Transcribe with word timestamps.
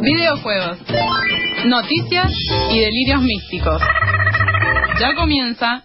Videojuegos, 0.00 0.78
noticias 1.64 2.32
y 2.70 2.80
delirios 2.80 3.22
místicos. 3.22 3.80
Ya 5.00 5.14
comienza 5.14 5.82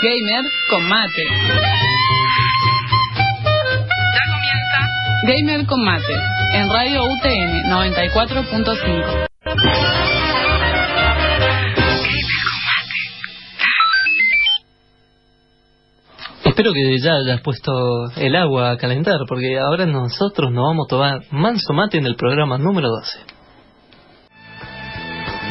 Gamer 0.00 0.44
con 0.70 0.88
Mate. 0.88 1.24
Ya 4.14 4.22
comienza 4.30 4.88
Gamer 5.24 5.66
con 5.66 5.84
Mate 5.84 6.14
en 6.54 6.70
Radio 6.70 7.04
UTN 7.04 7.64
94.5. 7.70 9.87
Espero 16.58 16.74
que 16.74 16.98
ya 16.98 17.12
hayas 17.12 17.40
puesto 17.42 17.70
el 18.16 18.34
agua 18.34 18.72
a 18.72 18.76
calentar, 18.76 19.14
porque 19.28 19.60
ahora 19.60 19.86
nosotros 19.86 20.50
nos 20.50 20.64
vamos 20.64 20.86
a 20.86 20.90
tomar 20.90 21.20
manso 21.30 21.72
mate 21.72 21.98
en 21.98 22.06
el 22.06 22.16
programa 22.16 22.58
número 22.58 22.88
12. 22.88 23.18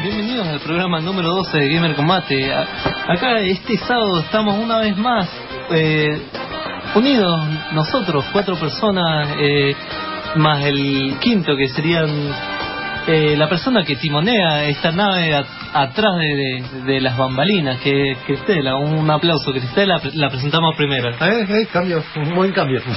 Bienvenidos 0.04 0.46
al 0.46 0.60
programa 0.60 1.00
número 1.00 1.30
12 1.30 1.60
de 1.60 1.74
Gamer 1.74 1.96
Combate. 1.96 2.54
Acá 2.54 3.40
este 3.40 3.78
sábado 3.78 4.20
estamos 4.20 4.58
una 4.62 4.80
vez 4.80 4.98
más 4.98 5.30
eh, 5.72 6.24
unidos 6.96 7.40
nosotros, 7.72 8.26
cuatro 8.34 8.58
personas, 8.58 9.30
eh, 9.40 9.74
más 10.36 10.66
el 10.66 11.16
quinto 11.22 11.56
que 11.56 11.70
serían 11.70 12.10
eh, 13.08 13.36
la 13.38 13.48
persona 13.50 13.84
que 13.84 13.96
timonea 13.96 14.66
esta 14.66 14.92
nave 14.92 15.34
a- 15.36 15.46
atrás 15.74 16.16
de, 16.20 16.36
de- 16.36 16.82
de 16.86 17.02
las 17.02 17.18
bambalinas, 17.18 17.80
que 17.80 18.12
es 18.12 18.18
Cristela. 18.26 18.76
Un 18.76 19.10
aplauso, 19.10 19.52
Cristela, 19.52 20.00
la 20.14 20.30
presentamos 20.30 20.76
primero. 20.76 21.10
Eh, 21.10 21.16
eh, 21.50 21.68
cambio, 21.72 22.04
un 22.18 22.36
buen 22.36 22.52
cambio. 22.52 22.82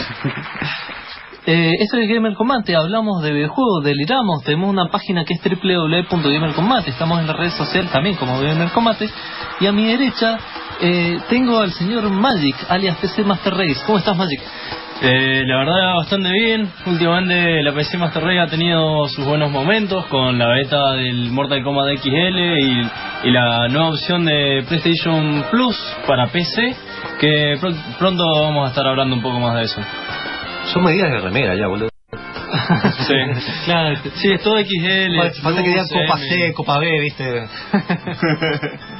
Eh, 1.46 1.72
esto 1.80 1.96
es 1.96 2.06
Gamer 2.06 2.34
Combate, 2.34 2.76
hablamos 2.76 3.22
de 3.22 3.32
videojuegos, 3.32 3.82
deliramos, 3.82 4.44
tenemos 4.44 4.68
una 4.68 4.88
página 4.90 5.24
que 5.24 5.32
es 5.34 5.40
www.gamercombate, 5.42 6.90
estamos 6.90 7.18
en 7.18 7.26
las 7.26 7.34
redes 7.34 7.54
sociales 7.54 7.90
también 7.90 8.16
como 8.16 8.38
Gamer 8.38 8.68
Combate, 8.68 9.08
y 9.58 9.66
a 9.66 9.72
mi 9.72 9.86
derecha 9.86 10.38
eh, 10.82 11.18
tengo 11.30 11.58
al 11.60 11.72
señor 11.72 12.10
Magic, 12.10 12.54
alias 12.68 12.98
PC 12.98 13.24
Master 13.24 13.54
Race. 13.54 13.80
¿Cómo 13.86 13.98
estás 13.98 14.16
Magic? 14.18 14.38
Eh, 15.02 15.42
la 15.46 15.56
verdad 15.58 15.94
bastante 15.96 16.30
bien. 16.30 16.70
Últimamente 16.86 17.62
la 17.62 17.72
PC 17.72 17.96
Master 17.96 18.22
Race 18.22 18.38
ha 18.38 18.46
tenido 18.48 19.08
sus 19.08 19.24
buenos 19.24 19.50
momentos 19.50 20.04
con 20.06 20.38
la 20.38 20.48
beta 20.48 20.92
del 20.92 21.30
Mortal 21.30 21.62
Kombat 21.62 21.96
XL 21.98 22.38
y, 22.38 22.90
y 23.24 23.30
la 23.30 23.68
nueva 23.68 23.90
opción 23.90 24.26
de 24.26 24.62
PlayStation 24.68 25.44
Plus 25.50 25.76
para 26.06 26.26
PC 26.26 26.76
que 27.18 27.56
pro- 27.60 27.72
pronto 27.98 28.24
vamos 28.42 28.66
a 28.66 28.70
estar 28.70 28.86
hablando 28.86 29.16
un 29.16 29.22
poco 29.22 29.40
más 29.40 29.56
de 29.56 29.62
eso. 29.62 29.80
Son 30.72 30.84
medidas 30.84 31.10
de 31.10 31.20
remera 31.20 31.54
ya, 31.56 31.66
boludo. 31.66 31.88
Sí, 33.06 33.14
Claro, 33.64 33.96
sí 34.14 34.32
es 34.32 34.42
todo 34.42 34.56
XL. 34.58 35.40
Falta, 35.42 35.62
que 35.62 35.68
digan 35.70 35.86
Copa. 35.88 36.18
C, 36.18 36.52
Copa 36.54 36.78
B, 36.78 37.00
viste. 37.00 37.24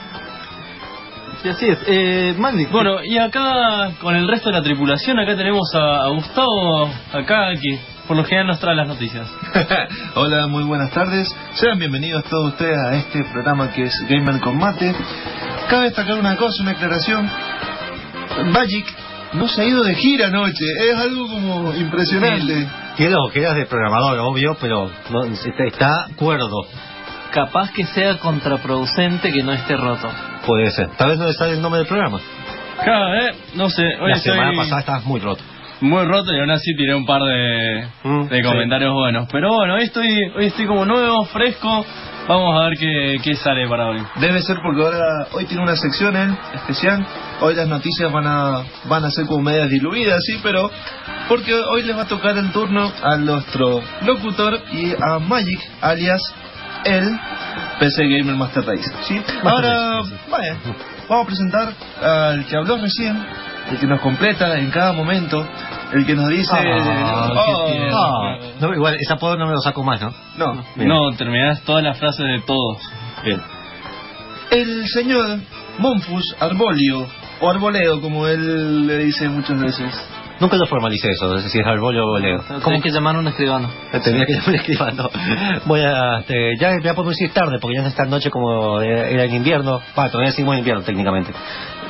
sí, 1.43 1.49
así 1.49 1.67
es. 1.69 1.79
Eh, 1.87 2.35
Bueno, 2.71 3.03
y 3.05 3.19
acá 3.19 3.93
con 4.01 4.15
el 4.17 4.29
resto 4.29 4.51
de 4.51 4.57
la 4.57 4.63
tripulación, 4.63 5.19
acá 5.19 5.37
tenemos 5.37 5.75
a, 5.75 6.05
a 6.05 6.09
Gustavo, 6.09 6.91
acá 7.13 7.53
que 7.61 7.79
por 8.07 8.17
lo 8.17 8.25
general 8.25 8.49
nos 8.49 8.61
trae 8.61 8.75
las 8.75 8.89
noticias. 8.89 9.29
Hola, 10.17 10.47
muy 10.49 10.65
buenas 10.65 10.91
tardes. 10.91 11.35
Sean 11.55 11.79
bienvenidos 11.79 12.25
todos 12.25 12.53
ustedes 12.53 12.77
a 12.79 12.97
este 12.97 13.25
programa 13.33 13.71
que 13.73 13.85
es 13.85 13.95
Gamer 14.09 14.41
con 14.41 14.59
Mate. 14.59 14.95
Cabe 15.69 15.85
destacar 15.85 16.19
una 16.19 16.37
cosa, 16.37 16.63
una 16.63 16.73
aclaración. 16.73 17.31
Magic 18.53 18.87
no 19.35 19.47
se 19.47 19.63
ha 19.63 19.65
ido 19.65 19.85
de 19.85 19.95
gira 19.95 20.27
anoche. 20.27 20.65
Es 20.89 20.97
algo 20.97 21.29
como 21.29 21.75
impresionante. 21.75 22.69
Quiero 22.97 23.17
que 23.33 23.41
eras 23.41 23.55
de 23.55 23.67
programador, 23.67 24.19
obvio, 24.19 24.57
pero 24.61 24.91
no, 25.11 25.25
está, 25.25 25.65
está 25.67 26.07
cuerdo. 26.17 26.67
Capaz 27.31 27.71
que 27.73 27.85
sea 27.87 28.19
contraproducente 28.19 29.33
que 29.33 29.43
no 29.43 29.53
esté 29.53 29.77
roto. 29.77 30.09
Puede 30.47 30.71
ser. 30.71 30.89
Tal 30.97 31.11
vez 31.11 31.19
no 31.19 31.33
sale 31.33 31.53
el 31.53 31.63
nombre 31.63 31.79
del 31.81 31.89
programa. 31.89 32.19
Claro, 32.83 33.15
eh, 33.15 33.35
no 33.55 33.69
sé, 33.69 33.83
hoy 34.01 34.11
La 34.11 34.17
estoy 34.17 34.33
semana 34.33 34.53
pasada 34.57 34.81
estabas 34.81 35.05
muy 35.05 35.21
roto. 35.21 35.43
muy 35.83 36.05
roto 36.05 36.33
y 36.35 36.39
aún 36.41 36.51
así 36.51 36.75
tiré 36.77 36.95
un 36.95 37.07
par 37.07 37.23
de, 37.23 37.87
Mm, 38.05 38.29
de 38.29 38.37
sí. 38.37 38.43
comentarios 38.43 38.93
buenos. 38.93 39.29
Pero 39.33 39.49
bueno, 39.55 39.75
hoy 39.75 39.83
estoy, 39.85 40.09
hoy 40.37 40.47
estoy 40.47 40.67
como 40.67 40.85
nuevo, 40.85 41.25
fresco. 41.27 41.85
Vamos 42.29 42.55
a 42.61 42.65
ver 42.69 42.79
qué, 42.79 43.17
qué 43.25 43.35
sale 43.35 43.67
para 43.69 43.89
hoy. 43.89 44.03
Debe 44.17 44.41
ser 44.43 44.57
porque 44.63 44.83
ahora 44.83 45.27
hoy 45.33 45.47
tiene 45.47 45.63
una 45.63 45.75
sección 45.77 46.15
él 46.17 46.37
especial. 46.55 47.05
Hoy 47.41 47.55
las 47.55 47.67
noticias 47.67 48.13
van 48.13 48.27
a 48.27 48.63
van 48.85 49.05
a 49.05 49.11
ser 49.11 49.27
como 49.27 49.43
medias 49.43 49.69
diluidas, 49.71 50.21
sí, 50.27 50.39
pero 50.43 50.71
porque 51.29 51.55
hoy 51.55 51.83
les 51.83 51.97
va 51.97 52.03
a 52.03 52.09
tocar 52.09 52.37
el 52.37 52.53
turno 52.53 52.93
a 53.03 53.17
nuestro 53.17 53.83
locutor 54.07 54.61
y 54.73 54.93
a 54.93 55.19
Magic, 55.19 55.59
alias 55.81 56.21
el 56.85 57.19
PC 57.79 58.03
Gamer 58.09 58.37
Master 58.37 58.65
Race. 58.67 58.91
¿sí? 59.07 59.21
Ahora, 59.45 59.99
Race, 59.99 60.09
sí. 60.11 60.31
vaya, 60.31 60.57
vamos 61.09 61.25
a 61.25 61.27
presentar 61.27 61.75
al 62.03 62.47
que 62.47 62.57
habló 62.57 62.77
recién, 62.79 63.17
el 63.71 63.79
que 63.79 63.87
nos 63.87 64.01
completa 64.01 64.59
en 64.59 64.71
cada 64.71 64.93
momento, 64.93 65.47
el 65.93 66.07
que 66.07 66.15
nos 66.15 66.29
dice... 66.29 66.51
Ah, 66.53 67.31
Oh, 67.33 68.37
no, 68.61 68.75
igual, 68.75 68.97
ese 69.01 69.13
apodo 69.13 69.37
no 69.37 69.47
me 69.47 69.53
lo 69.53 69.61
saco 69.61 69.83
más, 69.83 70.01
¿no? 70.01 70.13
no, 70.37 70.65
Bien. 70.77 70.89
No, 70.89 71.13
terminás 71.17 71.63
todas 71.63 71.83
las 71.83 71.99
frases 71.99 72.27
de 72.27 72.41
todos. 72.47 72.79
Bien. 73.25 73.41
El 74.51 74.89
señor 74.89 75.39
Monfus 75.79 76.37
Arbolio, 76.41 77.07
o 77.41 77.51
Arboleo, 77.51 78.01
como 78.01 78.27
él 78.27 78.87
le 78.87 78.99
dice 78.99 79.29
muchas 79.29 79.59
veces. 79.61 80.09
Nunca 80.41 80.57
lo 80.57 80.67
formalicé 80.67 81.11
eso, 81.11 81.29
no 81.29 81.39
sé 81.39 81.51
si 81.51 81.59
es 81.59 81.67
arboleo 81.67 82.05
o 82.05 82.13
boleo. 82.13 82.43
Tenés 82.65 82.83
que 82.83 82.91
llamar 82.91 83.15
a 83.15 83.19
un 83.19 83.29
escribano. 83.29 83.71
Tenía 84.03 84.25
que 84.25 84.33
estar 84.33 84.55
escribando. 84.55 85.11
Voy 85.67 85.81
a, 85.83 86.21
este, 86.21 86.57
ya 86.59 86.71
voy 86.81 86.89
a 86.89 86.95
poder 86.95 87.11
decir 87.11 87.31
tarde, 87.33 87.59
porque 87.61 87.77
ya 87.77 87.83
no 87.83 87.89
es 87.89 87.95
tan 87.95 88.09
noche 88.09 88.31
como 88.31 88.81
era 88.81 89.25
en 89.25 89.35
invierno. 89.35 89.81
Va, 89.99 90.09
todavía 90.09 90.33
seguimos 90.33 90.55
en 90.55 90.61
invierno 90.61 90.83
técnicamente. 90.83 91.33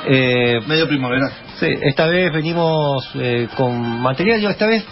Eh, 0.05 0.59
Medio 0.67 0.87
primavera. 0.87 1.31
sí, 1.59 1.67
esta 1.81 2.07
vez 2.07 2.33
venimos 2.33 3.09
eh, 3.15 3.47
con 3.55 4.01
material, 4.01 4.41
yo 4.41 4.49
esta 4.49 4.67
vez... 4.67 4.85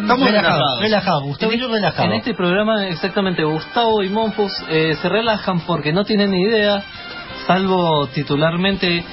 Estamos 0.00 0.26
relajados. 0.26 0.80
Relajados, 0.80 1.22
Gustavo 1.24 1.52
y 1.52 1.60
yo 1.60 1.68
relajados. 1.68 2.06
En 2.06 2.12
este 2.16 2.34
programa, 2.34 2.88
exactamente, 2.88 3.44
Gustavo 3.44 4.02
y 4.02 4.08
Monfus 4.08 4.52
eh, 4.70 4.96
se 5.00 5.08
relajan 5.08 5.60
porque 5.60 5.92
no 5.92 6.04
tienen 6.04 6.30
ni 6.30 6.40
idea, 6.40 6.82
salvo 7.46 8.06
titularmente, 8.06 9.04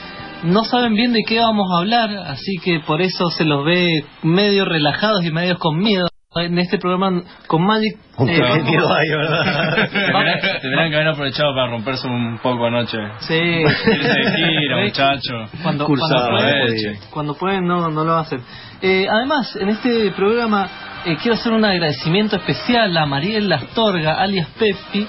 no 0.44 0.64
saben 0.64 0.94
bien 0.94 1.14
de 1.14 1.24
qué 1.28 1.40
vamos 1.40 1.68
a 1.74 1.80
hablar, 1.80 2.10
así 2.28 2.58
que 2.64 2.80
por 2.82 3.02
eso 3.02 3.30
se 3.30 3.46
los 3.46 3.66
ve 3.66 4.04
medio 4.24 4.66
relajados 4.66 5.24
y 5.26 5.32
medio 5.32 5.58
con 5.58 5.78
miedo. 5.78 6.08
En 6.36 6.60
este 6.60 6.78
programa 6.78 7.24
con 7.48 7.66
Magic... 7.66 7.98
Un 8.18 8.30
eh, 8.30 8.40
vamos- 8.40 8.64
miedo 8.66 8.88
hay, 8.94 9.10
¿verdad? 9.10 9.90
Tendrían 9.90 10.62
tendrían 10.62 10.90
que 10.92 10.96
haber 10.98 11.08
aprovechado 11.08 11.56
para 11.56 11.72
romperse 11.72 12.08
un 12.08 12.38
poco 12.44 12.66
anoche. 12.68 12.98
Sí. 13.22 13.34
Irse 13.40 13.92
de 13.92 14.32
gira, 14.36 14.84
muchacho. 14.84 15.50
Cuando, 15.64 15.86
Cursado, 15.86 16.30
cuando 16.30 16.38
pueden, 16.38 17.00
cuando 17.10 17.34
pueden 17.36 17.66
no, 17.66 17.90
no 17.90 18.04
lo 18.04 18.18
hacen. 18.18 18.42
Eh, 18.82 19.08
además, 19.10 19.56
en 19.60 19.70
este 19.70 20.12
programa 20.12 20.70
eh, 21.06 21.16
quiero 21.22 21.36
hacer 21.36 21.54
un 21.54 21.66
agradecimiento 21.66 22.36
especial 22.36 22.96
a 22.96 23.06
Mariel 23.08 23.52
Astorga, 23.52 24.22
alias 24.22 24.50
Peppi, 24.60 25.08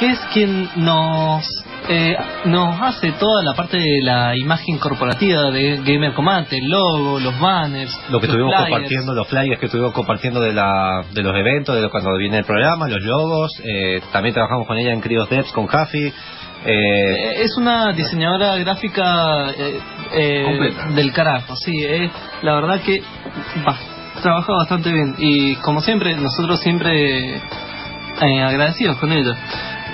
que 0.00 0.06
es 0.10 0.18
quien 0.32 0.68
nos 0.76 1.44
eh, 1.88 2.16
nos 2.46 2.80
hace 2.80 3.12
toda 3.12 3.42
la 3.42 3.54
parte 3.54 3.76
de 3.76 4.00
la 4.02 4.36
imagen 4.36 4.78
corporativa 4.78 5.50
de 5.50 5.76
Gamer 5.84 6.12
Combate, 6.14 6.58
el 6.58 6.68
logo, 6.68 7.20
los 7.20 7.38
banners, 7.38 7.92
Lo 8.10 8.20
que 8.20 8.26
los 8.26 8.34
estuvimos 8.36 8.54
flyers. 8.54 8.70
compartiendo, 8.70 9.14
los 9.14 9.28
flyers 9.28 9.60
que 9.60 9.66
estuvimos 9.66 9.92
compartiendo 9.92 10.40
de, 10.40 10.52
la, 10.52 11.04
de 11.12 11.22
los 11.22 11.36
eventos, 11.36 11.80
de 11.80 11.88
cuando 11.90 12.16
viene 12.16 12.38
el 12.38 12.44
programa, 12.44 12.88
los 12.88 13.02
logos. 13.02 13.52
eh, 13.64 14.00
también 14.12 14.34
trabajamos 14.34 14.66
con 14.66 14.78
ella 14.78 14.92
en 14.92 15.00
Crios 15.00 15.28
Devs, 15.28 15.52
con 15.52 15.66
Jafi. 15.66 16.06
Eh, 16.06 16.12
Eh, 16.66 17.42
es 17.42 17.56
una 17.58 17.92
diseñadora 17.92 18.56
gráfica 18.56 19.50
eh, 19.50 19.78
eh, 20.12 20.42
Completa. 20.46 20.86
del 20.94 21.12
carajo, 21.12 21.54
sí, 21.56 21.72
eh, 21.84 22.10
la 22.42 22.54
verdad 22.54 22.80
que 22.80 23.02
trabaja 24.22 24.52
bastante 24.52 24.90
bien 24.90 25.14
y 25.18 25.56
como 25.56 25.80
siempre, 25.82 26.14
nosotros 26.16 26.60
siempre 26.60 27.36
eh, 27.36 28.42
agradecidos 28.42 28.96
con 28.96 29.12
ella. 29.12 29.36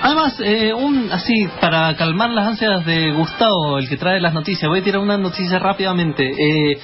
Además, 0.03 0.35
eh, 0.43 0.73
un 0.73 1.11
así 1.11 1.47
para 1.59 1.95
calmar 1.95 2.31
las 2.31 2.47
ansias 2.47 2.85
de 2.85 3.11
Gustavo, 3.11 3.77
el 3.77 3.87
que 3.87 3.97
trae 3.97 4.19
las 4.19 4.33
noticias, 4.33 4.67
voy 4.67 4.79
a 4.79 4.83
tirar 4.83 4.99
una 5.01 5.17
noticia 5.17 5.59
rápidamente. 5.59 6.23
Eh, 6.27 6.77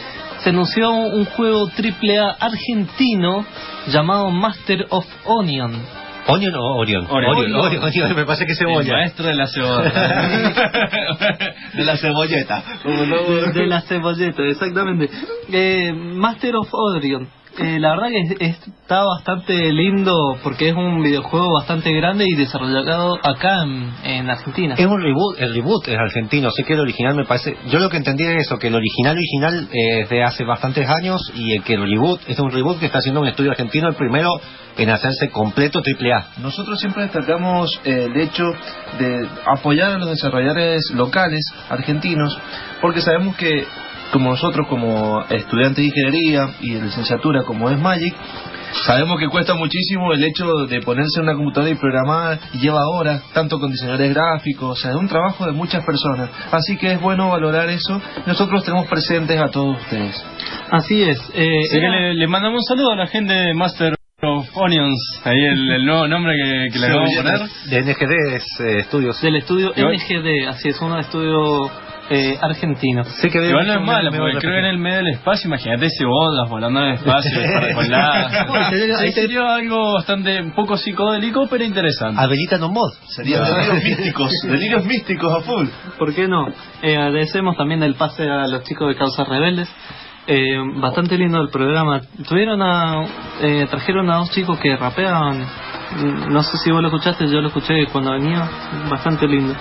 se 0.44 0.50
anunció 0.52 0.92
un 0.92 1.25
juego 1.25 1.68
AAA 1.68 2.38
argentino 2.40 3.44
llamado 3.88 4.30
Master 4.30 4.86
of 4.90 5.06
Onion. 5.25 5.81
¿Onion 6.30 6.54
o 6.56 6.75
Orion? 6.75 7.08
Orion. 7.10 7.31
Orion, 7.38 7.56
Orion, 7.56 7.84
Orion, 7.84 8.16
me 8.16 8.25
parece 8.25 8.46
que 8.46 8.52
es 8.52 8.60
El 8.62 8.68
cebolla. 8.68 8.94
maestro 8.94 9.25
de 9.28 9.34
la 9.34 9.48
cebolla. 9.48 9.92
De 11.74 11.86
la 11.86 11.98
cebolleta. 11.98 12.63
De 13.54 13.66
la 13.66 13.81
cebolleta, 13.81 14.44
exactamente. 14.44 15.10
Eh, 15.52 15.94
Master 15.94 16.56
of 16.58 16.68
Orion. 16.72 17.30
Eh, 17.57 17.80
la 17.80 17.89
verdad 17.89 18.09
que 18.09 18.45
está 18.45 19.04
bastante 19.04 19.71
lindo 19.71 20.13
porque 20.44 20.69
es 20.69 20.75
un 20.75 21.01
videojuego 21.01 21.48
bastante 21.57 21.92
grande 21.92 22.25
y 22.27 22.36
desarrollado 22.36 23.18
acá 23.24 23.63
en, 24.04 24.30
Argentina. 24.30 24.75
Es 24.77 24.86
un 24.86 25.01
reboot, 25.01 25.39
el 25.39 25.56
reboot 25.56 25.88
es 25.88 25.98
argentino, 25.98 26.51
sé 26.51 26.63
que 26.63 26.74
el 26.74 26.81
original 26.81 27.15
me 27.15 27.25
parece, 27.25 27.57
yo 27.69 27.80
lo 27.80 27.89
que 27.89 27.98
entendí 27.98 28.24
es 28.25 28.45
eso, 28.45 28.59
que 28.59 28.68
el 28.68 28.75
original 28.75 29.18
original 29.18 29.69
es 29.71 30.09
de 30.09 30.24
hace 30.24 30.44
bastantes 30.44 30.88
años 30.88 31.19
y 31.33 31.59
que 31.62 31.74
el 31.74 31.89
reboot 31.89 32.21
es 32.27 32.38
un 32.39 32.51
reboot 32.51 32.80
que 32.80 32.86
está 32.86 33.00
haciendo 33.00 33.21
un 33.21 33.27
estudio 33.27 33.51
argentino, 33.51 33.88
el 33.88 33.95
primero 33.95 34.30
en 34.77 34.89
hacerse 34.92 35.30
completo 35.30 35.81
triple 35.81 36.13
A. 36.13 36.27
Nosotros 36.38 36.80
siempre 36.80 37.03
destacamos 37.03 37.69
eh, 37.83 38.07
el 38.12 38.21
hecho 38.21 38.45
de 39.00 39.27
apoyar 39.45 39.94
a 39.94 39.98
los 39.98 40.10
desarrolladores 40.10 40.92
locales 40.94 41.44
argentinos 41.69 42.38
porque 42.81 43.01
sabemos 43.01 43.36
que 43.36 43.65
como 44.12 44.31
nosotros 44.31 44.68
como 44.69 45.21
estudiantes 45.30 45.77
de 45.77 45.86
ingeniería 45.86 46.50
y 46.62 46.74
de 46.74 46.81
licenciatura 46.81 47.44
como 47.44 47.69
es 47.69 47.80
Magic, 47.80 48.15
sabemos 48.86 49.19
que 49.19 49.27
cuesta 49.27 49.54
muchísimo 49.54 50.13
el 50.13 50.24
hecho 50.24 50.65
de 50.68 50.81
ponerse 50.81 51.19
en 51.19 51.24
una 51.24 51.36
computadora 51.36 51.71
y 51.71 51.75
programar 51.75 52.39
y 52.54 52.59
lleva 52.59 52.88
horas, 52.88 53.24
tanto 53.33 53.59
con 53.59 53.71
diseñadores 53.71 54.13
gráficos, 54.13 54.77
o 54.77 54.81
sea, 54.81 54.92
es 54.92 54.98
un 54.98 55.07
trabajo 55.07 55.45
de 55.45 55.51
muchas 55.51 55.86
personas. 55.86 56.30
Así 56.51 56.77
que 56.77 56.94
es 56.94 57.01
bueno 57.01 57.30
valorar 57.30 57.69
eso. 57.69 58.01
Nosotros 58.25 58.63
tenemos 58.63 58.88
presentes 58.88 59.39
a 59.39 59.50
todos 59.50 59.77
ustedes. 59.77 60.24
Así 60.71 61.03
es. 61.03 61.19
Eh, 61.33 62.13
le, 62.15 62.27
mandamos 62.27 62.62
un 62.62 62.75
saludo 62.75 62.92
a 62.92 62.95
la 62.95 63.07
gente 63.07 63.33
de 63.33 63.53
Master 63.53 63.95
of 64.21 64.48
Onions, 64.56 65.21
ahí 65.25 65.39
el, 65.39 65.86
nuevo 65.86 66.07
nombre 66.07 66.33
que, 66.71 66.80
le 66.80 66.89
vamos 66.89 67.12
a 67.18 67.21
poner. 67.21 67.39
De 67.69 67.81
NGD 67.81 68.36
es, 68.36 68.60
eh, 68.62 68.80
Estudios. 68.80 69.21
Del 69.21 69.36
estudio 69.36 69.71
NGD, 69.75 70.48
así 70.48 70.69
es, 70.69 70.81
un 70.81 70.98
estudio 70.98 71.69
eh, 72.09 72.38
argentino. 72.42 73.04
Sí 73.04 73.30
que 73.30 73.45
Igual 73.45 73.68
no 73.68 73.74
es 73.74 73.81
malo, 73.81 74.12
porque 74.12 74.38
creo 74.39 74.54
que 74.54 74.59
en 74.59 74.65
el 74.65 74.77
medio 74.77 74.98
del 74.98 75.07
espacio, 75.09 75.48
imagínate 75.48 75.88
ese 75.88 76.06
bodas 76.06 76.50
volando 76.50 76.80
en 76.80 76.86
el 76.88 76.94
espacio, 77.00 77.31
para 77.75 78.68
Ahí 79.00 79.12
sería 79.12 79.56
algo 79.56 79.94
bastante, 79.94 80.42
un 80.42 80.51
poco 80.51 80.77
psicodélico, 80.77 81.48
pero 81.50 81.63
interesante. 81.63 82.21
Habilitan 82.21 82.63
un 82.63 82.74
mod. 82.74 82.94
Sería 83.07 83.42
delirios 83.42 83.83
místicos, 83.83 84.31
delirios 84.44 84.86
místicos 84.86 85.33
a 85.33 85.42
full. 85.42 85.68
¿Por 85.98 86.13
qué 86.13 86.27
no? 86.27 86.48
Eh, 86.81 86.95
agradecemos 86.98 87.57
también 87.57 87.83
el 87.83 87.95
pase 87.95 88.24
a 88.24 88.48
los 88.48 88.63
chicos 88.63 88.88
de 88.89 88.95
Causas 88.95 89.27
Rebeldes. 89.27 89.69
Eh, 90.30 90.57
bastante 90.81 91.18
lindo 91.18 91.39
el 91.39 91.50
programa. 91.50 92.01
Tuvieron 92.27 92.62
a, 92.62 93.06
eh, 93.42 93.65
trajeron 93.69 94.10
a 94.10 94.18
dos 94.18 94.31
chicos 94.31 94.60
que 94.60 94.75
rapeaban. 94.75 95.45
No 96.30 96.44
sé 96.44 96.57
si 96.57 96.69
vos 96.69 96.81
lo 96.81 96.89
escuchaste, 96.89 97.27
yo 97.27 97.39
lo 97.39 97.48
escuché 97.48 97.86
cuando 97.92 98.12
venía. 98.12 98.45
Bastante 98.89 99.25
lindo 99.25 99.56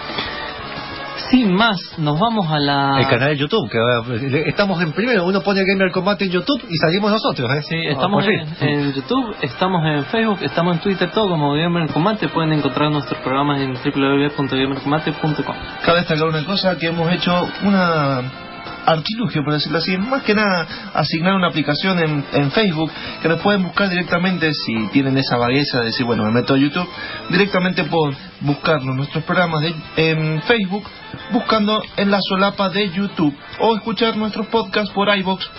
sin 1.31 1.52
más, 1.52 1.76
nos 1.99 2.19
vamos 2.19 2.46
a 2.50 2.58
la... 2.58 3.00
El 3.00 3.08
canal 3.08 3.31
de 3.31 3.37
YouTube, 3.37 3.70
que 3.70 4.49
estamos 4.49 4.81
en 4.82 4.93
primero, 4.93 5.25
uno 5.25 5.40
pone 5.40 5.64
Gamer 5.64 5.90
Combate 5.93 6.25
en 6.26 6.31
YouTube 6.31 6.62
y 6.69 6.76
salimos 6.76 7.11
nosotros, 7.11 7.50
¿eh? 7.52 7.62
Sí, 7.62 7.76
estamos 7.87 8.25
en, 8.61 8.93
YouTube, 8.93 9.37
estamos 9.43 9.82
en 9.87 10.05
Facebook, 10.06 10.38
estamos 10.43 10.76
en 10.76 10.82
Twitter, 10.82 11.11
todo 11.11 11.28
como 11.28 11.55
Gamer 11.55 11.90
Combate, 11.93 12.28
pueden 12.28 12.52
encontrar 12.52 12.90
nuestros 12.90 13.20
programas 13.20 13.61
en 13.61 13.75
www.gamercombate.com. 13.75 15.56
Cabe 15.84 15.99
destacar 15.99 16.28
una 16.28 16.44
cosa, 16.44 16.76
que 16.78 16.87
hemos 16.87 17.12
hecho 17.12 17.32
una 17.64 18.45
artilugio, 18.87 19.43
por 19.44 19.53
decirlo 19.53 19.79
así, 19.79 19.97
más 19.99 20.23
que 20.23 20.35
nada 20.35 20.67
asignar 20.94 21.35
una 21.35 21.49
aplicación 21.49 21.99
en, 21.99 22.25
en, 22.33 22.50
Facebook 22.53 22.91
que 23.21 23.29
nos 23.29 23.41
pueden 23.41 23.65
buscar 23.65 23.88
directamente 23.91 24.53
si 24.53 24.88
tienen 24.93 25.19
esa 25.19 25.37
vagueza 25.37 25.81
de 25.81 25.87
decir, 25.87 26.06
bueno, 26.06 26.25
me 26.25 26.31
meto 26.31 26.55
a 26.55 26.59
YouTube, 26.59 26.88
directamente 27.31 27.85
pueden 27.85 28.17
buscarlo 28.41 28.94
nuestros 28.94 29.25
programas 29.25 29.62
de, 29.62 29.75
en 29.97 30.43
Facebook, 30.43 30.85
buscando 31.33 31.83
en 31.97 32.11
la 32.11 32.19
solapa 32.21 32.71
de 32.71 32.91
YouTube 32.91 33.37
o 33.61 33.77
escuchar 33.77 34.17
nuestros 34.17 34.47
podcasts 34.47 34.93
por 34.94 35.15
iBox 35.15 35.50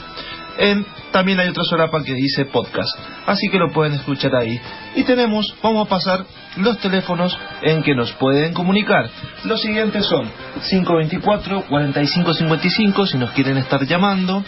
en 0.57 0.85
también 1.11 1.39
hay 1.39 1.49
otra 1.49 1.63
solapa 1.63 2.03
que 2.03 2.13
dice 2.13 2.45
podcast, 2.45 2.89
así 3.25 3.47
que 3.49 3.57
lo 3.57 3.71
pueden 3.71 3.93
escuchar 3.93 4.35
ahí. 4.35 4.59
Y 4.95 5.03
tenemos, 5.03 5.45
vamos 5.61 5.85
a 5.85 5.89
pasar 5.89 6.25
los 6.57 6.77
teléfonos 6.79 7.37
en 7.61 7.83
que 7.83 7.95
nos 7.95 8.11
pueden 8.13 8.53
comunicar. 8.53 9.09
Los 9.45 9.61
siguientes 9.61 10.05
son 10.05 10.29
524-4555 10.71 13.07
si 13.07 13.17
nos 13.17 13.31
quieren 13.31 13.57
estar 13.57 13.85
llamando, 13.85 14.43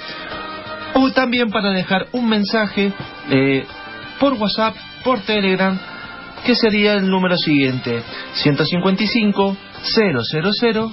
o 0.94 1.12
también 1.12 1.50
para 1.50 1.72
dejar 1.72 2.08
un 2.12 2.30
mensaje 2.30 2.94
eh, 3.30 3.66
por 4.20 4.34
WhatsApp, 4.34 4.76
por 5.04 5.22
Telegram, 5.22 5.80
que 6.46 6.54
sería 6.56 6.94
el 6.94 7.10
número 7.10 7.36
siguiente, 7.38 8.04
155 8.34 9.58
000 9.84 10.22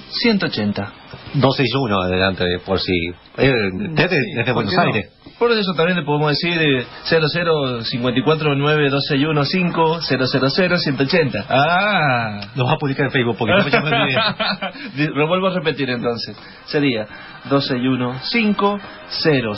180. 0.09 0.93
261 1.33 2.01
adelante, 2.01 2.45
por 2.65 2.79
si... 2.79 2.93
Eh, 3.37 3.51
desde, 3.91 4.17
desde 4.35 4.53
Buenos 4.53 4.77
Aires. 4.77 5.09
Por 5.39 5.51
eso 5.51 5.73
también 5.73 5.97
le 5.97 6.03
podemos 6.03 6.29
decir 6.29 6.59
eh, 6.59 6.85
00 7.03 7.83
54 7.83 8.55
9 8.55 8.89
261 8.89 9.45
5 9.45 9.99
000 10.01 10.77
180. 10.77 11.45
Ah. 11.47 12.39
Lo 12.55 12.65
vas 12.65 12.73
a 12.73 12.77
publicar 12.77 13.05
en 13.05 13.11
Facebook 13.11 13.37
porque 13.37 13.53
no 13.53 13.63
me 13.63 15.07
Lo 15.13 15.27
vuelvo 15.27 15.47
a 15.47 15.53
repetir 15.53 15.89
entonces. 15.91 16.35
Sería 16.65 17.05
261 17.49 18.19
5 18.23 18.79
000 19.09 19.53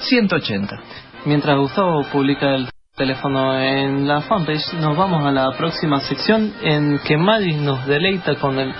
180. 0.00 0.76
Mientras 1.24 1.56
Gustavo 1.56 2.04
publica 2.12 2.54
el 2.54 2.68
teléfono 2.96 3.58
en 3.58 4.06
la 4.06 4.20
fanpage, 4.20 4.74
nos 4.74 4.96
vamos 4.96 5.24
a 5.24 5.32
la 5.32 5.52
próxima 5.56 6.00
sección 6.00 6.52
en 6.62 6.98
que 6.98 7.16
Magic 7.16 7.56
nos 7.56 7.86
deleita 7.86 8.34
con 8.36 8.58
el 8.58 8.74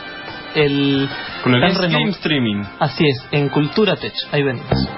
el, 0.54 1.08
con 1.42 1.54
el, 1.54 1.74
stream 1.74 2.08
streaming. 2.10 2.62
Así 2.78 3.04
es, 3.06 3.26
en 3.30 3.48
Cultura 3.48 3.96
Tech. 3.96 4.14
Ahí 4.32 4.42
venimos. 4.42 4.88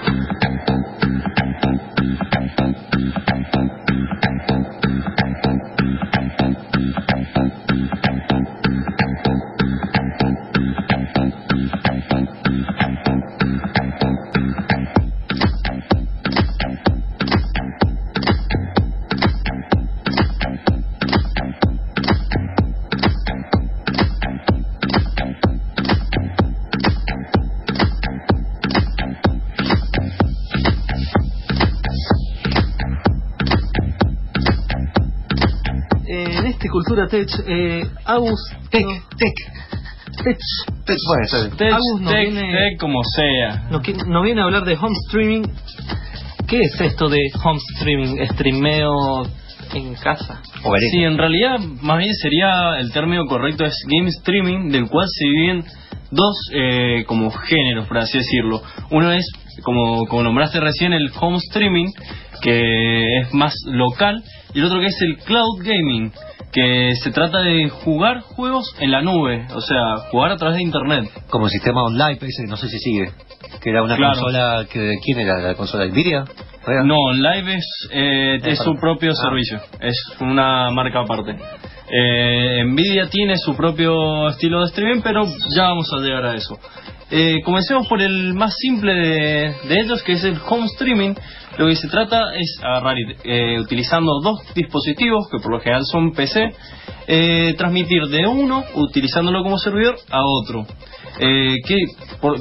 Tech, 37.08 37.28
eh, 37.46 37.84
Agus... 38.04 38.40
Tech, 38.70 38.86
Tech. 39.16 39.34
Tech. 40.24 40.38
Tech, 40.86 40.96
Tech, 41.58 41.72
Agus 41.72 42.00
tech, 42.08 42.32
viene, 42.32 42.52
tech 42.52 42.80
como 42.80 43.00
sea. 43.14 43.68
Nos, 43.70 43.82
no 44.06 44.22
viene 44.22 44.40
a 44.40 44.44
hablar 44.44 44.64
de 44.64 44.74
home 44.74 44.94
streaming. 45.08 45.42
¿Qué 46.46 46.60
es 46.60 46.80
esto 46.80 47.08
de 47.08 47.18
home 47.42 47.60
streaming? 47.76 48.24
Streameo 48.32 49.24
en 49.74 49.94
casa. 49.94 50.40
Sí, 50.90 51.02
en 51.02 51.18
realidad 51.18 51.58
más 51.82 51.98
bien 51.98 52.14
sería 52.14 52.78
el 52.78 52.92
término 52.92 53.26
correcto 53.26 53.64
es 53.64 53.74
game 53.86 54.08
streaming, 54.08 54.70
del 54.70 54.88
cual 54.88 55.06
se 55.08 55.26
viven 55.26 55.64
dos 56.10 56.34
eh, 56.54 57.04
como 57.06 57.30
géneros, 57.30 57.86
por 57.86 57.98
así 57.98 58.18
decirlo. 58.18 58.62
Uno 58.90 59.12
es, 59.12 59.26
como, 59.62 60.06
como 60.06 60.22
nombraste 60.22 60.60
recién, 60.60 60.92
el 60.92 61.10
home 61.20 61.38
streaming, 61.38 61.86
que 62.42 63.20
es 63.20 63.34
más 63.34 63.54
local, 63.66 64.22
y 64.54 64.58
el 64.60 64.66
otro 64.66 64.80
que 64.80 64.86
es 64.86 65.00
el 65.00 65.18
cloud 65.18 65.58
gaming, 65.62 66.12
que 66.56 66.94
se 67.02 67.10
trata 67.10 67.42
de 67.42 67.68
jugar 67.68 68.22
juegos 68.22 68.74
en 68.80 68.90
la 68.90 69.02
nube, 69.02 69.46
o 69.54 69.60
sea, 69.60 70.08
jugar 70.10 70.32
a 70.32 70.36
través 70.38 70.56
de 70.56 70.62
internet. 70.62 71.04
Como 71.28 71.44
el 71.44 71.50
sistema 71.50 71.84
online, 71.84 72.18
no 72.48 72.56
sé 72.56 72.68
si 72.70 72.78
sigue, 72.78 73.10
que 73.60 73.68
era 73.68 73.82
una 73.82 73.94
consola, 73.94 74.64
que 74.72 74.94
¿quién 75.04 75.20
era 75.20 75.38
la 75.38 75.54
consola? 75.54 75.84
¿Nvidia? 75.84 76.24
No, 76.82 77.12
es, 77.12 77.88
eh, 77.92 78.40
es 78.42 78.58
su 78.58 78.74
propio 78.80 79.10
ah. 79.10 79.22
servicio, 79.22 79.60
es 79.80 79.96
una 80.18 80.70
marca 80.70 81.00
aparte. 81.00 81.36
Eh, 81.90 82.64
Nvidia 82.64 83.10
tiene 83.10 83.36
su 83.36 83.54
propio 83.54 84.28
estilo 84.28 84.60
de 84.60 84.66
streaming, 84.68 85.02
pero 85.02 85.26
ya 85.54 85.64
vamos 85.64 85.92
a 85.92 86.00
llegar 86.00 86.24
a 86.24 86.34
eso. 86.36 86.58
Eh, 87.08 87.40
comencemos 87.44 87.86
por 87.86 88.02
el 88.02 88.34
más 88.34 88.54
simple 88.58 88.92
de, 88.92 89.54
ellos, 89.80 90.02
que 90.02 90.12
es 90.12 90.24
el 90.24 90.38
home 90.44 90.66
streaming, 90.66 91.14
lo 91.56 91.66
que 91.68 91.76
se 91.76 91.88
trata 91.88 92.34
es 92.34 92.58
agarrar, 92.62 92.96
eh, 93.22 93.60
utilizando 93.60 94.20
dos 94.20 94.40
dispositivos, 94.54 95.28
que 95.30 95.38
por 95.38 95.52
lo 95.52 95.60
general 95.60 95.84
son 95.84 96.12
PC, 96.12 96.52
eh, 97.06 97.54
transmitir 97.56 98.02
de 98.08 98.26
uno, 98.26 98.64
utilizándolo 98.74 99.44
como 99.44 99.56
servidor, 99.58 99.96
a 100.10 100.20
otro. 100.24 100.66
Eh, 101.20 101.54
¿qué, 101.64 101.76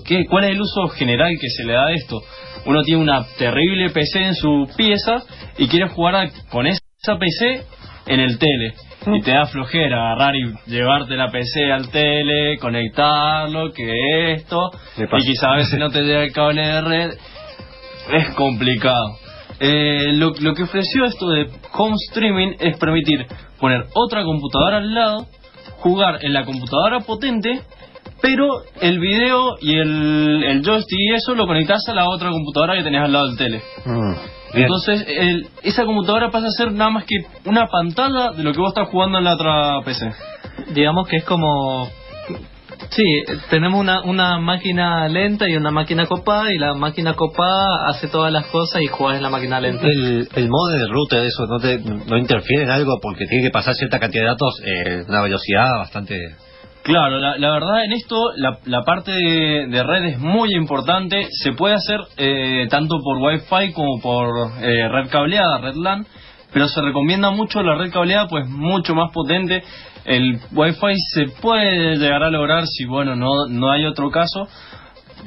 qué, 0.03 0.25
¿Cuál 0.27 0.45
es 0.45 0.51
el 0.51 0.61
uso 0.61 0.87
general 0.89 1.31
que 1.39 1.49
se 1.49 1.63
le 1.63 1.73
da 1.73 1.85
a 1.85 1.93
esto? 1.93 2.21
Uno 2.65 2.81
tiene 2.81 3.03
una 3.03 3.23
terrible 3.37 3.91
PC 3.91 4.19
en 4.19 4.35
su 4.35 4.67
pieza 4.75 5.23
y 5.59 5.67
quiere 5.67 5.89
jugar 5.89 6.31
con 6.49 6.65
esa 6.65 6.81
PC 7.19 7.63
en 8.07 8.19
el 8.19 8.39
tele. 8.39 8.73
Y 9.07 9.21
te 9.21 9.31
da 9.31 9.45
flojera 9.45 10.11
agarrar 10.13 10.35
y 10.35 10.53
llevarte 10.67 11.15
la 11.15 11.29
PC 11.29 11.71
al 11.71 11.89
tele, 11.89 12.57
conectarlo, 12.57 13.71
que 13.71 14.33
esto, 14.33 14.71
y 14.97 15.21
quizás 15.23 15.43
a 15.49 15.55
veces 15.55 15.79
no 15.79 15.89
te 15.89 16.01
llega 16.01 16.23
el 16.23 16.31
cable 16.33 16.65
de 16.65 16.81
red 16.81 17.11
es 18.11 18.29
complicado. 18.35 19.17
eh, 19.59 20.11
lo, 20.13 20.33
lo 20.39 20.53
que 20.53 20.63
ofreció 20.63 21.05
esto 21.05 21.29
de 21.29 21.47
home 21.73 21.95
streaming 22.09 22.53
es 22.59 22.77
permitir 22.77 23.25
poner 23.59 23.85
otra 23.93 24.23
computadora 24.23 24.77
al 24.77 24.93
lado, 24.93 25.27
jugar 25.79 26.19
en 26.23 26.33
la 26.33 26.43
computadora 26.45 26.99
potente, 27.01 27.61
pero 28.21 28.47
el 28.81 28.99
video 28.99 29.55
y 29.61 29.75
el, 29.77 30.43
el 30.43 30.61
joystick 30.65 30.99
y 30.99 31.13
eso 31.13 31.35
lo 31.35 31.45
conectás 31.47 31.81
a 31.89 31.93
la 31.93 32.07
otra 32.09 32.29
computadora 32.31 32.75
que 32.75 32.83
tenés 32.83 33.01
al 33.01 33.11
lado 33.13 33.27
del 33.27 33.37
tele. 33.37 33.61
Mm, 33.85 34.13
bien. 34.55 34.65
Entonces, 34.65 35.05
el- 35.07 35.47
esa 35.63 35.85
computadora 35.85 36.31
pasa 36.31 36.47
a 36.47 36.51
ser 36.51 36.71
nada 36.71 36.89
más 36.89 37.05
que 37.05 37.15
una 37.45 37.67
pantalla 37.67 38.31
de 38.31 38.43
lo 38.43 38.51
que 38.53 38.59
vos 38.59 38.69
estás 38.69 38.89
jugando 38.89 39.17
en 39.19 39.23
la 39.25 39.33
otra 39.35 39.81
PC. 39.85 40.11
Digamos 40.73 41.07
que 41.07 41.17
es 41.17 41.23
como... 41.23 41.87
Sí, 42.89 43.03
tenemos 43.49 43.79
una, 43.79 44.01
una 44.03 44.37
máquina 44.39 45.07
lenta 45.07 45.49
y 45.49 45.55
una 45.55 45.71
máquina 45.71 46.05
copada 46.05 46.51
y 46.53 46.57
la 46.57 46.73
máquina 46.75 47.13
copada 47.13 47.87
hace 47.89 48.07
todas 48.07 48.31
las 48.31 48.45
cosas 48.47 48.81
y 48.81 48.87
juegas 48.87 49.17
en 49.17 49.23
la 49.23 49.29
máquina 49.29 49.59
lenta. 49.59 49.85
el, 49.87 50.27
el 50.33 50.49
modem 50.49 50.79
del 50.79 50.89
router, 50.89 51.23
eso 51.25 51.45
no, 51.47 51.59
te, 51.59 51.79
no 51.79 52.17
interfiere 52.17 52.63
en 52.63 52.69
algo 52.71 52.99
porque 53.01 53.25
tiene 53.27 53.43
que 53.45 53.51
pasar 53.51 53.73
cierta 53.75 53.99
cantidad 53.99 54.23
de 54.23 54.29
datos 54.29 54.61
eh, 54.63 55.03
una 55.07 55.21
velocidad 55.21 55.77
bastante. 55.79 56.19
Claro, 56.85 57.17
la, 57.17 57.35
la 57.39 57.51
verdad 57.51 57.83
en 57.83 57.93
esto 57.93 58.15
la, 58.35 58.59
la 58.65 58.83
parte 58.83 59.09
de, 59.11 59.65
de 59.69 59.83
red 59.83 60.03
es 60.05 60.19
muy 60.19 60.53
importante. 60.53 61.29
Se 61.31 61.53
puede 61.53 61.73
hacer 61.73 61.99
eh, 62.15 62.67
tanto 62.69 62.99
por 63.03 63.17
Wi-Fi 63.17 63.73
como 63.73 63.99
por 63.99 64.51
eh, 64.61 64.87
red 64.87 65.09
cableada, 65.09 65.57
red 65.61 65.73
LAN, 65.73 66.05
pero 66.53 66.67
se 66.67 66.79
recomienda 66.83 67.31
mucho 67.31 67.63
la 67.63 67.73
red 67.73 67.91
cableada, 67.91 68.27
pues 68.27 68.47
mucho 68.47 68.93
más 68.93 69.11
potente. 69.11 69.63
El 70.05 70.39
Wi-Fi 70.51 70.93
se 71.11 71.25
puede 71.41 71.95
llegar 71.95 72.21
a 72.21 72.29
lograr 72.29 72.67
si 72.67 72.85
bueno 72.85 73.15
no 73.15 73.47
no 73.49 73.71
hay 73.71 73.83
otro 73.85 74.11
caso, 74.11 74.47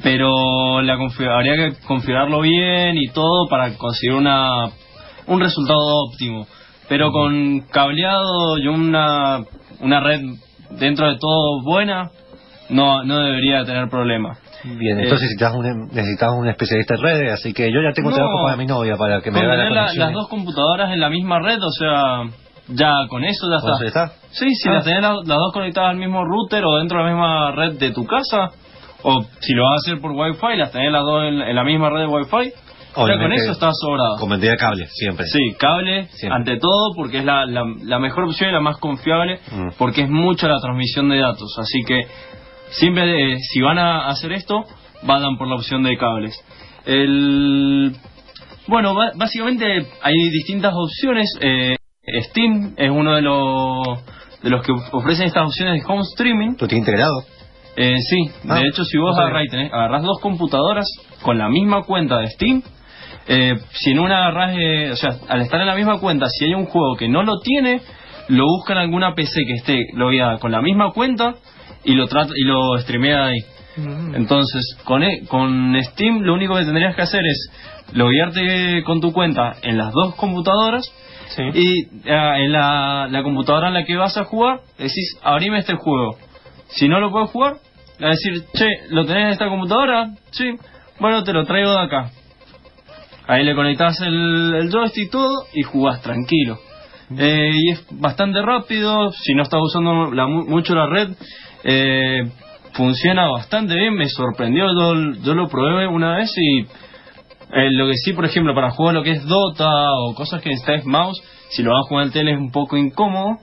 pero 0.01 0.81
la 0.81 0.93
habría 0.93 1.55
que 1.57 1.73
configurarlo 1.85 2.39
bien 2.39 2.97
y 2.97 3.09
todo 3.09 3.49
para 3.49 3.77
conseguir 3.77 4.15
una 4.15 4.69
un 5.27 5.41
resultado 5.41 5.81
óptimo. 6.07 6.47
Pero 6.87 7.11
con 7.11 7.65
cableado 7.69 8.57
y 8.59 8.67
una 8.67 9.41
una 9.81 9.99
red 9.99 10.21
dentro 10.71 11.07
de 11.09 11.17
todo 11.17 11.61
buena, 11.63 12.09
no 12.69 13.03
no 13.03 13.19
debería 13.19 13.63
tener 13.65 13.89
problema. 13.89 14.37
Bien, 14.63 14.99
Eh, 14.99 15.03
entonces 15.03 15.21
necesitas 15.29 15.53
un, 15.55 15.87
necesitas 15.87 16.29
un 16.37 16.47
especialista 16.49 16.95
en 16.95 17.01
redes, 17.01 17.31
así 17.33 17.53
que 17.53 17.71
yo 17.71 17.81
ya 17.81 17.93
tengo 17.93 18.09
No. 18.09 18.15
trabajo 18.17 18.43
para 18.43 18.57
mi 18.57 18.65
novia 18.65 18.97
para 18.97 19.21
que 19.21 19.31
me 19.31 19.39
haga 19.39 19.47
la 19.49 19.55
tener 19.55 19.71
la- 19.71 19.79
conexión. 19.81 20.05
las 20.05 20.13
dos 20.13 20.27
computadoras 20.27 20.91
en 20.91 20.99
la 20.99 21.09
misma 21.09 21.39
red, 21.39 21.59
o 21.63 21.71
sea, 21.71 22.23
ya 22.67 22.93
con 23.09 23.23
eso 23.23 23.47
ya 23.49 23.61
¿Cómo 23.61 23.77
se 23.77 23.85
está. 23.87 24.03
está? 24.05 24.15
Sí, 24.31 24.53
si 24.53 24.69
Ah. 24.69 24.73
las 24.73 24.83
tenés 24.83 25.01
la- 25.01 25.13
las 25.15 25.37
dos 25.37 25.53
conectadas 25.53 25.91
al 25.91 25.97
mismo 25.97 26.23
router 26.25 26.63
o 26.65 26.77
dentro 26.77 26.97
de 26.99 27.03
la 27.05 27.09
misma 27.11 27.51
red 27.51 27.79
de 27.79 27.91
tu 27.91 28.05
casa, 28.05 28.49
o 29.01 29.23
si 29.39 29.53
lo 29.53 29.63
vas 29.63 29.71
a 29.71 29.75
hacer 29.91 30.01
por 30.01 30.11
Wi-Fi, 30.11 30.57
las 30.57 30.71
tenés 30.73 30.91
las 30.91 31.03
dos 31.03 31.23
en, 31.23 31.41
en 31.41 31.55
la 31.55 31.63
misma 31.63 31.89
red 31.89 32.01
de 32.01 32.07
Wi-Fi, 32.07 32.51
ya 33.07 33.17
con 33.17 33.31
eso 33.33 33.51
estás 33.51 33.73
sobrado. 33.81 34.17
Convendría 34.19 34.55
cable, 34.57 34.87
siempre. 34.87 35.25
Sí, 35.27 35.39
cable 35.57 36.07
Siempre. 36.11 36.35
ante 36.35 36.57
todo 36.57 36.93
porque 36.95 37.19
es 37.19 37.25
la, 37.25 37.45
la, 37.45 37.63
la 37.83 37.99
mejor 37.99 38.25
opción 38.25 38.49
y 38.49 38.53
la 38.53 38.59
más 38.61 38.77
confiable 38.77 39.39
Mm. 39.51 39.69
porque 39.77 40.01
es 40.03 40.09
mucha 40.09 40.47
la 40.47 40.59
transmisión 40.59 41.09
de 41.09 41.19
datos. 41.19 41.55
Así 41.59 41.81
que 41.87 42.01
siempre, 42.71 43.33
eh, 43.33 43.37
si 43.39 43.61
van 43.61 43.77
a 43.79 44.07
hacer 44.09 44.31
esto, 44.33 44.63
vayan 45.03 45.37
por 45.37 45.47
la 45.47 45.55
opción 45.55 45.83
de 45.83 45.97
cables. 45.97 46.35
El, 46.85 47.95
bueno, 48.67 48.93
básicamente 49.15 49.85
hay 50.01 50.15
distintas 50.31 50.73
opciones. 50.75 51.29
Eh, 51.41 51.75
Steam 52.23 52.73
es 52.77 52.89
uno 52.89 53.15
de 53.15 53.21
los, 53.21 54.03
de 54.41 54.49
los 54.49 54.63
que 54.65 54.71
ofrecen 54.91 55.27
estas 55.27 55.45
opciones 55.45 55.81
de 55.81 55.87
home 55.93 56.01
streaming. 56.01 56.55
¿Tú 56.55 56.67
tienes 56.67 56.87
integrado? 56.87 57.23
Eh, 57.75 57.97
sí, 58.09 58.31
Ah, 58.49 58.55
de 58.55 58.67
hecho 58.67 58.83
si 58.83 58.97
vos 58.97 59.17
agarrás, 59.17 59.45
y 59.45 59.49
tenés- 59.49 59.71
agarrás 59.71 60.03
dos 60.03 60.19
computadoras 60.19 60.85
con 61.21 61.37
la 61.37 61.47
misma 61.49 61.83
cuenta 61.83 62.17
de 62.17 62.27
Steam, 62.27 62.61
eh, 63.29 63.53
si 63.71 63.91
en 63.91 63.99
una 63.99 64.29
eh, 64.53 64.91
o 64.91 64.95
sea, 64.95 65.17
al 65.29 65.41
estar 65.41 65.61
en 65.61 65.67
la 65.67 65.75
misma 65.75 65.99
cuenta, 65.99 66.25
si 66.27 66.45
hay 66.45 66.55
un 66.55 66.65
juego 66.65 66.95
que 66.97 67.07
no 67.07 67.21
lo 67.23 67.39
tiene, 67.39 67.79
lo 68.27 68.45
buscan 68.45 68.77
en 68.77 68.83
alguna 68.83 69.13
PC 69.13 69.45
que 69.45 69.53
esté 69.53 69.85
logueada 69.93 70.39
con 70.39 70.51
la 70.51 70.61
misma 70.61 70.91
cuenta 70.91 71.35
y 71.83 71.93
lo 71.93 72.07
trata 72.07 72.33
y 72.35 72.43
lo 72.43 72.75
streamea 72.79 73.27
ahí. 73.27 73.37
Mm. 73.77 74.15
Entonces, 74.15 74.75
con, 74.83 75.03
e- 75.03 75.25
con 75.27 75.77
Steam 75.81 76.21
lo 76.21 76.33
único 76.33 76.55
que 76.55 76.65
tendrías 76.65 76.95
que 76.95 77.03
hacer 77.03 77.21
es 77.23 77.51
loguearte 77.93 78.83
con 78.83 78.99
tu 78.99 79.13
cuenta 79.13 79.55
en 79.61 79.77
las 79.77 79.91
dos 79.93 80.15
computadoras 80.15 80.91
Sí. 81.35 81.43
y 81.53 82.09
ah, 82.11 82.39
en 82.39 82.51
la, 82.51 83.07
la 83.07 83.21
computadora 83.21 83.67
en 83.67 83.75
la 83.75 83.85
que 83.85 83.95
vas 83.95 84.17
a 84.17 84.23
jugar, 84.23 84.61
decís, 84.79 85.15
abrime 85.21 85.59
este 85.59 85.75
juego. 85.75 86.17
Si 86.69 86.87
no 86.87 86.99
lo 86.99 87.11
puedes 87.11 87.29
jugar, 87.29 87.57
a 87.99 88.07
decir, 88.07 88.41
che, 88.55 88.65
¿lo 88.89 89.05
tenés 89.05 89.25
en 89.25 89.29
esta 89.33 89.47
computadora? 89.47 90.09
Sí, 90.31 90.55
bueno, 90.99 91.23
te 91.23 91.31
lo 91.33 91.45
traigo 91.45 91.71
de 91.71 91.79
acá. 91.81 92.09
Ahí 93.29 93.43
le 93.43 93.53
conectás 93.53 94.01
el, 94.01 94.55
el 94.55 94.71
joystick 94.71 95.05
y 95.05 95.09
todo 95.11 95.45
y 95.53 95.61
jugás 95.61 96.01
tranquilo. 96.01 96.57
Eh, 97.15 97.51
y 97.53 97.69
es 97.69 97.85
bastante 97.91 98.41
rápido, 98.41 99.11
si 99.11 99.35
no 99.35 99.43
estás 99.43 99.61
usando 99.61 100.11
la 100.11 100.25
mucho 100.25 100.73
la 100.73 100.87
red, 100.87 101.09
eh, 101.63 102.23
funciona 102.73 103.27
bastante 103.27 103.75
bien, 103.75 103.93
me 103.93 104.09
sorprendió, 104.09 104.65
yo, 104.73 105.13
yo 105.23 105.35
lo 105.35 105.47
probé 105.47 105.85
una 105.85 106.17
vez 106.17 106.33
y 106.37 106.61
eh, 106.61 107.69
lo 107.69 107.85
que 107.85 107.97
sí, 108.03 108.13
por 108.13 108.25
ejemplo, 108.25 108.55
para 108.55 108.71
jugar 108.71 108.95
lo 108.95 109.03
que 109.03 109.11
es 109.11 109.23
Dota 109.23 109.69
o 109.93 110.15
cosas 110.15 110.41
que 110.41 110.49
necesitáis 110.49 110.85
mouse, 110.85 111.21
si 111.51 111.61
lo 111.61 111.69
vas 111.69 111.85
a 111.85 111.87
jugar 111.87 112.05
en 112.07 112.11
tele 112.11 112.31
es 112.31 112.39
un 112.39 112.51
poco 112.51 112.77
incómodo, 112.77 113.37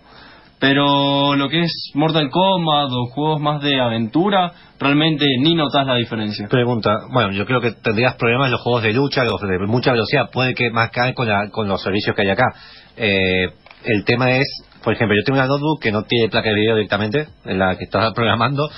pero 0.58 1.36
lo 1.36 1.48
que 1.48 1.62
es 1.62 1.90
Mortal 1.94 2.30
Kombat 2.30 2.90
o 2.90 3.06
juegos 3.06 3.40
más 3.40 3.62
de 3.62 3.80
aventura, 3.80 4.52
realmente 4.78 5.26
ni 5.40 5.54
notas 5.54 5.86
la 5.86 5.96
diferencia. 5.96 6.48
Pregunta, 6.48 6.90
bueno, 7.12 7.32
yo 7.32 7.44
creo 7.44 7.60
que 7.60 7.72
tendrías 7.72 8.14
problemas 8.16 8.46
en 8.46 8.52
los 8.52 8.62
juegos 8.62 8.82
de 8.82 8.92
lucha, 8.92 9.24
los 9.24 9.40
de 9.40 9.58
mucha 9.66 9.92
velocidad, 9.92 10.30
puede 10.32 10.54
que 10.54 10.70
más 10.70 10.90
cae 10.90 11.14
con, 11.14 11.28
con 11.50 11.68
los 11.68 11.82
servicios 11.82 12.16
que 12.16 12.22
hay 12.22 12.30
acá. 12.30 12.46
Eh, 12.96 13.50
el 13.84 14.04
tema 14.04 14.30
es, 14.32 14.46
por 14.82 14.94
ejemplo, 14.94 15.14
yo 15.16 15.24
tengo 15.24 15.38
una 15.38 15.46
notebook 15.46 15.80
que 15.80 15.92
no 15.92 16.02
tiene 16.02 16.28
placa 16.28 16.48
de 16.48 16.54
video 16.54 16.74
directamente, 16.76 17.28
en 17.44 17.58
la 17.58 17.76
que 17.76 17.84
estaba 17.84 18.12
programando, 18.14 18.68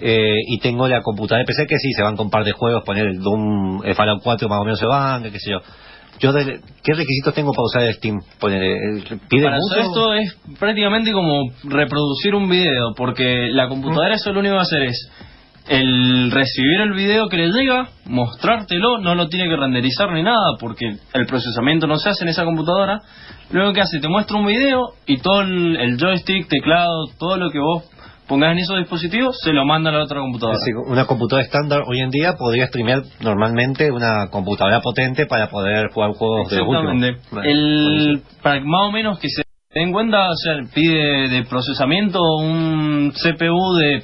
eh, 0.00 0.38
y 0.46 0.58
tengo 0.60 0.88
la 0.88 1.02
computadora 1.02 1.40
de 1.40 1.46
PC 1.46 1.66
que 1.66 1.78
sí, 1.78 1.92
se 1.92 2.02
van 2.02 2.16
con 2.16 2.26
un 2.26 2.30
par 2.30 2.44
de 2.44 2.52
juegos, 2.52 2.82
poner 2.84 3.06
el 3.06 3.20
Doom, 3.20 3.84
el 3.84 3.94
Fallout 3.94 4.22
4 4.22 4.48
más 4.48 4.58
o 4.58 4.64
menos 4.64 4.78
se 4.78 4.86
van, 4.86 5.22
qué 5.24 5.38
sé 5.38 5.50
yo. 5.50 5.58
Yo 6.18 6.32
de- 6.32 6.60
¿Qué 6.82 6.94
requisitos 6.94 7.34
tengo 7.34 7.52
para 7.52 7.64
usar 7.64 7.82
el 7.82 7.94
Steam? 7.94 8.18
Eh, 8.18 9.18
¿Pide 9.28 9.44
Para 9.44 9.56
mucho? 9.58 9.74
hacer 9.74 9.84
esto 9.84 10.14
es 10.14 10.36
prácticamente 10.58 11.12
como 11.12 11.50
reproducir 11.64 12.34
un 12.34 12.48
video, 12.48 12.94
porque 12.96 13.48
la 13.52 13.68
computadora 13.68 14.14
eso 14.14 14.32
lo 14.32 14.40
único 14.40 14.52
que 14.52 14.56
va 14.56 14.60
a 14.60 14.64
hacer 14.64 14.82
es 14.84 15.10
el 15.68 16.30
recibir 16.30 16.80
el 16.82 16.92
video 16.92 17.28
que 17.28 17.36
le 17.38 17.48
llega, 17.50 17.88
mostrártelo, 18.04 18.98
no 18.98 19.16
lo 19.16 19.28
tiene 19.28 19.48
que 19.48 19.56
renderizar 19.56 20.12
ni 20.12 20.22
nada, 20.22 20.56
porque 20.60 20.86
el 21.12 21.26
procesamiento 21.26 21.88
no 21.88 21.98
se 21.98 22.08
hace 22.10 22.22
en 22.22 22.28
esa 22.28 22.44
computadora. 22.44 23.00
Luego 23.50 23.72
que 23.72 23.80
hace, 23.80 23.98
te 23.98 24.08
muestra 24.08 24.36
un 24.36 24.46
video 24.46 24.94
y 25.06 25.18
todo 25.18 25.42
el, 25.42 25.76
el 25.76 25.98
joystick, 25.98 26.48
teclado, 26.48 27.06
todo 27.18 27.36
lo 27.36 27.50
que 27.50 27.58
vos 27.58 27.82
pongas 28.28 28.52
en 28.52 28.58
esos 28.58 28.78
dispositivos, 28.78 29.36
se 29.42 29.52
lo 29.52 29.64
manda 29.64 29.90
a 29.90 29.94
la 29.94 30.04
otra 30.04 30.20
computadora. 30.20 30.56
Es 30.58 30.60
decir, 30.64 30.74
una 30.76 31.06
computadora 31.06 31.44
estándar 31.44 31.82
hoy 31.86 32.00
en 32.00 32.10
día 32.10 32.34
podría 32.34 32.66
streamear 32.66 33.02
normalmente 33.20 33.90
una 33.90 34.28
computadora 34.30 34.80
potente 34.80 35.26
para 35.26 35.48
poder 35.48 35.88
jugar 35.92 36.12
juegos 36.12 36.50
de 36.50 36.60
último. 36.60 36.90
Exactamente. 36.90 37.20
Bueno, 37.30 37.48
El, 37.48 38.22
para 38.42 38.58
que 38.60 38.64
más 38.66 38.88
o 38.88 38.92
menos 38.92 39.18
que 39.18 39.28
se 39.28 39.42
den 39.74 39.92
cuenta, 39.92 40.30
o 40.30 40.36
sea, 40.36 40.54
pide 40.74 41.28
de 41.28 41.44
procesamiento 41.44 42.20
un 42.38 43.12
CPU 43.12 43.74
de 43.76 44.02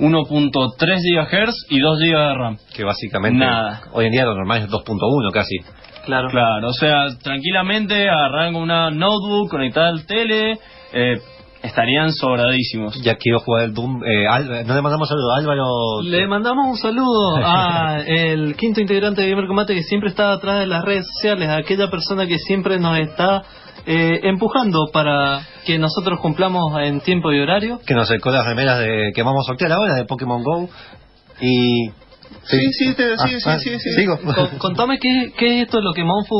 1.3 0.00 0.76
GHz 0.76 1.66
y 1.70 1.78
2 1.78 1.98
GB 2.00 2.18
de 2.18 2.34
RAM. 2.34 2.56
que 2.74 2.84
básicamente 2.84 3.38
Nada. 3.44 3.82
hoy 3.92 4.06
en 4.06 4.12
día 4.12 4.24
lo 4.24 4.34
normal 4.34 4.62
es 4.62 4.68
2.1 4.68 5.32
casi. 5.32 5.56
Claro. 6.04 6.28
Claro, 6.28 6.68
o 6.68 6.72
sea, 6.72 7.06
tranquilamente 7.22 8.08
agarrar 8.08 8.52
con 8.52 8.62
una 8.62 8.90
notebook 8.90 9.48
conectada 9.50 9.88
al 9.88 10.04
tele, 10.06 10.58
eh, 10.92 11.18
estarían 11.64 12.12
sobradísimos. 12.12 13.00
Ya 13.02 13.16
quiero 13.16 13.40
jugar 13.40 13.64
el 13.64 13.72
Doom. 13.74 14.02
Eh, 14.04 14.26
Álvaro- 14.28 14.64
no 14.64 14.74
le 14.74 14.82
mandamos 14.82 15.08
saludo 15.08 15.32
a 15.32 15.38
Álvaro. 15.38 15.64
Le 16.02 16.26
mandamos 16.28 16.66
un 16.68 16.76
saludo 16.76 17.36
a 17.44 18.00
el 18.06 18.54
quinto 18.56 18.80
integrante 18.80 19.22
de 19.22 19.30
Gamer 19.30 19.46
Combate 19.46 19.74
que 19.74 19.82
siempre 19.82 20.10
está 20.10 20.32
atrás 20.32 20.60
de 20.60 20.66
las 20.66 20.84
redes 20.84 21.06
sociales, 21.14 21.48
a 21.48 21.56
aquella 21.56 21.88
persona 21.90 22.26
que 22.26 22.38
siempre 22.38 22.78
nos 22.78 22.98
está 22.98 23.42
eh, 23.86 24.20
empujando 24.24 24.88
para 24.92 25.40
que 25.66 25.78
nosotros 25.78 26.20
cumplamos 26.20 26.78
en 26.80 27.00
tiempo 27.00 27.32
y 27.32 27.40
horario. 27.40 27.80
que 27.86 27.94
nos 27.94 28.08
sacó 28.08 28.30
las 28.30 28.44
remeras 28.46 28.78
de, 28.78 29.12
que 29.14 29.22
vamos 29.22 29.44
a 29.44 29.48
sortear 29.48 29.72
ahora 29.72 29.94
de 29.94 30.04
Pokémon 30.04 30.42
Go. 30.42 30.68
Y. 31.40 31.88
Sí, 32.44 32.72
sí, 32.72 32.94
te- 32.94 33.14
Ah, 33.18 33.26
sí, 33.26 33.40
sí, 33.40 33.48
ah, 33.48 33.58
sí, 33.58 33.70
sí. 33.78 33.90
Sigo. 33.96 34.18
Con- 34.18 34.58
contame 34.58 34.98
qué, 34.98 35.32
qué 35.36 35.56
es 35.60 35.62
esto 35.66 35.80
lo 35.80 35.92
que 35.94 36.04
Monfu 36.04 36.34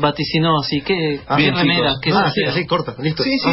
vaticinó, 0.00 0.58
así 0.60 0.82
que 0.82 1.20
Ah, 1.26 1.36
qué 1.36 1.42
bien, 1.44 1.54
remera, 1.56 1.92
qué 2.02 2.10
Ah, 2.12 2.30
sí, 2.34 2.42
así, 2.44 2.66
corta, 2.66 2.94
listo. 3.00 3.22
Sí, 3.22 3.30
sí. 3.38 3.50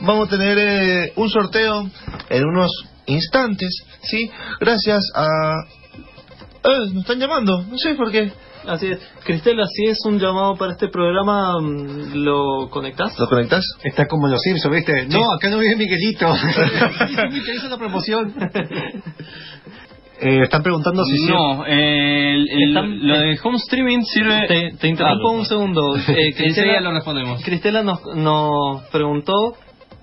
Vamos. 0.00 0.28
A 0.28 0.30
tener 0.30 0.58
eh, 0.58 1.12
un 1.16 1.28
sorteo 1.30 1.88
en 2.30 2.44
unos 2.44 2.70
instantes, 3.06 3.70
¿sí? 4.02 4.30
Gracias 4.60 5.02
a... 5.14 5.26
Eh, 6.64 6.90
nos 6.92 7.02
están 7.02 7.18
llamando, 7.20 7.62
no 7.62 7.78
sé 7.78 7.94
por 7.94 8.10
qué. 8.10 8.30
Así 8.66 8.86
es. 8.88 8.98
Cristela, 9.24 9.64
si 9.68 9.84
es 9.86 9.98
un 10.06 10.18
llamado 10.18 10.56
para 10.56 10.72
este 10.72 10.88
programa, 10.88 11.60
mm, 11.60 12.14
¿lo 12.24 12.68
conectás? 12.68 13.16
¿Lo 13.16 13.28
conectás? 13.28 13.64
Está 13.84 14.06
como 14.06 14.26
en 14.26 14.32
los 14.32 14.40
Simpsons, 14.42 14.74
¿viste? 14.74 15.06
No, 15.06 15.32
acá 15.32 15.48
no 15.48 15.58
vive 15.58 15.76
Miguelito. 15.76 16.26
Interesa 17.32 17.68
la 17.68 17.78
promoción. 17.78 18.34
Eh, 20.18 20.40
están 20.44 20.62
preguntando 20.62 21.04
si 21.04 21.26
No, 21.26 21.64
el- 21.66 22.48
el- 22.50 22.68
Están- 22.68 23.06
lo 23.06 23.18
de 23.20 23.38
home 23.42 23.58
streaming 23.58 24.00
sirve... 24.02 24.46
Te, 24.48 24.72
te 24.78 24.88
interrumpo 24.88 25.28
Ah, 25.28 25.38
un 25.38 25.44
segundo. 25.46 25.94
Eh, 26.08 26.34
Enseguida 26.36 26.80
lo 26.80 26.90
respondemos. 26.92 27.42
Cristela 27.44 27.82
nos, 27.84 28.00
nos 28.16 28.82
preguntó, 28.90 29.32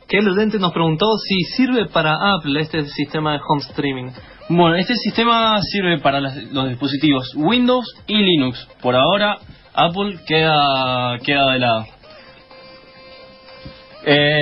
que 0.07 0.17
el 0.17 0.27
oyente 0.29 0.59
nos 0.59 0.71
preguntó 0.73 1.05
si 1.17 1.39
sirve 1.55 1.85
para 1.87 2.15
Apple 2.35 2.59
este 2.59 2.83
sistema 2.85 3.33
de 3.33 3.39
home 3.47 3.61
streaming. 3.61 4.11
Bueno, 4.49 4.75
este 4.75 4.95
sistema 4.95 5.59
sirve 5.61 5.99
para 5.99 6.19
las- 6.19 6.35
los 6.51 6.69
dispositivos 6.69 7.31
Windows 7.35 7.85
y 8.07 8.17
Linux. 8.17 8.67
Por 8.81 8.95
ahora, 8.95 9.37
Apple 9.73 10.19
queda, 10.27 11.17
queda 11.23 11.51
de 11.53 11.59
lado. 11.59 11.85
Eh, 14.05 14.41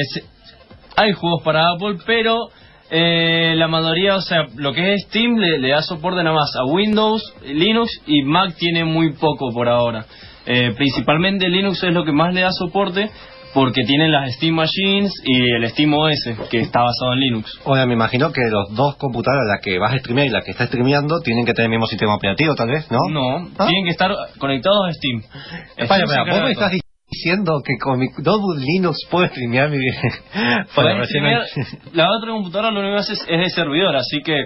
hay 0.95 1.11
juegos 1.13 1.43
para 1.43 1.69
Apple, 1.71 1.97
pero 2.05 2.49
eh, 2.89 3.53
la 3.55 3.67
mayoría, 3.67 4.15
o 4.15 4.21
sea, 4.21 4.47
lo 4.55 4.73
que 4.73 4.95
es 4.95 5.03
Steam 5.03 5.37
le, 5.37 5.59
le 5.59 5.69
da 5.69 5.81
soporte 5.81 6.23
nada 6.23 6.35
más 6.35 6.53
a 6.57 6.65
Windows, 6.65 7.21
Linux 7.45 7.89
y 8.07 8.23
Mac 8.23 8.55
tiene 8.57 8.83
muy 8.83 9.13
poco 9.13 9.51
por 9.53 9.69
ahora. 9.69 10.05
Eh, 10.45 10.73
principalmente 10.75 11.47
Linux 11.47 11.81
es 11.83 11.93
lo 11.93 12.03
que 12.03 12.11
más 12.11 12.33
le 12.33 12.41
da 12.41 12.51
soporte 12.51 13.09
porque 13.53 13.83
tienen 13.83 14.11
las 14.11 14.33
Steam 14.35 14.55
Machines 14.55 15.11
y 15.25 15.51
el 15.55 15.67
Steam 15.69 15.93
OS 15.93 16.47
que 16.49 16.59
está 16.59 16.79
basado 16.81 17.13
en 17.13 17.19
Linux. 17.19 17.59
Ahora 17.65 17.85
me 17.85 17.93
imagino 17.93 18.31
que 18.31 18.41
los 18.49 18.75
dos 18.75 18.95
computadoras, 18.95 19.45
la 19.47 19.59
que 19.61 19.77
vas 19.79 19.93
a 19.93 19.97
streamear 19.99 20.27
y 20.27 20.29
la 20.29 20.41
que 20.41 20.51
está 20.51 20.67
streameando, 20.67 21.19
tienen 21.19 21.45
que 21.45 21.53
tener 21.53 21.65
el 21.65 21.71
mismo 21.71 21.87
sistema 21.87 22.15
operativo, 22.15 22.55
tal 22.55 22.69
vez, 22.69 22.89
¿no? 22.91 22.99
No, 23.09 23.37
¿Ah? 23.57 23.67
tienen 23.67 23.85
que 23.85 23.91
estar 23.91 24.11
conectados 24.37 24.87
a 24.87 24.91
Steam. 24.93 25.21
Espera, 25.77 26.03
espera, 26.05 26.23
vos 26.33 26.43
me 26.43 26.51
estás 26.51 26.71
diciendo 27.09 27.61
que 27.65 27.73
con 27.77 27.99
mi 27.99 28.07
notebook 28.07 28.57
Linux 28.57 28.97
puedo 29.09 29.27
streamear 29.27 29.69
mi... 29.69 29.77
Bueno, 30.75 31.03
streamear- 31.03 31.45
La 31.93 32.07
otra 32.15 32.31
computadora 32.31 32.71
lo 32.71 32.79
único 32.79 32.95
que 32.95 32.99
hace 33.01 33.13
es, 33.13 33.25
es 33.27 33.37
de 33.39 33.49
servidor, 33.49 33.95
así 33.95 34.21
que 34.23 34.45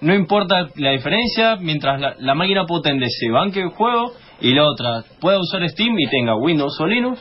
no 0.00 0.14
importa 0.14 0.68
la 0.76 0.90
diferencia, 0.90 1.56
mientras 1.56 2.00
la, 2.00 2.14
la 2.18 2.34
máquina 2.34 2.66
potente 2.66 3.06
se 3.08 3.30
banque 3.30 3.60
el 3.60 3.70
juego 3.70 4.12
y 4.40 4.52
la 4.54 4.64
otra 4.64 5.02
pueda 5.20 5.38
usar 5.40 5.66
Steam 5.68 5.98
y 5.98 6.06
tenga 6.08 6.36
Windows 6.36 6.78
o 6.80 6.86
Linux, 6.86 7.18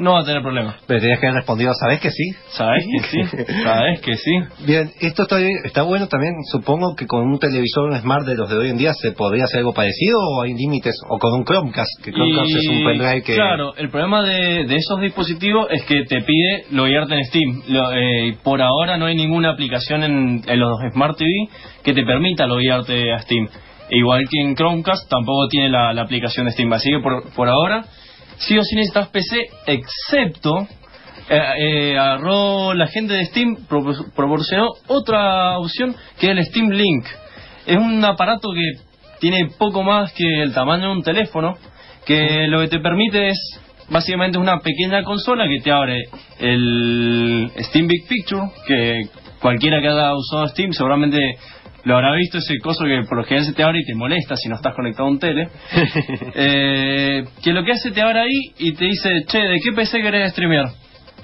no 0.00 0.14
va 0.14 0.20
a 0.20 0.24
tener 0.24 0.42
problema. 0.42 0.76
Pero 0.86 1.00
tenías 1.00 1.20
que 1.20 1.26
haber 1.26 1.36
respondido, 1.36 1.72
¿sabes 1.74 2.00
que 2.00 2.10
sí? 2.10 2.24
¿Sabes 2.48 2.84
que 2.90 3.00
sí? 3.08 3.44
¿Sabes 3.62 4.00
que 4.00 4.14
sí? 4.16 4.30
Bien, 4.66 4.90
esto 5.00 5.22
está, 5.22 5.36
está 5.64 5.82
bueno 5.82 6.08
también, 6.08 6.32
supongo 6.50 6.94
que 6.96 7.06
con 7.06 7.22
un 7.26 7.38
televisor 7.38 7.96
smart 8.00 8.26
de 8.26 8.34
los 8.36 8.48
de 8.50 8.56
hoy 8.56 8.70
en 8.70 8.78
día 8.78 8.92
se 8.94 9.12
podría 9.12 9.44
hacer 9.44 9.58
algo 9.60 9.72
parecido 9.74 10.18
o 10.18 10.42
hay 10.42 10.54
límites, 10.54 10.94
o 11.08 11.18
con 11.18 11.32
un 11.34 11.44
Chromecast, 11.44 12.02
que 12.02 12.12
Chromecast 12.12 12.48
Y, 12.50 12.56
es 12.58 12.68
un 12.68 12.84
pendrive 12.84 13.22
que... 13.22 13.34
Claro, 13.34 13.74
el 13.76 13.90
problema 13.90 14.22
de, 14.22 14.64
de 14.66 14.76
esos 14.76 15.00
dispositivos 15.00 15.66
es 15.70 15.84
que 15.84 16.04
te 16.04 16.20
pide 16.22 16.64
loguearte 16.70 17.14
en 17.14 17.24
Steam. 17.24 17.62
Lo- 17.68 17.92
eh, 17.92 18.36
por 18.42 18.60
ahora 18.62 18.96
no 18.96 19.06
hay 19.06 19.14
ninguna 19.14 19.50
aplicación 19.50 20.02
en, 20.02 20.42
en 20.46 20.60
los 20.60 20.78
Smart 20.92 21.16
TV 21.16 21.30
que 21.84 21.92
te 21.92 22.04
permita 22.04 22.46
loguearte 22.46 23.12
a 23.12 23.18
Steam. 23.20 23.48
Igual 23.90 24.24
que 24.30 24.40
en 24.40 24.54
Chromecast 24.54 25.08
tampoco 25.10 25.48
tiene 25.48 25.68
la, 25.68 25.92
la 25.92 26.02
aplicación 26.02 26.46
de 26.46 26.52
Steam. 26.52 26.72
Así 26.72 26.90
que 26.90 27.00
por, 27.00 27.32
por 27.34 27.48
ahora 27.48 27.84
sí 28.40 28.58
o 28.58 28.62
sí 28.62 28.74
necesitas 28.76 29.08
PC, 29.08 29.38
excepto 29.66 30.66
eh, 31.28 31.42
eh, 31.92 31.98
agarró 31.98 32.74
la 32.74 32.88
gente 32.88 33.14
de 33.14 33.24
Steam, 33.26 33.66
pro- 33.68 33.84
proporcionó 34.16 34.70
otra 34.88 35.58
opción 35.58 35.94
que 36.18 36.26
es 36.26 36.32
el 36.36 36.44
Steam 36.46 36.70
Link. 36.70 37.06
Es 37.66 37.76
un 37.76 38.04
aparato 38.04 38.48
que 38.52 38.80
tiene 39.20 39.46
poco 39.56 39.82
más 39.84 40.12
que 40.12 40.42
el 40.42 40.52
tamaño 40.52 40.88
de 40.88 40.92
un 40.96 41.02
teléfono, 41.02 41.56
que 42.04 42.46
lo 42.48 42.60
que 42.60 42.68
te 42.68 42.80
permite 42.80 43.28
es 43.28 43.38
básicamente 43.88 44.38
una 44.38 44.58
pequeña 44.60 45.04
consola 45.04 45.46
que 45.46 45.60
te 45.62 45.70
abre 45.70 46.04
el 46.38 47.50
Steam 47.60 47.86
Big 47.86 48.06
Picture, 48.08 48.42
que 48.66 49.02
cualquiera 49.40 49.80
que 49.80 49.88
haya 49.88 50.14
usado 50.14 50.48
Steam 50.48 50.72
seguramente 50.72 51.18
lo 51.84 51.94
habrá 51.94 52.14
visto, 52.14 52.38
ese 52.38 52.58
coso 52.58 52.84
que 52.84 53.02
por 53.08 53.18
lo 53.18 53.24
general 53.24 53.46
se 53.46 53.52
te 53.54 53.62
abre 53.62 53.80
y 53.80 53.84
te 53.84 53.94
molesta 53.94 54.36
si 54.36 54.48
no 54.48 54.56
estás 54.56 54.74
conectado 54.74 55.08
a 55.08 55.10
un 55.10 55.18
tele. 55.18 55.48
Eh, 56.34 57.24
que 57.42 57.52
lo 57.52 57.64
que 57.64 57.72
hace 57.72 57.90
te 57.90 58.00
abre 58.00 58.20
ahí 58.20 58.52
y 58.58 58.72
te 58.72 58.84
dice, 58.84 59.24
che, 59.26 59.38
¿de 59.38 59.58
qué 59.60 59.72
PC 59.72 60.00
querés 60.00 60.32
streamear? 60.32 60.70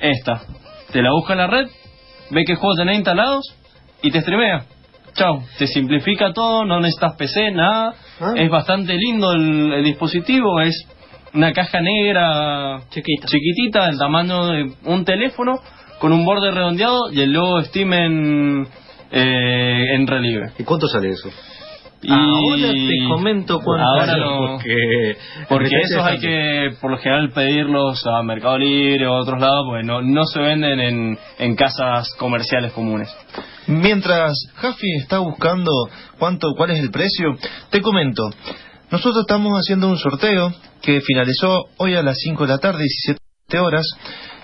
Esta. 0.00 0.42
Te 0.92 1.02
la 1.02 1.10
busca 1.12 1.34
en 1.34 1.38
la 1.38 1.46
red, 1.46 1.68
ve 2.30 2.44
qué 2.44 2.54
juegos 2.54 2.76
tenés 2.76 2.96
instalados 2.96 3.44
y 4.02 4.10
te 4.10 4.20
streamea. 4.20 4.64
Chao, 5.14 5.42
te 5.58 5.66
simplifica 5.66 6.32
todo, 6.32 6.64
no 6.64 6.80
necesitas 6.80 7.14
PC, 7.16 7.50
nada. 7.52 7.94
Ah. 8.20 8.32
Es 8.36 8.50
bastante 8.50 8.94
lindo 8.94 9.32
el, 9.32 9.72
el 9.72 9.84
dispositivo, 9.84 10.60
es 10.60 10.86
una 11.34 11.52
caja 11.52 11.80
negra 11.80 12.80
Chiquita. 12.90 13.26
chiquitita 13.26 13.86
del 13.86 13.98
tamaño 13.98 14.46
de 14.46 14.72
un 14.84 15.04
teléfono 15.04 15.60
con 15.98 16.12
un 16.12 16.24
borde 16.24 16.50
redondeado 16.50 17.10
y 17.12 17.20
el 17.20 17.32
logo 17.32 17.62
Steam 17.62 17.92
en, 17.92 18.68
eh, 19.10 19.94
en 19.94 20.06
relieve. 20.06 20.52
¿Y 20.58 20.64
cuánto 20.64 20.86
sale 20.88 21.10
eso? 21.10 21.30
Y 22.02 22.12
Ahora 22.12 22.72
te 22.72 23.08
comento 23.08 23.60
cuánto 23.60 23.84
Ahora 23.84 24.06
sale, 24.06 24.20
no, 24.20 24.58
Porque, 24.58 25.16
porque 25.48 25.80
esos 25.80 26.04
hay 26.04 26.18
que 26.18 26.68
por 26.80 26.90
lo 26.90 26.98
general 26.98 27.30
pedirlos 27.30 28.06
a 28.06 28.22
Mercado 28.22 28.58
Libre 28.58 29.06
o 29.06 29.14
a 29.14 29.22
otros 29.22 29.40
lados, 29.40 29.64
porque 29.66 29.82
no, 29.82 30.02
no 30.02 30.24
se 30.26 30.38
venden 30.40 30.78
en, 30.78 31.18
en 31.38 31.56
casas 31.56 32.08
comerciales 32.18 32.72
comunes. 32.72 33.08
Mientras 33.66 34.34
Jaffi 34.54 34.92
está 35.00 35.18
buscando 35.18 35.72
cuánto, 36.18 36.52
cuál 36.56 36.70
es 36.70 36.80
el 36.80 36.90
precio, 36.90 37.34
te 37.70 37.80
comento. 37.80 38.30
Nosotros 38.90 39.24
estamos 39.26 39.58
haciendo 39.58 39.88
un 39.88 39.98
sorteo 39.98 40.52
que 40.82 41.00
finalizó 41.00 41.64
hoy 41.78 41.94
a 41.94 42.02
las 42.02 42.18
5 42.18 42.46
de 42.46 42.52
la 42.52 42.58
tarde, 42.58 42.84
17 42.84 43.58
horas. 43.58 43.84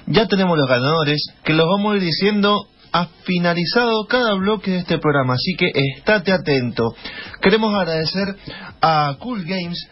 Ya 0.07 0.27
tenemos 0.27 0.59
los 0.59 0.69
ganadores, 0.69 1.23
que 1.45 1.53
los 1.53 1.67
vamos 1.67 1.93
a 1.93 1.97
ir 1.99 2.03
diciendo 2.03 2.67
ha 2.93 3.07
finalizado 3.25 4.07
cada 4.07 4.35
bloque 4.35 4.71
de 4.71 4.79
este 4.79 4.99
programa, 4.99 5.35
así 5.35 5.55
que 5.57 5.71
estate 5.75 6.33
atento. 6.33 6.95
Queremos 7.41 7.75
agradecer 7.75 8.37
a 8.81 9.17
Cool 9.19 9.45
Games, 9.45 9.89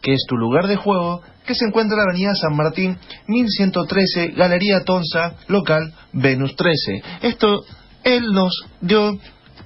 que 0.00 0.14
es 0.14 0.24
tu 0.26 0.36
lugar 0.36 0.66
de 0.66 0.76
juego, 0.76 1.22
que 1.46 1.54
se 1.54 1.66
encuentra 1.66 1.94
en 1.94 1.98
la 1.98 2.10
avenida 2.10 2.34
San 2.34 2.56
Martín, 2.56 2.98
1113, 3.26 4.28
Galería 4.28 4.84
Tonza, 4.84 5.34
local 5.48 5.92
Venus 6.12 6.56
13. 6.56 7.02
Esto, 7.22 7.64
él 8.04 8.32
nos 8.32 8.52
dio 8.80 9.18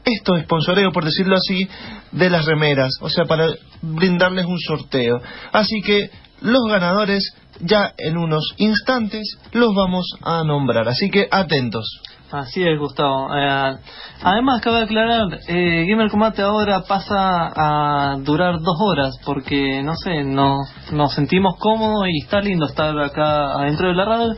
esto 0.04 0.36
sponsoreo, 0.38 0.92
por 0.92 1.04
decirlo 1.04 1.36
así, 1.36 1.68
de 2.12 2.30
las 2.30 2.44
remeras, 2.44 2.92
o 3.00 3.08
sea, 3.08 3.24
para 3.24 3.48
brindarles 3.80 4.46
un 4.46 4.58
sorteo. 4.58 5.20
Así 5.52 5.80
que 5.82 6.10
los 6.40 6.62
ganadores, 6.68 7.34
ya 7.60 7.92
en 7.96 8.18
unos 8.18 8.54
instantes, 8.58 9.38
los 9.52 9.74
vamos 9.74 10.06
a 10.22 10.42
nombrar, 10.44 10.88
así 10.88 11.10
que 11.10 11.26
atentos. 11.30 12.00
Así 12.30 12.66
es, 12.66 12.78
Gustavo. 12.78 13.28
Eh, 13.36 13.76
además, 14.22 14.60
cabe 14.60 14.82
aclarar, 14.82 15.40
eh, 15.46 15.86
Gamer 15.88 16.10
Combate 16.10 16.42
ahora 16.42 16.82
pasa 16.88 17.52
a 17.54 18.16
durar 18.18 18.60
dos 18.60 18.76
horas 18.80 19.18
porque, 19.24 19.82
no 19.84 19.94
sé, 19.94 20.24
nos, 20.24 20.66
nos 20.92 21.14
sentimos 21.14 21.56
cómodos 21.58 22.08
y 22.08 22.22
está 22.22 22.40
lindo 22.40 22.66
estar 22.66 22.98
acá 22.98 23.52
adentro 23.52 23.88
de 23.88 23.94
la 23.94 24.04
radio. 24.04 24.34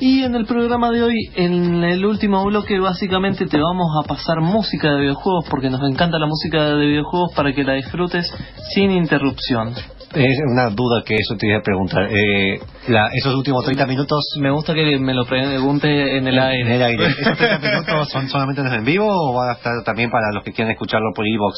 Y 0.00 0.22
en 0.24 0.34
el 0.34 0.44
programa 0.44 0.90
de 0.90 1.02
hoy, 1.02 1.30
en 1.34 1.82
el 1.84 2.04
último 2.04 2.44
bloque, 2.44 2.78
básicamente 2.78 3.46
te 3.46 3.58
vamos 3.58 3.88
a 4.02 4.06
pasar 4.06 4.40
música 4.40 4.90
de 4.92 5.00
videojuegos 5.00 5.46
porque 5.48 5.70
nos 5.70 5.82
encanta 5.88 6.18
la 6.18 6.26
música 6.26 6.64
de 6.64 6.86
videojuegos 6.86 7.32
para 7.34 7.52
que 7.52 7.64
la 7.64 7.74
disfrutes 7.74 8.30
sin 8.74 8.90
interrupción. 8.90 9.74
Es 10.12 10.38
una 10.50 10.70
duda 10.70 11.02
que 11.06 11.14
eso 11.14 11.36
te 11.38 11.46
iba 11.46 11.58
a 11.58 11.62
preguntar. 11.62 12.08
Eh, 12.10 12.60
la- 12.88 13.08
esos 13.14 13.34
últimos 13.34 13.64
30 13.64 13.86
minutos 13.86 14.18
Me 14.40 14.50
gusta 14.50 14.74
que 14.74 14.98
me 14.98 15.14
lo 15.14 15.24
pregunte 15.24 16.16
en 16.16 16.26
el 16.26 16.34
en 16.34 16.40
aire. 16.42 16.74
el 16.76 16.82
aire, 16.82 17.06
¿esos 17.20 17.38
30 17.38 17.58
minutos 17.70 18.08
son 18.10 18.28
solamente 18.28 18.60
en 18.60 18.84
vivo 18.84 19.06
o 19.08 19.32
van 19.34 19.50
a 19.50 19.52
estar 19.52 19.72
también 19.84 20.10
para 20.10 20.32
los 20.34 20.42
que 20.42 20.52
quieran 20.52 20.72
escucharlo 20.72 21.10
por 21.14 21.26
iVox? 21.26 21.54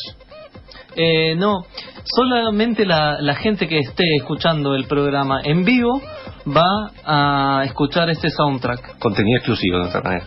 Eh, 0.94 1.34
no, 1.36 1.64
solamente 2.04 2.84
la, 2.84 3.16
la 3.22 3.34
gente 3.36 3.66
que 3.66 3.78
esté 3.78 4.04
escuchando 4.16 4.74
el 4.74 4.84
programa 4.84 5.40
en 5.42 5.64
vivo 5.64 6.02
va 6.46 6.90
a 7.06 7.64
escuchar 7.64 8.10
este 8.10 8.28
soundtrack. 8.28 8.98
Contenido 8.98 9.38
exclusivo 9.38 9.78
de 9.78 9.84
otra 9.88 10.02
manera. 10.02 10.26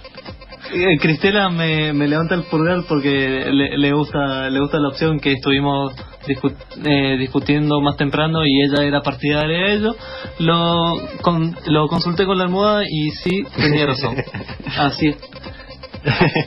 Eh, 0.73 0.97
Cristela 0.99 1.49
me, 1.49 1.93
me 1.93 2.07
levanta 2.07 2.33
el 2.33 2.41
pulgar 2.43 2.79
porque 2.89 3.45
le, 3.51 3.77
le 3.77 3.91
gusta 3.93 4.49
le 4.49 4.59
gusta 4.59 4.79
la 4.79 4.87
opción 4.87 5.19
que 5.19 5.33
estuvimos 5.33 5.93
discu- 6.27 6.55
eh, 6.85 7.17
discutiendo 7.17 7.79
más 7.81 7.97
temprano 7.97 8.45
y 8.45 8.51
ella 8.63 8.83
era 8.83 9.01
partidaria 9.01 9.57
de 9.67 9.73
ello. 9.75 9.95
Lo, 10.39 10.93
con- 11.21 11.55
lo 11.67 11.87
consulté 11.87 12.25
con 12.25 12.37
la 12.37 12.45
almohada 12.45 12.83
y 12.89 13.09
sí, 13.11 13.43
tenía 13.57 13.85
razón. 13.85 14.15
Así 14.77 15.07
es. 15.07 15.17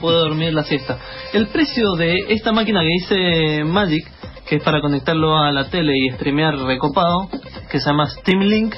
Puedo 0.01 0.21
dormir 0.21 0.55
la 0.55 0.63
siesta. 0.63 0.99
El 1.33 1.49
precio 1.49 1.95
de 1.97 2.17
esta 2.29 2.53
máquina 2.53 2.81
que 2.81 2.89
dice 2.89 3.65
Magic, 3.65 4.07
que 4.49 4.57
es 4.57 4.63
para 4.63 4.81
conectarlo 4.81 5.37
a 5.37 5.51
la 5.53 5.69
tele 5.69 5.93
y 5.97 6.11
streamear 6.13 6.57
recopado, 6.59 7.29
que 7.71 7.81
se 7.81 7.87
llama 7.91 8.07
Steam 8.09 8.41
Link, 8.43 8.75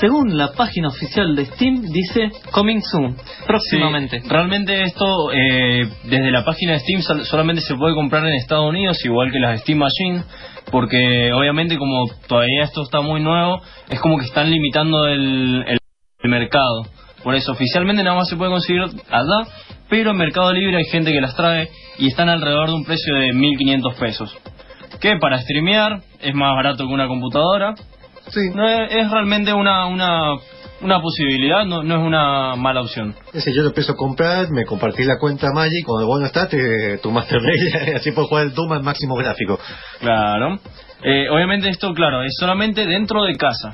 según 0.00 0.36
la 0.36 0.52
página 0.52 0.88
oficial 0.88 1.34
de 1.36 1.46
Steam, 1.46 1.82
dice 1.82 2.30
Coming 2.50 2.80
Soon, 2.82 3.16
próximamente. 3.46 4.22
Realmente 4.28 4.82
esto, 4.82 5.30
eh, 5.32 5.88
desde 6.04 6.30
la 6.30 6.44
página 6.44 6.72
de 6.72 6.80
Steam, 6.80 7.02
sol- 7.02 7.24
solamente 7.24 7.62
se 7.62 7.74
puede 7.74 7.94
comprar 7.94 8.26
en 8.26 8.34
Estados 8.34 8.68
Unidos, 8.68 9.04
igual 9.04 9.30
que 9.32 9.38
las 9.38 9.60
Steam 9.60 9.78
Machine, 9.78 10.22
porque 10.70 11.32
obviamente 11.32 11.76
como 11.78 12.06
todavía 12.26 12.64
esto 12.64 12.82
está 12.82 13.00
muy 13.00 13.20
nuevo, 13.20 13.60
es 13.88 14.00
como 14.00 14.18
que 14.18 14.24
están 14.24 14.50
limitando 14.50 15.06
el, 15.06 15.64
el- 15.68 15.78
el 16.22 16.30
mercado. 16.30 16.82
Por 17.22 17.34
eso, 17.34 17.52
oficialmente 17.52 18.02
nada 18.02 18.16
más 18.16 18.28
se 18.28 18.36
puede 18.36 18.50
conseguir 18.50 18.82
allá, 19.10 19.48
pero 19.88 20.10
en 20.10 20.16
Mercado 20.18 20.52
Libre 20.52 20.76
hay 20.76 20.84
gente 20.84 21.10
que 21.12 21.20
las 21.20 21.34
trae 21.36 21.68
y 21.98 22.08
están 22.08 22.28
alrededor 22.28 22.68
de 22.68 22.74
un 22.74 22.84
precio 22.84 23.14
de 23.14 23.32
1500 23.32 23.94
pesos. 23.94 24.36
Que 25.00 25.16
para 25.18 25.38
streamear 25.40 26.00
es 26.20 26.34
más 26.34 26.54
barato 26.54 26.86
que 26.86 26.92
una 26.92 27.06
computadora. 27.08 27.74
Sí. 28.30 28.40
No, 28.54 28.68
es, 28.68 28.90
es 28.94 29.10
realmente 29.10 29.52
una, 29.52 29.86
una, 29.86 30.34
una 30.80 31.00
posibilidad, 31.00 31.64
no, 31.64 31.82
no 31.82 31.96
es 31.96 32.02
una 32.02 32.56
mala 32.56 32.80
opción. 32.82 33.14
Ese 33.32 33.52
yo 33.54 33.62
lo 33.62 33.68
empiezo 33.68 33.92
a 33.92 33.96
comprar, 33.96 34.50
me 34.50 34.64
compartí 34.64 35.04
la 35.04 35.18
cuenta 35.18 35.48
Magic, 35.54 35.84
cuando 35.86 36.06
vos 36.06 36.20
no 36.20 36.26
estás, 36.26 36.48
te, 36.48 36.98
tu 36.98 37.10
Master 37.10 37.38
Race, 37.40 37.94
así 37.96 38.12
puedes 38.12 38.28
jugar 38.28 38.44
el 38.46 38.54
Doom 38.54 38.72
al 38.72 38.82
máximo 38.82 39.14
gráfico. 39.16 39.58
Claro. 40.00 40.58
Eh, 41.02 41.28
obviamente 41.30 41.68
esto, 41.68 41.92
claro, 41.92 42.22
es 42.22 42.32
solamente 42.38 42.86
dentro 42.86 43.24
de 43.24 43.34
casa. 43.36 43.72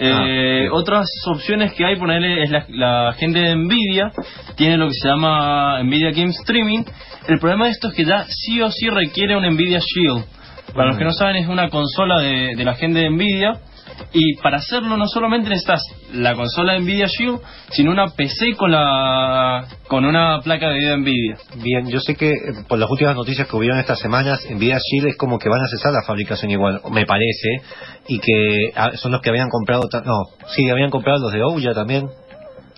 Eh, 0.00 0.12
Ah, 0.14 0.22
bien. 0.24 0.68
otras 0.72 1.08
opciones 1.26 1.72
que 1.72 1.84
hay, 1.84 1.96
ponerle, 1.96 2.44
es 2.44 2.50
la, 2.50 2.64
la 2.68 3.12
gente 3.14 3.40
de 3.40 3.56
Nvidia, 3.56 4.12
tiene 4.54 4.76
lo 4.76 4.86
que 4.86 4.94
se 4.94 5.08
llama 5.08 5.82
Nvidia 5.82 6.12
Game 6.12 6.30
Streaming. 6.30 6.84
El 7.26 7.40
problema 7.40 7.64
de 7.64 7.72
esto 7.72 7.88
es 7.88 7.94
que 7.94 8.04
ya 8.04 8.24
sí 8.28 8.62
o 8.62 8.70
sí 8.70 8.88
requiere 8.90 9.36
un 9.36 9.44
Nvidia 9.44 9.80
Shield. 9.80 10.24
Para 10.74 10.88
los 10.88 10.98
que 10.98 11.04
no 11.04 11.12
saben, 11.12 11.36
es 11.36 11.48
una 11.48 11.68
consola 11.70 12.20
de, 12.20 12.54
de 12.56 12.64
la 12.64 12.74
gente 12.74 13.00
de 13.00 13.10
Nvidia. 13.10 13.60
Y 14.12 14.36
para 14.36 14.58
hacerlo 14.58 14.96
no 14.96 15.06
solamente 15.06 15.48
necesitas 15.48 15.82
la 16.12 16.34
consola 16.34 16.74
de 16.74 16.80
Nvidia 16.80 17.06
Shield, 17.06 17.40
sino 17.70 17.90
una 17.90 18.08
PC 18.08 18.54
con 18.56 18.70
la 18.70 19.66
con 19.88 20.04
una 20.04 20.40
placa 20.40 20.68
de 20.68 20.78
video 20.78 20.96
Nvidia. 20.98 21.36
Bien, 21.56 21.88
yo 21.88 22.00
sé 22.00 22.14
que 22.14 22.30
eh, 22.30 22.36
por 22.68 22.78
las 22.78 22.88
últimas 22.90 23.16
noticias 23.16 23.48
que 23.48 23.56
hubieron 23.56 23.78
estas 23.78 23.98
semanas, 23.98 24.46
Nvidia 24.48 24.78
Shield 24.78 25.08
es 25.08 25.16
como 25.16 25.38
que 25.38 25.48
van 25.48 25.62
a 25.62 25.68
cesar 25.68 25.92
la 25.92 26.02
fabricación 26.06 26.50
igual, 26.50 26.80
me 26.90 27.06
parece, 27.06 27.48
y 28.06 28.18
que 28.18 28.70
ah, 28.76 28.92
son 28.94 29.12
los 29.12 29.20
que 29.20 29.30
habían 29.30 29.48
comprado, 29.48 29.88
no, 30.04 30.24
sí, 30.48 30.68
habían 30.70 30.90
comprado 30.90 31.18
los 31.20 31.32
de 31.32 31.42
Ouya 31.42 31.74
también, 31.74 32.08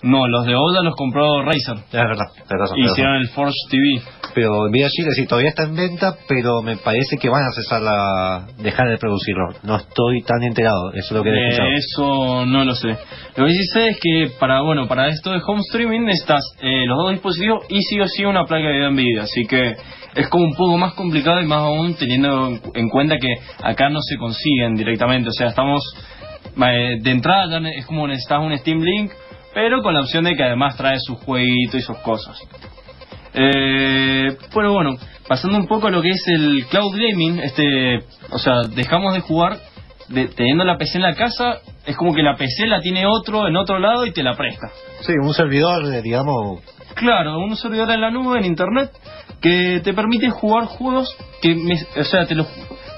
No, 0.03 0.27
los 0.27 0.47
de 0.47 0.55
Oda 0.55 0.83
los 0.83 0.97
compró 0.97 1.43
Razer. 1.43 1.77
Ya, 1.93 2.01
es 2.01 2.09
verdad, 2.09 2.27
tenés 2.49 2.61
razón, 2.61 2.79
Y 2.79 2.83
tenés 2.83 2.93
hicieron 2.93 3.17
el 3.17 3.29
Forge 3.29 3.59
TV. 3.71 4.03
Pero 4.35 4.69
Nvidia 4.69 4.89
Shield 4.89 5.13
sí, 5.15 5.27
todavía 5.27 5.51
está 5.51 5.65
en 5.65 5.75
venta, 5.75 6.17
pero 6.29 6.63
me 6.63 6.77
parece 6.77 7.17
que 7.17 7.29
van 7.29 7.43
a 7.45 7.53
cesar 7.53 7.83
la, 7.83 8.47
dejar 8.59 8.89
de 8.89 8.97
producirlo. 8.99 9.49
No 9.63 9.77
estoy 9.77 10.23
tan 10.23 10.43
enterado, 10.43 10.93
eso 10.93 11.07
es 11.07 11.13
lo 11.13 11.23
que 11.23 11.31
he 11.31 11.49
Eh, 11.49 11.77
eso 11.77 12.47
no 12.47 12.65
lo 12.65 12.75
sé. 12.75 12.97
Lo 13.37 13.47
que 13.47 13.53
sí 13.53 13.65
sé 13.73 13.89
es 13.89 13.99
que 14.01 14.31
para 14.39 14.61
bueno 14.63 14.87
para 14.89 15.09
esto 15.09 15.31
de 15.33 15.41
home 15.47 15.61
streaming 15.69 16.03
necesitas 16.05 16.43
eh, 16.63 16.85
los 16.87 16.97
dos 16.99 17.11
dispositivos 17.13 17.65
y 17.69 17.81
sí 17.83 18.01
o 18.01 18.07
sí 18.07 18.25
una 18.25 18.45
placa 18.45 18.67
de 18.69 18.73
video 18.73 18.91
Nvidia. 18.91 19.23
Así 19.23 19.47
que 19.47 19.75
es 20.15 20.29
como 20.29 20.45
un 20.45 20.55
poco 20.55 20.77
más 20.79 20.95
complicado 20.95 21.41
y 21.41 21.47
más 21.47 21.61
aún 21.61 21.95
teniendo 21.95 22.49
en- 22.49 22.61
en 22.75 22.89
cuenta 22.89 23.17
que 23.19 23.35
acá 23.63 23.89
no 23.91 24.01
se 24.03 24.17
consiguen 24.17 24.75
directamente. 24.75 25.29
O 25.29 25.33
sea, 25.33 25.49
estamos 25.49 25.83
eh, 26.57 26.99
de 27.01 27.11
entrada 27.11 27.61
ya 27.61 27.69
es 27.69 27.87
como 27.87 28.07
necesitas 28.07 28.41
un 28.41 28.57
Steam 28.59 28.81
Link, 28.81 29.13
pero 29.55 29.83
con 29.83 29.95
la 29.95 30.01
opción 30.01 30.25
de 30.25 30.35
que 30.35 30.43
además 30.45 30.77
trae 30.77 30.99
su 31.01 31.15
jueguito 31.17 31.77
y 31.77 31.81
sus 31.81 31.97
cosas. 31.99 32.37
Eh, 33.35 34.37
bueno, 34.53 34.73
bueno, 34.73 34.97
pasando 35.29 35.57
un 35.59 35.67
poco 35.67 35.87
a 35.87 35.91
lo 35.91 36.03
que 36.03 36.11
es 36.11 36.23
el 36.29 36.67
cloud 36.71 36.93
gaming, 36.97 37.39
este, 37.41 37.99
o 38.31 38.39
sea, 38.39 38.63
dejamos 38.75 39.15
de 39.15 39.21
jugar 39.21 39.59
de- 40.09 40.27
teniendo 40.29 40.65
la 40.65 40.77
PC 40.77 40.97
en 40.99 41.03
la 41.03 41.15
casa, 41.15 41.59
es 41.87 41.97
como 41.97 42.13
que 42.15 42.23
la 42.23 42.37
PC 42.37 42.67
la 42.67 42.81
tiene 42.81 43.07
otro 43.07 43.47
en 43.47 43.57
otro 43.57 43.79
lado 43.79 44.05
y 44.07 44.13
te 44.13 44.23
la 44.23 44.37
presta. 44.37 44.69
Sí, 45.03 45.13
un 45.23 45.33
servidor, 45.33 45.85
eh, 45.95 46.03
digamos, 46.03 46.61
Claro, 46.95 47.39
un 47.39 47.57
servidor 47.57 47.89
en 47.93 48.01
la 48.01 48.11
nube, 48.11 48.39
en 48.41 48.45
internet, 48.45 48.91
que 49.41 49.81
te 49.83 49.95
permite 49.95 50.29
jugar 50.29 50.65
juegos 50.67 51.17
que, 51.41 51.55
me- 51.55 51.81
o 51.99 52.05
sea, 52.05 52.27
te 52.27 52.35
los, 52.35 52.47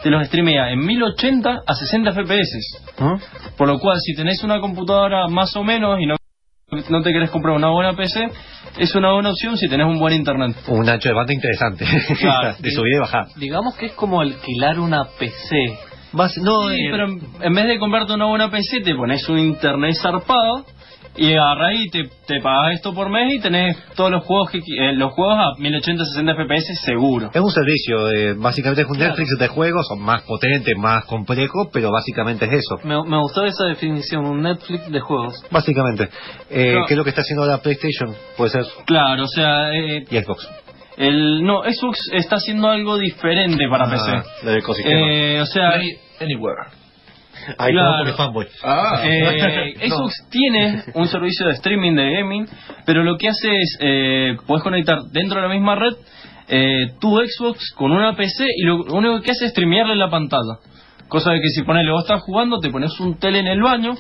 te 0.03 0.09
los 0.11 0.27
streamea 0.27 0.71
en 0.73 0.81
1080 0.85 1.61
a 1.67 1.75
60 1.75 2.11
FPS. 2.13 2.59
¿Mm? 2.99 3.57
Por 3.57 3.69
lo 3.69 3.79
cual, 3.79 3.99
si 4.01 4.15
tenés 4.17 4.43
una 4.43 4.61
computadora 4.61 5.29
más 5.29 5.55
o 5.57 5.63
menos 5.63 6.01
y 6.01 6.07
no, 6.07 6.17
no 6.89 7.03
te 7.03 7.13
querés 7.13 7.31
comprar 7.31 7.55
una 7.55 7.69
buena 7.69 7.95
PC, 7.95 8.29
es 8.79 8.95
una 8.95 9.13
buena 9.13 9.31
opción 9.31 9.57
si 9.59 9.69
tenés 9.69 9.87
un 9.87 9.99
buen 9.99 10.15
internet. 10.15 10.57
un 10.69 10.89
ancho 10.89 11.09
de 11.09 11.15
banda 11.15 11.33
interesante, 11.33 11.85
Claro. 12.19 12.57
de 12.61 12.71
subir 12.71 12.95
y 12.97 12.99
bajar. 12.99 13.27
Digamos 13.37 13.77
que 13.77 13.87
es 13.87 13.93
como 13.93 14.21
alquilar 14.21 14.79
una 14.81 15.05
PC. 15.19 15.79
Más, 16.13 16.37
no, 16.39 16.69
Sí, 16.69 16.75
eh, 16.75 16.89
pero 16.91 17.09
en, 17.09 17.21
en 17.41 17.55
vez 17.55 17.67
de 17.67 17.79
comprarte 17.79 18.13
una 18.13 18.27
buena 18.27 18.51
PC, 18.51 18.81
te 18.81 18.95
pones 18.95 19.27
un 19.29 19.39
internet 19.39 19.95
zarpado 20.01 20.65
y 21.17 21.35
agarrás 21.35 21.75
y 21.75 21.91
te, 21.91 22.05
te 22.27 22.41
pagas 22.41 22.75
esto 22.75 22.95
por 22.95 23.11
mes 23.11 23.35
y 23.35 23.41
tenés 23.41 23.77
todos 23.95 24.11
los 24.11 24.25
juegos 24.25 24.51
que 24.51 24.59
eh, 24.59 24.93
los 24.95 25.13
juegos 25.13 25.37
a 25.39 25.61
1080 25.61 26.05
60 26.05 26.35
FPS 26.35 26.81
seguro. 26.85 27.31
Es 27.35 27.41
un 27.41 27.51
servicio, 27.51 28.11
eh, 28.11 28.35
básicamente 28.35 28.83
es 28.83 28.89
un 28.89 28.97
Claro. 28.97 29.11
Netflix 29.11 29.39
de 29.39 29.49
juegos, 29.49 29.87
son 29.89 30.01
más 30.01 30.23
potente, 30.23 30.75
más 30.75 31.05
complejo, 31.05 31.69
pero 31.73 31.91
básicamente 31.91 32.47
es 32.47 32.53
eso. 32.53 32.77
Me, 32.85 33.03
me 33.09 33.19
gustó 33.19 33.45
esa 33.45 33.67
definición, 33.67 34.25
un 34.25 34.43
Netflix 34.43 34.91
de 34.91 35.01
juegos. 35.01 35.35
Básicamente. 35.51 36.09
Eh, 36.51 36.71
Claro. 36.73 36.87
¿Qué 36.87 36.95
es 36.95 36.99
lo 36.99 37.05
que 37.05 37.11
está 37.11 37.21
haciendo 37.23 37.43
ahora 37.45 37.59
PlayStation? 37.59 38.15
Puede 38.37 38.51
ser. 38.51 38.65
Claro, 38.87 39.25
o 39.25 39.29
sea, 39.29 39.73
eh, 39.75 40.05
Y 40.11 40.19
Xbox. 40.19 40.49
el 40.97 41.43
no 41.45 41.63
Xbox 41.63 41.99
está 42.13 42.37
haciendo 42.37 42.69
algo 42.69 42.97
diferente 42.99 43.65
para 43.71 43.85
Ah, 43.87 43.91
PC. 43.91 44.47
Del 44.47 44.59
ecosistema. 44.59 45.01
Eh, 45.01 45.41
o 45.41 45.47
sea, 45.47 45.73
Play 45.75 45.91
Anywhere. 46.21 46.82
Ahí 47.59 47.73
claro. 47.73 48.15
fanboy. 48.15 48.47
Ah, 48.63 49.03
Eh, 49.05 49.75
Xbox 49.89 50.29
tiene 50.31 50.83
un 50.95 51.07
servicio 51.09 51.47
de 51.47 51.53
streaming 51.53 51.95
de 51.95 52.13
gaming, 52.13 52.47
pero 52.87 53.03
lo 53.03 53.17
que 53.17 53.29
hace 53.29 53.49
es, 53.57 53.79
eh, 53.81 54.37
puedes 54.47 54.63
conectar 54.63 54.99
dentro 55.13 55.41
de 55.41 55.49
la 55.49 55.53
misma 55.53 55.75
red 55.75 55.95
eh, 56.49 56.93
tu 57.01 57.17
Xbox 57.17 57.73
con 57.75 57.93
una 57.93 58.15
PC 58.15 58.45
y 58.57 58.65
lo 58.65 58.83
único 58.83 59.21
que 59.23 59.31
hace 59.31 59.47
es 59.47 59.53
streamearle 59.53 59.97
la 59.97 60.11
pantalla. 60.11 60.59
Cosa 61.09 61.33
de 61.33 61.41
que 61.41 61.49
si 61.49 61.63
ponele, 61.63 61.91
vos 61.91 62.03
estás 62.03 62.23
jugando, 62.23 62.59
te 62.59 62.71
pones 62.71 62.99
un 63.01 63.19
tele 63.19 63.41
en 63.41 63.47
el 63.47 63.63
baño 63.63 63.95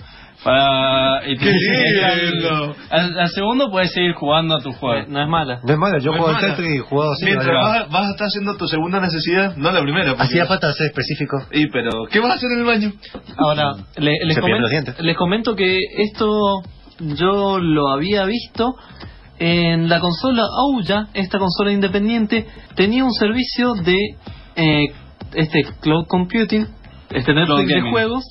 para... 0.44 1.26
y 1.28 1.36
te- 1.36 1.52
lindo! 1.52 2.74
al, 2.90 3.00
al- 3.00 3.18
al 3.20 3.28
segundo 3.28 3.70
puedes 3.70 3.92
seguir 3.92 4.12
jugando 4.14 4.56
a 4.56 4.60
tu 4.60 4.72
juego. 4.72 5.06
No 5.08 5.22
es 5.22 5.28
mala. 5.28 5.60
No 5.64 5.72
es 5.72 5.78
malo, 5.78 5.98
yo 5.98 6.10
No 6.12 6.18
juego 6.18 6.28
al 6.28 6.34
mala. 6.42 6.48
Tetris 6.56 6.76
y 6.76 6.78
juego 6.78 7.12
así. 7.12 7.24
Mientras 7.26 7.48
vas, 7.54 7.90
vas 7.90 8.06
a 8.06 8.10
estar 8.10 8.26
haciendo 8.26 8.56
tu 8.56 8.66
segunda 8.66 9.00
necesidad, 9.00 9.56
no 9.56 9.70
la 9.70 9.80
primera. 9.82 10.12
Hacía 10.18 10.46
falta 10.46 10.72
ser 10.72 10.86
específico. 10.88 11.36
Y 11.52 11.68
pero, 11.68 11.90
¿qué 12.10 12.20
vas 12.20 12.32
a 12.32 12.34
hacer 12.34 12.50
en 12.52 12.58
el 12.60 12.64
baño? 12.64 12.92
Ahora, 13.36 13.72
le- 13.96 14.18
les, 14.24 14.34
Se 14.34 14.40
pierden 14.40 14.58
comen- 14.58 14.60
los 14.62 14.70
dientes. 14.70 15.00
les 15.00 15.16
comento 15.16 15.54
que 15.54 15.78
esto 15.98 16.62
yo 16.98 17.58
lo 17.58 17.88
había 17.90 18.24
visto 18.24 18.74
en 19.38 19.88
la 19.88 19.98
consola 20.00 20.44
Ouya, 20.66 21.06
esta 21.14 21.38
consola 21.38 21.72
independiente, 21.72 22.46
tenía 22.76 23.04
un 23.04 23.12
servicio 23.12 23.72
de 23.74 23.96
eh, 24.56 24.84
este 25.34 25.64
cloud 25.80 26.06
computing, 26.06 26.66
este 27.10 27.32
Netflix 27.34 27.66
de 27.68 27.74
gaming. 27.74 27.90
juegos, 27.92 28.24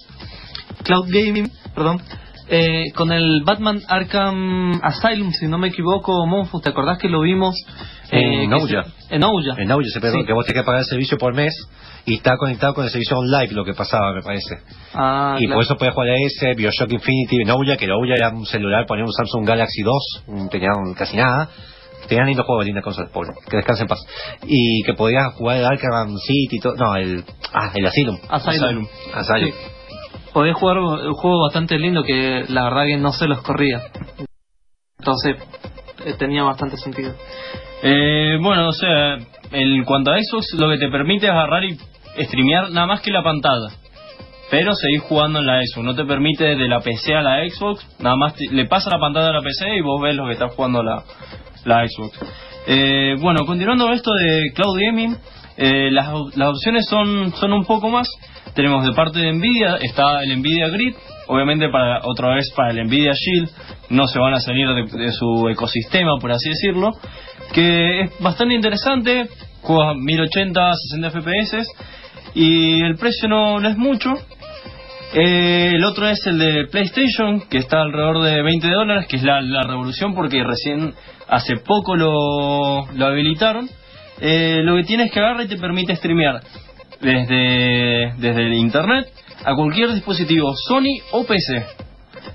cloud 0.84 1.08
gaming, 1.10 1.52
perdón, 1.74 2.02
eh, 2.50 2.92
con 2.96 3.12
el 3.12 3.44
Batman 3.46 3.80
Arkham 3.88 4.80
Asylum, 4.84 5.32
si 5.32 5.48
no 5.48 5.58
me 5.58 5.70
equivoco, 5.70 6.26
Monfus, 6.26 6.62
¿te 6.62 6.70
acordás 6.70 6.98
que 6.98 7.08
lo 7.10 7.22
vimos? 7.22 7.56
En 8.12 8.50
que 8.50 8.56
Ouya. 8.56 8.84
se- 8.84 9.16
En 9.16 9.24
Ouya. 9.24 9.54
En 9.58 9.70
se 9.90 10.00
perdón, 10.02 10.22
Sí. 10.22 10.28
que 10.28 10.34
vos 10.34 10.46
tenés 10.46 10.62
que 10.62 10.66
pagar 10.66 10.82
el 10.82 10.86
servicio 10.88 11.18
por 11.18 11.34
mes 11.34 11.54
y 12.06 12.16
está 12.16 12.36
conectado 12.38 12.74
con 12.74 12.84
el 12.84 12.90
servicio 12.90 13.18
online, 13.18 13.54
lo 13.54 13.64
que 13.64 13.74
pasaba, 13.74 14.14
me 14.14 14.22
parece. 14.22 14.56
Ah, 14.94 15.36
y 15.40 15.46
claro. 15.46 15.56
por 15.58 15.64
eso 15.64 15.78
podés 15.78 15.94
jugar 15.94 16.10
a 16.10 16.18
ese, 16.18 16.54
Bioshock 16.56 16.92
Infinity, 16.92 17.38
Nouya, 17.46 17.78
que 17.78 17.88
Nouya 17.88 18.16
era 18.16 18.30
un 18.30 18.46
celular, 18.46 18.86
ponía 18.86 19.06
un 19.06 19.14
Samsung 19.14 19.48
Galaxy 19.48 19.82
2, 19.82 20.24
no 20.28 20.50
tenía 20.50 20.72
casi 20.98 21.16
nada. 21.16 21.50
Tenían 22.08 22.28
lindos 22.28 22.46
juegos, 22.46 22.66
lindas 22.66 22.84
cosas, 22.84 23.10
pobre, 23.14 23.30
que 23.50 23.56
descansen 23.58 23.84
en 23.86 23.88
paz. 23.88 24.00
Y 24.46 24.82
que 24.84 24.94
podías 24.96 25.34
jugar 25.36 25.58
el 25.58 25.66
Arkham 25.66 26.18
City 26.18 26.58
y 26.58 26.60
todo, 26.60 26.76
no, 26.76 26.96
el, 26.98 27.24
ah, 27.54 27.72
el 27.76 27.86
Asylum. 27.86 28.18
Asylum. 28.28 28.88
Asylum. 29.14 29.52
Sí. 29.52 29.58
Podés 30.34 30.56
jugar 30.56 30.78
un 30.78 31.14
juego 31.14 31.44
bastante 31.44 31.78
lindo 31.78 32.04
que 32.04 32.46
la 32.48 32.64
verdad 32.64 32.86
que 32.86 32.98
no 32.98 33.12
se 33.12 33.28
los 33.28 33.42
corría. 33.42 33.82
Entonces, 34.98 35.36
eh, 36.06 36.14
tenía 36.18 36.44
bastante 36.44 36.78
sentido. 36.78 37.14
Eh, 37.84 38.38
bueno, 38.42 38.70
o 38.70 38.74
sea, 38.74 39.18
en 39.52 39.84
cuanto 39.84 40.12
a 40.12 40.18
Xbox, 40.18 40.54
lo 40.54 40.70
que 40.70 40.78
te 40.78 40.90
permite 40.90 41.26
es 41.26 41.32
agarrar 41.32 41.64
y 41.66 41.78
streamear 42.24 42.72
nada 42.72 42.88
más 42.88 43.02
que 43.02 43.12
la 43.12 43.24
pantalla. 43.24 43.70
Pero 44.50 44.74
seguir 44.74 45.00
jugando 45.00 45.40
en 45.40 45.48
la 45.48 45.62
Xbox. 45.62 45.86
No 45.86 45.96
te 45.96 46.06
permite 46.06 46.56
de 46.56 46.68
la 46.68 46.82
PC 46.82 47.16
a 47.16 47.22
la 47.22 47.50
Xbox. 47.50 47.86
Nada 48.00 48.16
más 48.16 48.34
le 48.40 48.66
pasa 48.66 48.90
la 48.90 49.00
pantalla 49.00 49.30
a 49.30 49.34
la 49.34 49.42
PC 49.42 49.76
y 49.78 49.82
vos 49.82 50.02
ves 50.02 50.16
lo 50.16 50.26
que 50.26 50.34
está 50.34 50.50
jugando 50.50 50.84
la, 50.84 51.04
la 51.66 51.88
Xbox. 51.88 52.20
Eh, 52.68 53.16
bueno, 53.20 53.46
continuando 53.46 53.86
con 53.86 53.94
esto 53.94 54.12
de 54.14 54.52
Cloud 54.54 54.78
Gaming, 54.80 55.18
eh, 55.58 55.90
las, 55.92 56.14
las 56.36 56.50
opciones 56.50 56.86
son, 56.90 57.34
son 57.34 57.54
un 57.54 57.66
poco 57.66 57.90
más. 57.90 58.08
Tenemos 58.54 58.86
de 58.86 58.94
parte 58.94 59.20
de 59.20 59.32
Nvidia, 59.32 59.78
está 59.78 60.24
el 60.24 60.38
Nvidia 60.40 60.68
Grid, 60.68 60.94
obviamente 61.28 61.70
para 61.70 62.02
otra 62.04 62.36
vez 62.36 62.52
para 62.54 62.72
el 62.72 62.86
Nvidia 62.86 63.14
Shield, 63.14 63.50
no 63.90 64.08
se 64.08 64.20
van 64.20 64.34
a 64.34 64.40
salir 64.42 64.68
de, 64.68 65.12
su 65.14 65.48
ecosistema, 65.50 66.18
por 66.20 66.32
así 66.32 66.50
decirlo, 66.50 66.92
que 67.54 68.02
es 68.02 68.20
bastante 68.20 68.54
interesante, 68.54 69.28
juega 69.62 69.94
1080, 69.94 70.74
60 70.90 71.12
FPS, 71.12 71.68
y 72.36 72.82
el 72.82 72.96
precio 72.98 73.30
no, 73.30 73.60
no 73.60 73.70
es 73.70 73.78
mucho. 73.78 74.14
Eh, 75.14 75.74
el 75.76 75.84
otro 75.84 76.08
es 76.08 76.26
el 76.26 76.38
de 76.38 76.68
PlayStation, 76.72 77.42
que 77.50 77.58
está 77.58 77.82
alrededor 77.82 78.22
de 78.22 78.42
20 78.42 78.68
dólares, 78.70 79.08
que 79.08 79.18
es 79.18 79.24
la, 79.24 79.42
la 79.42 79.64
revolución 79.64 80.14
porque 80.14 80.44
recién 80.44 80.94
hace 81.28 81.58
poco 81.58 81.96
lo, 81.96 82.86
lo 82.94 83.06
habilitaron. 83.06 83.70
Eh, 84.20 84.62
lo 84.64 84.76
que 84.76 84.84
tienes 84.84 85.08
es 85.08 85.14
que 85.14 85.20
agarra 85.20 85.44
y 85.44 85.48
te 85.48 85.58
permite 85.58 85.96
streamear 85.96 86.42
desde, 87.02 88.14
desde 88.18 88.42
el 88.48 88.54
internet 88.54 89.08
a 89.44 89.56
cualquier 89.56 89.94
dispositivo 89.94 90.54
Sony 90.68 91.00
o 91.12 91.24
PC. 91.26 91.66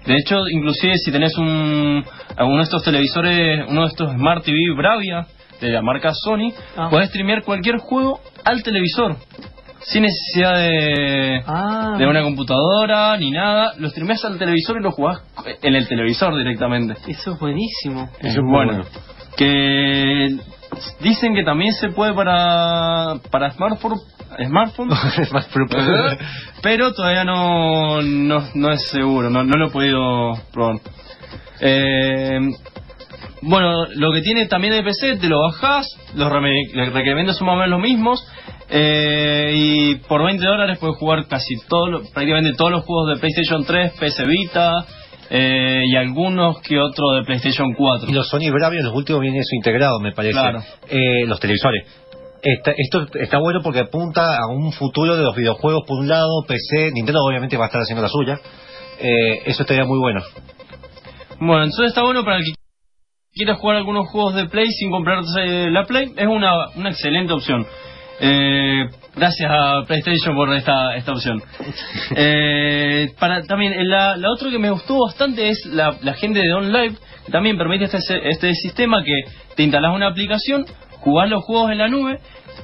De 0.06 0.16
hecho, 0.16 0.36
inclusive 0.50 0.98
si 0.98 1.10
tenés 1.12 1.36
un 1.38 2.04
uno 2.38 2.56
de 2.58 2.62
estos 2.62 2.82
televisores, 2.82 3.64
uno 3.68 3.82
de 3.82 3.86
estos 3.88 4.10
Smart 4.12 4.44
TV 4.44 4.58
Bravia 4.76 5.26
de 5.60 5.68
la 5.70 5.82
marca 5.82 6.12
Sony, 6.12 6.52
Ah. 6.76 6.88
podés 6.90 7.08
streamear 7.08 7.42
cualquier 7.42 7.78
juego 7.78 8.20
al 8.44 8.62
televisor. 8.62 9.16
Sin 9.80 10.02
necesidad 10.02 10.56
de, 10.58 11.42
Ah. 11.46 11.94
de 11.98 12.06
una 12.06 12.22
computadora 12.22 13.16
ni 13.18 13.30
nada. 13.30 13.72
Lo 13.78 13.88
streameas 13.88 14.24
al 14.24 14.38
televisor 14.38 14.78
y 14.80 14.82
lo 14.82 14.90
jugás 14.90 15.22
en 15.62 15.76
el 15.76 15.86
televisor 15.86 16.36
directamente. 16.36 16.94
Eso 17.06 17.32
es 17.34 17.38
buenísimo. 17.38 18.08
Eso 18.20 18.40
es 18.40 18.44
bueno. 18.44 18.72
bueno. 18.72 18.84
Que 19.36 20.36
dicen 21.00 21.34
que 21.34 21.42
también 21.42 21.72
se 21.72 21.90
puede 21.90 22.14
para 22.14 23.16
para 23.30 23.50
smartphone, 23.52 23.98
smartphone 24.46 24.88
pero 26.62 26.92
todavía 26.92 27.24
no, 27.24 28.02
no, 28.02 28.44
no 28.54 28.72
es 28.72 28.88
seguro, 28.88 29.30
no, 29.30 29.44
no 29.44 29.56
lo 29.56 29.68
he 29.68 29.70
podido 29.70 30.32
probar. 30.52 30.80
Eh, 31.60 32.40
bueno, 33.42 33.86
lo 33.94 34.12
que 34.12 34.22
tiene 34.22 34.46
también 34.46 34.72
el 34.74 34.84
PC, 34.84 35.16
te 35.16 35.28
lo 35.28 35.40
bajás, 35.40 35.86
los 36.14 36.30
requerimientos 36.32 37.36
son 37.36 37.46
más 37.46 37.54
o 37.54 37.58
menos 37.58 37.70
los 37.70 37.80
mismos, 37.80 38.26
eh, 38.68 39.52
y 39.54 39.94
por 40.06 40.24
20 40.24 40.44
dólares 40.44 40.78
puedes 40.78 40.96
jugar 40.96 41.26
casi 41.28 41.54
todo, 41.68 42.02
prácticamente 42.12 42.56
todos 42.56 42.72
los 42.72 42.84
juegos 42.84 43.14
de 43.14 43.20
PlayStation 43.20 43.64
3, 43.64 43.92
PC 44.00 44.24
Vita, 44.26 44.86
eh, 45.30 45.82
y 45.86 45.96
algunos 45.96 46.60
que 46.60 46.78
otros 46.78 47.16
de 47.16 47.24
PlayStation 47.24 47.72
4. 47.74 48.08
Y 48.08 48.12
los 48.12 48.28
Sony 48.28 48.50
Bravia, 48.52 48.82
los 48.82 48.94
últimos 48.94 49.20
vienen 49.20 49.40
eso 49.40 49.54
integrado, 49.54 49.98
me 50.00 50.12
parece. 50.12 50.32
Claro. 50.34 50.60
Eh, 50.88 51.26
los 51.26 51.40
televisores. 51.40 51.84
Está- 52.42 52.74
esto 52.76 53.06
está 53.18 53.38
bueno 53.38 53.60
porque 53.62 53.80
apunta 53.80 54.36
a 54.36 54.46
un 54.48 54.70
futuro 54.72 55.16
de 55.16 55.22
los 55.24 55.34
videojuegos 55.34 55.82
por 55.86 55.98
un 55.98 56.08
lado, 56.08 56.44
PC, 56.46 56.92
Nintendo 56.92 57.24
obviamente 57.24 57.56
va 57.56 57.64
a 57.64 57.66
estar 57.68 57.80
haciendo 57.80 58.02
la 58.02 58.08
suya. 58.08 58.38
Eh, 59.00 59.42
eso 59.46 59.62
estaría 59.62 59.84
muy 59.84 59.98
bueno. 59.98 60.22
Bueno, 61.40 61.64
entonces 61.64 61.88
está 61.88 62.02
bueno 62.02 62.24
para 62.24 62.38
el 62.38 62.44
que 62.44 62.52
quiera 63.34 63.56
jugar 63.56 63.76
algunos 63.76 64.08
juegos 64.08 64.34
de 64.34 64.46
Play 64.46 64.68
sin 64.70 64.90
comprarse 64.90 65.70
la 65.70 65.84
Play, 65.84 66.12
es 66.16 66.26
una, 66.26 66.68
una 66.76 66.90
excelente 66.90 67.32
opción. 67.32 67.66
Eh, 68.20 68.84
gracias 69.16 69.50
a 69.50 69.84
PlayStation 69.86 70.36
por 70.36 70.52
esta, 70.54 70.94
esta 70.96 71.12
opción. 71.12 71.42
Eh, 72.18 73.12
para 73.18 73.42
también 73.42 73.72
eh, 73.72 73.84
la, 73.84 74.16
la 74.16 74.30
otra 74.30 74.50
que 74.50 74.58
me 74.58 74.70
gustó 74.70 74.98
bastante 75.04 75.48
es 75.48 75.66
la, 75.66 75.96
la 76.02 76.14
gente 76.14 76.40
de 76.40 76.52
OnLive, 76.52 76.94
que 77.24 77.32
también 77.32 77.58
permite 77.58 77.84
este, 77.84 78.28
este 78.28 78.54
sistema 78.54 79.02
que 79.04 79.24
te 79.54 79.64
instalas 79.64 79.94
una 79.94 80.08
aplicación, 80.08 80.64
jugás 81.00 81.28
los 81.28 81.42
juegos 81.44 81.72
en 81.72 81.78
la 81.78 81.88
nube, 81.88 82.20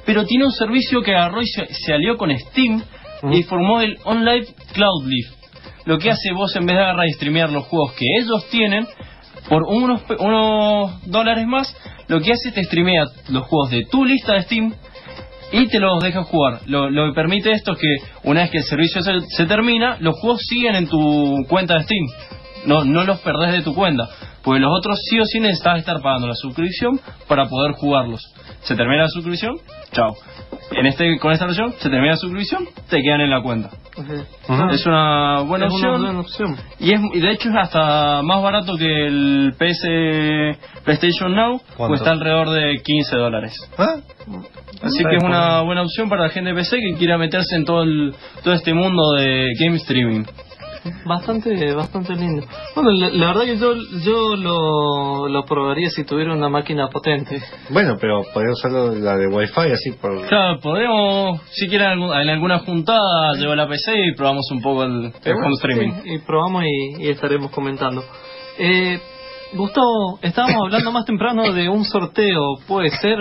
pero 0.07 0.25
tiene 0.25 0.45
un 0.45 0.53
servicio 0.53 1.03
que 1.03 1.15
agarró 1.15 1.43
y 1.43 1.47
se, 1.47 1.67
se 1.67 1.93
alió 1.93 2.17
con 2.17 2.37
Steam 2.37 2.83
y 3.31 3.43
formó 3.43 3.81
el 3.81 3.99
OnLive 4.05 4.47
Cloud 4.73 5.07
Live. 5.07 5.29
Lo 5.85 5.99
que 5.99 6.11
hace 6.11 6.33
vos 6.33 6.55
en 6.57 6.67
vez 6.67 6.77
de 6.77 6.83
agarrar 6.83 7.07
y 7.09 7.13
streamear 7.13 7.51
los 7.51 7.67
juegos 7.67 7.93
que 7.95 8.07
ellos 8.21 8.49
tienen, 8.51 8.87
por 9.49 9.65
unos, 9.65 10.03
unos 10.19 11.07
dólares 11.07 11.47
más, 11.47 11.77
lo 12.09 12.21
que 12.21 12.33
hace 12.33 12.49
es 12.49 12.55
te 12.55 12.65
streamea 12.65 13.05
los 13.29 13.45
juegos 13.45 13.71
de 13.71 13.85
tu 13.87 14.05
lista 14.05 14.35
de 14.35 14.43
Steam 14.43 14.75
y 15.53 15.69
te 15.69 15.79
los 15.79 16.03
deja 16.03 16.25
jugar. 16.25 16.61
Lo, 16.67 16.91
lo 16.91 17.07
que 17.07 17.15
permite 17.15 17.53
esto 17.53 17.73
es 17.73 17.79
que 17.79 17.97
una 18.25 18.43
vez 18.43 18.51
que 18.51 18.59
el 18.59 18.65
servicio 18.65 19.03
se, 19.03 19.13
se 19.37 19.47
termina, 19.47 19.99
los 20.01 20.19
juegos 20.19 20.41
siguen 20.49 20.75
en 20.75 20.89
tu 20.89 21.45
cuenta 21.49 21.75
de 21.75 21.85
Steam. 21.85 22.07
No, 22.67 22.85
no 22.85 23.05
los 23.05 23.21
perdés 23.21 23.53
de 23.53 23.63
tu 23.63 23.75
cuenta. 23.75 24.09
Porque 24.43 24.61
los 24.61 24.71
otros 24.77 24.99
sí 25.09 25.19
o 25.21 25.25
sí 25.25 25.41
necesitas 25.41 25.79
estar 25.79 26.01
pagando 26.01 26.27
la 26.27 26.35
suscripción 26.35 27.01
para 27.29 27.47
poder 27.47 27.73
jugarlos. 27.73 28.21
Se 28.63 28.75
termina 28.75 29.03
la 29.03 29.09
suscripción, 29.09 29.57
chao. 29.93 30.17
En 30.75 30.87
este, 30.87 31.19
con 31.19 31.33
esta 31.33 31.47
versión, 31.47 31.73
se 31.73 31.89
termina 31.91 32.13
la 32.13 32.17
suscripción, 32.17 32.67
te 32.89 33.01
quedan 33.03 33.21
en 33.21 33.31
la 33.31 33.43
cuenta. 33.43 33.71
Es 34.73 34.87
una 34.87 35.41
buena 35.41 35.67
Es 35.67 35.73
una 35.73 35.89
opción. 35.91 36.03
buena 36.03 36.21
opción. 36.21 36.57
Y, 36.81 36.93
es, 36.95 37.01
y 37.15 37.21
de 37.21 37.31
hecho 37.33 37.49
es 37.51 37.57
hasta 37.57 38.23
más 38.23 38.43
barato 38.43 38.77
que 38.77 39.07
el 39.07 39.55
PS 39.59 39.87
PlayStation 40.85 41.35
Now, 41.35 41.61
¿Cuánto? 41.77 41.89
cuesta 41.89 42.11
alrededor 42.11 42.51
de 42.51 42.81
15 42.83 43.17
dólares. 43.17 43.55
¿Ah? 43.79 43.97
Así 44.83 45.05
que 45.05 45.17
es 45.17 45.23
una 45.23 45.61
buena 45.63 45.83
opción 45.83 46.09
para 46.09 46.23
la 46.23 46.29
gente 46.31 46.51
de 46.51 46.57
PC 46.57 46.77
que 46.79 46.99
quiera 46.99 47.19
meterse 47.19 47.55
en 47.55 47.65
todo 47.65 47.83
el, 47.83 48.15
todo 48.43 48.55
este 48.55 48.75
mundo 48.75 49.13
de 49.19 49.49
game 49.61 49.77
streaming. 49.77 50.25
Bastante, 51.05 51.73
bastante 51.75 52.15
lindo. 52.15 52.45
Bueno, 52.75 52.91
la, 52.93 53.09
la 53.11 53.27
verdad 53.29 53.43
que 53.45 53.57
yo, 53.57 53.75
yo 54.05 54.37
lo, 54.37 55.29
lo 55.29 55.45
probaría 55.45 55.89
si 55.91 56.05
tuviera 56.05 56.33
una 56.35 56.49
máquina 56.49 56.89
potente. 56.89 57.41
Bueno, 57.71 57.97
pero 58.01 58.23
podría 58.35 58.53
usarlo 58.53 58.95
la 58.95 59.17
de 59.17 59.27
Wi-Fi 59.29 59.73
así 59.73 59.93
por... 59.93 60.27
Claro, 60.27 60.59
podríamos, 60.61 61.41
si 61.51 61.69
quieren 61.69 61.89
algún- 61.89 62.13
en 62.15 62.29
alguna 62.29 62.59
juntada, 62.61 63.33
llevar 63.39 63.57
la 63.57 63.69
PC 63.69 63.93
y 64.07 64.15
probamos 64.17 64.51
un 64.51 64.61
poco 64.61 64.85
el, 64.85 65.13
el 65.25 65.35
home 65.35 65.55
streaming. 65.57 65.93
Sí, 66.03 66.11
y 66.15 66.19
probamos 66.21 66.65
y, 66.65 67.05
y 67.05 67.09
estaremos 67.11 67.51
comentando. 67.53 68.05
Eh, 68.59 68.99
Gustavo, 69.55 70.19
estábamos 70.23 70.57
hablando 70.65 70.93
más 70.93 71.05
temprano 71.05 71.53
de 71.53 71.69
un 71.69 71.85
sorteo, 71.85 72.41
¿puede 72.67 72.89
ser? 72.91 73.19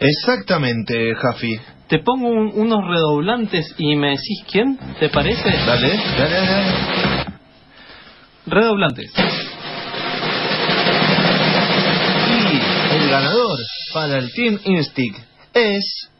Exactamente, 0.00 1.14
Jafi. 1.14 1.58
Te 1.94 2.00
pongo 2.00 2.26
un- 2.26 2.50
unos 2.56 2.84
redoblantes 2.88 3.72
y 3.78 3.94
me 3.94 4.08
decís 4.16 4.42
quién, 4.50 4.76
¿te 4.98 5.10
parece? 5.10 5.48
Dale, 5.48 5.96
dale, 6.18 6.34
dale. 6.34 7.26
Redoblantes. 8.46 9.12
Y 12.90 12.96
el 12.96 13.10
ganador 13.10 13.58
para 13.92 14.18
el 14.18 14.32
Team 14.32 14.58
Instinct 14.64 15.20
es 15.54 16.10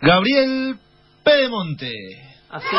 Gabriel 0.00 0.76
Pedemonte. 1.22 1.92
Así 2.48 2.66
es, 2.66 2.72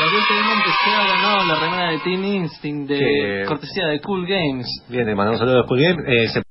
Gabriel 0.00 0.24
Telemonte 0.26 0.70
se 0.82 0.90
ha 0.90 1.06
ganado 1.06 1.44
la 1.44 1.60
remera 1.60 1.90
de 1.92 1.98
Team 1.98 2.24
Instinct 2.24 2.88
de 2.90 2.98
Que- 2.98 3.44
cortesía 3.46 3.86
de 3.88 4.00
Cool 4.00 4.26
Games. 4.26 4.66
Bien, 4.88 5.04
le 5.04 5.14
mandamos 5.14 5.42
un 5.42 5.46
saludo 5.46 5.60
a 5.62 5.66
School 5.66 5.80
Game. 5.82 6.02
Eh, 6.24 6.28
se 6.28 6.42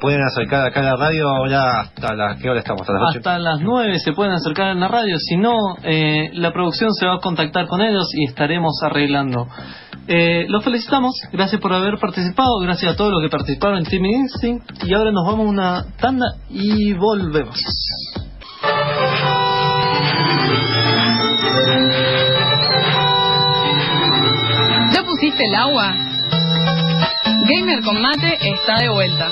pueden 0.00 0.22
acercar 0.22 0.66
acá 0.66 0.80
a 0.80 0.82
la 0.82 0.96
radio 0.96 1.28
ahora 1.28 1.80
hasta 1.82 2.14
las... 2.14 2.40
¿Qué 2.40 2.48
hora 2.48 2.60
estamos? 2.60 2.82
¿Hasta 2.82 2.92
las 2.94 3.02
8? 3.10 3.18
Hasta 3.18 3.38
las 3.38 3.60
9 3.60 3.98
se 4.00 4.12
pueden 4.12 4.32
acercar 4.32 4.68
en 4.68 4.80
la 4.80 4.88
radio, 4.88 5.16
si 5.18 5.36
no, 5.36 5.56
eh, 5.82 6.30
la 6.32 6.52
producción 6.52 6.92
se 6.94 7.06
va 7.06 7.16
a 7.16 7.18
contactar 7.18 7.66
con 7.66 7.80
ellos 7.80 8.08
y 8.14 8.24
estaremos 8.24 8.72
arreglando. 8.82 9.46
Eh, 10.08 10.46
los 10.48 10.64
felicitamos, 10.64 11.14
gracias 11.32 11.60
por 11.60 11.72
haber 11.72 11.98
participado, 11.98 12.58
gracias 12.60 12.94
a 12.94 12.96
todos 12.96 13.12
los 13.12 13.22
que 13.22 13.28
participaron 13.28 13.78
en 13.78 13.84
Team 13.84 14.04
Instinct 14.04 14.84
y 14.84 14.94
ahora 14.94 15.12
nos 15.12 15.24
vamos 15.24 15.46
a 15.46 15.50
una 15.50 15.84
tanda 16.00 16.26
y 16.48 16.94
volvemos. 16.94 17.56
¿Ya 24.92 25.02
pusiste 25.04 25.44
el 25.44 25.54
agua? 25.54 25.94
Gamer 27.48 27.82
con 27.84 28.00
mate 28.00 28.38
está 28.40 28.80
de 28.80 28.88
vuelta. 28.88 29.28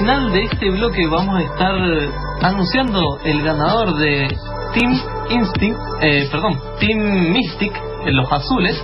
Final 0.00 0.32
de 0.32 0.42
este 0.44 0.70
bloque 0.70 1.06
vamos 1.06 1.36
a 1.38 1.42
estar 1.42 1.74
anunciando 2.42 3.18
el 3.24 3.42
ganador 3.42 3.96
de 3.96 4.28
Team 4.74 5.00
Instinct, 5.30 5.78
eh, 6.02 6.28
perdón, 6.30 6.58
Team 6.80 7.32
Mystic, 7.32 7.72
en 8.06 8.16
los 8.16 8.30
azules, 8.32 8.82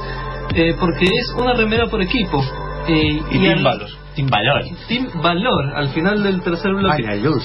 eh, 0.54 0.74
porque 0.78 1.04
es 1.04 1.34
una 1.38 1.54
remera 1.54 1.86
por 1.86 2.02
equipo. 2.02 2.42
Eh, 2.88 3.20
Y 3.30 3.38
Team 3.38 3.58
al- 3.58 3.64
Valor. 3.64 3.88
Sin 4.14 4.26
valor. 4.28 4.62
Team 4.88 5.08
Valor, 5.22 5.76
al 5.76 5.88
final 5.90 6.22
del 6.22 6.40
tercer 6.42 6.72
bloque. 6.74 7.02
la 7.02 7.16
luz. 7.16 7.44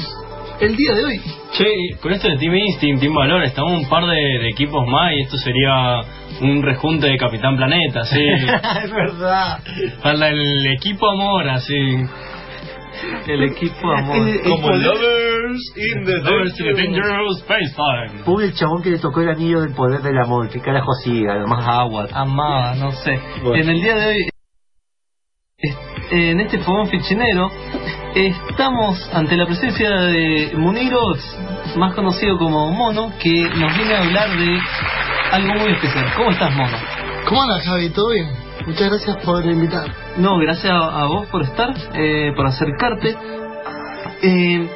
El 0.60 0.76
día 0.76 0.94
de 0.94 1.04
hoy, 1.06 1.22
Che, 1.54 1.66
con 2.02 2.14
esto 2.14 2.28
de 2.30 2.38
Team 2.38 2.54
Instinct, 2.56 3.02
Team 3.02 3.14
Valor, 3.16 3.44
estamos 3.44 3.72
un 3.74 3.90
par 3.90 4.06
de, 4.06 4.16
de 4.16 4.50
equipos 4.50 4.86
más 4.88 5.12
y 5.14 5.22
esto 5.22 5.38
sería 5.38 6.02
un 6.42 6.62
rejunte 6.62 7.08
de 7.08 7.18
Capitán 7.18 7.58
Planeta, 7.58 8.04
sí. 8.06 8.20
es 8.84 8.92
verdad. 8.92 9.60
Para 10.04 10.30
el 10.30 10.68
equipo 10.68 11.10
amor, 11.10 11.50
así. 11.50 11.74
El 13.28 13.44
equipo 13.44 13.92
amor. 13.92 14.18
Como 14.44 14.70
Lovers 14.70 15.74
in 15.76 16.06
the 16.06 16.18
Lovers 16.18 16.60
in 16.60 16.66
the. 16.66 16.74
Dangerous 16.74 17.40
Space 17.40 17.76
Time. 17.76 18.24
Pobre 18.24 18.46
el 18.46 18.54
chabón 18.54 18.82
que 18.82 18.92
le 18.92 19.00
tocó 19.00 19.22
el 19.22 19.30
anillo 19.30 19.62
del 19.62 19.74
poder 19.74 20.02
del 20.02 20.18
amor. 20.18 20.50
¿Qué 20.50 20.60
carajo 20.60 20.92
siga? 21.04 21.34
Además 21.34 21.66
agua. 21.68 22.08
Amaba, 22.14 22.76
no 22.76 22.92
sé. 22.92 23.20
Bueno. 23.44 23.64
En 23.64 23.70
el 23.70 23.82
día 23.82 23.96
de 23.96 24.08
hoy, 24.08 24.30
en 26.12 26.40
este 26.42 26.60
fogón 26.60 26.88
fichinero, 26.88 27.50
estamos 28.16 29.10
ante 29.14 29.38
la 29.38 29.46
presencia 29.46 29.90
de 29.90 30.52
Muniros, 30.56 31.20
más 31.78 31.94
conocido 31.94 32.38
como 32.38 32.72
Mono, 32.72 33.14
que 33.22 33.42
nos 33.42 33.78
viene 33.78 33.94
a 33.94 34.02
hablar 34.02 34.30
de 34.38 34.60
algo 35.32 35.54
muy 35.56 35.74
especial. 35.74 36.12
¿Cómo 36.16 36.32
estás, 36.32 36.54
Mono? 36.56 36.78
¿Cómo 37.28 37.44
andas, 37.44 37.64
Javi? 37.66 37.90
¿Todo 37.90 38.10
bien? 38.10 38.41
Muchas 38.66 38.90
gracias 38.90 39.18
por 39.26 39.46
invitar. 39.46 39.86
No, 40.18 40.38
gracias 40.38 40.72
a, 40.72 41.02
a 41.02 41.06
vos 41.08 41.28
por 41.28 41.42
estar, 41.44 41.74
eh, 41.94 42.32
por 42.36 42.46
acercarte. 42.46 43.16
Eh, 44.22 44.70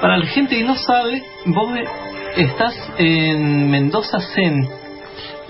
para 0.00 0.18
la 0.18 0.26
gente 0.26 0.56
que 0.56 0.64
no 0.64 0.76
sabe, 0.76 1.22
vos 1.46 1.72
estás 2.36 2.74
en 2.98 3.70
Mendoza 3.70 4.18
Zen. 4.34 4.68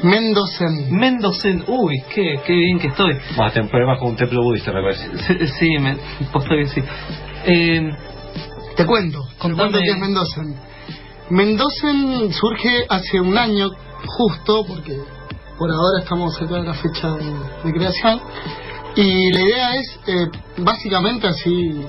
Mendocen. 0.03 0.91
Mendocen, 0.91 1.65
uy, 1.69 2.03
qué, 2.13 2.41
qué 2.45 2.53
bien 2.53 2.79
que 2.79 2.89
estoy. 2.89 3.17
Más 3.37 3.53
ten 3.53 3.69
problemas 3.69 3.99
con 3.99 4.11
un 4.11 4.17
templo 4.17 4.43
budista, 4.43 4.73
me 4.73 4.83
parece. 4.83 5.09
Sí, 5.19 5.47
sí, 5.59 5.79
me, 5.79 5.97
posta 6.33 6.57
que 6.57 6.67
sí. 6.67 6.81
Eh, 7.45 7.91
Te 8.77 8.85
cuento, 8.85 9.21
cuento 9.41 9.79
qué 9.79 9.91
es 9.91 9.99
Mendocen. 9.99 10.57
Mendocen 11.31 12.33
surge 12.33 12.85
hace 12.89 13.21
un 13.21 13.39
año 13.39 13.71
justo, 14.07 14.65
porque 14.67 14.99
por 15.63 15.71
ahora 15.71 16.01
estamos 16.01 16.35
cerca 16.35 16.57
de 16.57 16.65
la 16.65 16.75
fecha 16.75 17.09
de, 17.13 17.25
de 17.63 17.73
creación, 17.73 18.21
y 18.97 19.33
la 19.33 19.41
idea 19.43 19.77
es, 19.77 20.01
eh, 20.09 20.27
básicamente 20.59 21.29
así, 21.29 21.85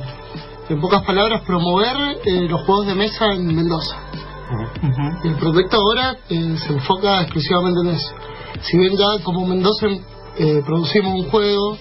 en 0.69 0.79
pocas 0.79 1.01
palabras, 1.01 1.41
promover 1.41 2.19
eh, 2.23 2.47
los 2.47 2.61
juegos 2.67 2.85
de 2.85 2.93
mesa 2.93 3.25
en 3.33 3.47
Mendoza. 3.47 3.97
el 5.23 5.35
proyecto 5.37 5.77
ahora 5.77 6.15
eh, 6.29 6.55
se 6.55 6.73
enfoca 6.73 7.21
exclusivamente 7.21 7.79
en 7.81 7.95
eso. 7.95 8.13
Si 8.61 8.77
bien 8.77 8.95
ya 8.95 9.23
como 9.23 9.43
Mendoza 9.47 9.87
eh, 10.37 10.61
producimos 10.63 11.13
un 11.21 11.29
juego 11.31 11.75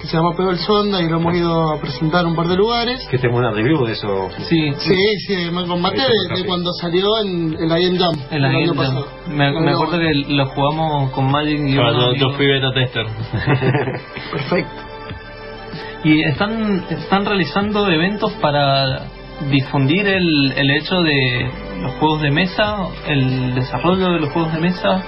que 0.00 0.06
se 0.06 0.16
llama 0.16 0.36
Pego 0.36 0.50
el 0.50 0.58
Sonda 0.58 1.00
y 1.02 1.08
lo 1.08 1.16
hemos 1.16 1.34
ido 1.34 1.72
a 1.72 1.80
presentar 1.80 2.20
en 2.22 2.28
un 2.28 2.36
par 2.36 2.48
de 2.48 2.56
lugares. 2.56 3.06
Que 3.10 3.18
tengo 3.18 3.38
una 3.38 3.50
review 3.50 3.84
de 3.86 3.92
eso. 3.92 4.28
Sí, 4.48 4.72
Sí, 4.78 4.94
sí, 5.26 5.50
me 5.50 5.66
combate 5.66 6.00
Ahí 6.00 6.06
está, 6.06 6.12
de, 6.28 6.34
de 6.34 6.36
sí. 6.42 6.46
cuando 6.46 6.70
salió 6.74 7.06
en 7.24 7.54
el 7.58 7.82
IM 7.82 7.98
Jam. 7.98 8.14
en 8.30 8.42
la 8.42 8.48
el 8.50 8.56
año 8.56 8.72
Game 8.74 8.84
Jam. 8.86 8.94
pasado. 8.94 9.06
Me, 9.28 9.52
me 9.60 9.70
acuerdo 9.72 9.98
que 9.98 10.32
lo 10.34 10.46
jugamos 10.46 11.10
con 11.12 11.30
Magic 11.30 11.60
y 11.66 11.74
Claro, 11.74 11.96
unos 11.96 12.18
yo, 12.20 12.28
yo 12.30 12.36
fui 12.36 12.46
beta 12.46 12.72
tester. 12.74 13.06
Perfecto. 14.32 14.72
Y 16.04 16.22
están, 16.24 16.84
están 16.90 17.24
realizando 17.24 17.88
eventos 17.88 18.32
para 18.34 19.06
difundir 19.50 20.06
el, 20.06 20.52
el 20.56 20.70
hecho 20.72 21.00
de 21.02 21.50
los 21.82 21.92
juegos 21.94 22.22
de 22.22 22.30
mesa, 22.30 22.76
el 23.06 23.54
desarrollo 23.54 24.12
de 24.12 24.20
los 24.20 24.30
juegos 24.30 24.52
de 24.52 24.60
mesa. 24.60 25.02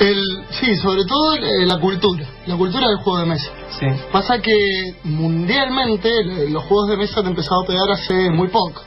El, 0.00 0.20
sí, 0.50 0.74
sobre 0.76 1.04
todo 1.04 1.34
eh, 1.34 1.66
la 1.66 1.78
cultura, 1.78 2.26
la 2.46 2.56
cultura 2.56 2.88
del 2.88 2.98
juego 2.98 3.18
de 3.20 3.26
mesa. 3.26 3.50
Sí. 3.78 3.86
Pasa 4.10 4.38
que 4.38 4.94
mundialmente 5.04 6.08
eh, 6.08 6.50
los 6.50 6.64
juegos 6.64 6.88
de 6.88 6.96
mesa 6.96 7.20
han 7.20 7.26
empezado 7.26 7.62
a 7.62 7.66
pegar 7.66 7.90
hace 7.90 8.30
muy 8.30 8.48
poco. 8.48 8.82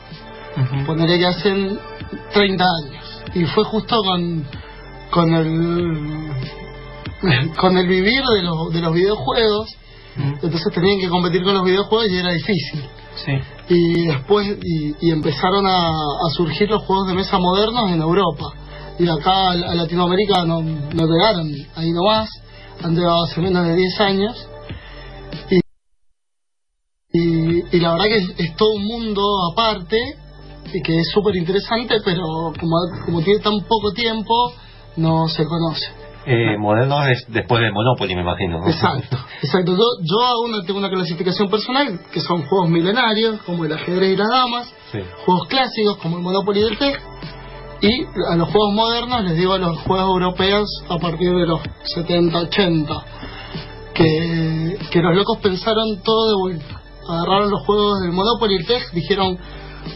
Poneré 0.86 1.20
que 1.20 1.28
hacen 1.28 1.80
30 2.34 2.63
años. 2.63 3.24
Y 3.34 3.44
fue 3.46 3.65
justo 3.65 4.02
con, 4.04 4.46
con 5.12 5.34
el 5.34 6.32
con 7.60 7.78
el 7.78 7.88
vivir 7.88 8.22
de 8.24 8.41
los, 8.41 8.72
de 8.72 8.82
los 8.82 8.94
videojuegos. 8.94 9.76
Entonces 10.18 10.74
tenían 10.74 11.00
que 11.02 11.10
competir 11.10 11.44
con 11.44 11.54
los 11.56 11.65
videojuegos 11.65 12.10
y 12.10 12.18
era 12.18 12.32
difícil. 12.32 12.86
Sí. 13.15 13.32
Y 13.70 14.08
después 14.08 14.48
y, 14.62 14.96
y 15.08 15.12
empezaron 15.12 15.68
a, 15.68 15.89
a 15.89 16.30
surgir 16.36 16.70
los 16.70 16.84
juegos 16.84 17.08
de 17.08 17.15
mesa 17.15 17.38
modernos 17.38 17.91
en 17.91 18.02
Europa. 18.02 18.46
Y 18.99 19.10
acá 19.10 19.51
a, 19.51 19.75
Latinoamérica 19.75 20.45
no, 20.45 20.62
no 20.62 21.05
llegaron 21.08 21.47
ahí 21.75 21.91
nomás. 21.91 22.29
Han 22.84 22.95
llegado 22.95 23.23
hace 23.25 23.41
menos 23.41 23.65
de 23.67 23.75
10 23.75 23.99
años. 24.01 24.47
Y, 25.49 25.60
y, 27.13 27.63
y 27.71 27.79
la 27.79 27.91
verdad 27.93 28.05
que 28.05 28.17
es, 28.17 28.29
es 28.38 28.55
todo 28.55 28.73
un 28.75 28.86
mundo 28.86 29.21
aparte 29.51 29.97
y 30.73 30.81
que 30.81 30.99
es 30.99 31.10
súper 31.13 31.36
interesante, 31.36 31.97
pero 32.03 32.23
como, 32.60 32.75
como 33.05 33.21
tiene 33.21 33.39
tan 33.39 33.53
poco 33.67 33.91
tiempo, 33.93 34.51
no 34.97 35.27
se 35.27 35.45
conoce. 35.45 35.86
Eh, 36.27 36.58
moderno 36.58 37.05
es 37.08 37.23
después 37.27 37.62
de 37.62 37.71
Monopoly, 37.71 38.15
me 38.15 38.21
imagino. 38.21 38.60
¿no? 38.60 38.67
Exacto, 38.67 39.17
exacto. 39.43 39.73
Yo, 39.73 39.84
yo 40.01 40.25
aún 40.25 40.51
no 40.51 40.63
tengo 40.63 40.79
una 40.79 40.89
clasificación 40.89 41.49
personal, 41.49 41.99
que 42.12 42.19
son 42.19 42.43
juegos 42.47 42.69
milenarios, 42.69 43.41
como 43.43 43.63
el 43.65 43.73
ajedrez 43.73 44.13
y 44.13 44.15
las 44.17 44.27
damas, 44.29 44.73
Sí. 44.91 44.99
juegos 45.25 45.47
clásicos, 45.47 45.97
como 45.97 46.17
el 46.17 46.23
Monopoly 46.23 46.62
del 46.62 46.77
TEC, 46.79 46.99
y 47.81 48.03
a 48.31 48.35
los 48.35 48.49
juegos 48.49 48.73
modernos 48.73 49.23
les 49.25 49.35
digo 49.38 49.53
a 49.53 49.57
los 49.57 49.77
juegos 49.81 50.07
europeos 50.07 50.67
a 50.89 50.97
partir 50.97 51.29
de 51.33 51.45
los 51.45 51.59
70, 51.95 52.38
80, 52.38 52.93
que, 53.93 54.77
que 54.91 55.01
los 55.01 55.15
locos 55.15 55.38
pensaron 55.41 56.01
todo 56.03 56.27
de 56.29 56.35
vuelta. 56.41 56.81
Agarraron 57.07 57.51
los 57.51 57.61
juegos 57.65 58.01
del 58.01 58.11
Monopoly 58.11 58.55
y 58.55 58.57
el 58.57 58.65
TEC, 58.65 58.91
dijeron, 58.91 59.38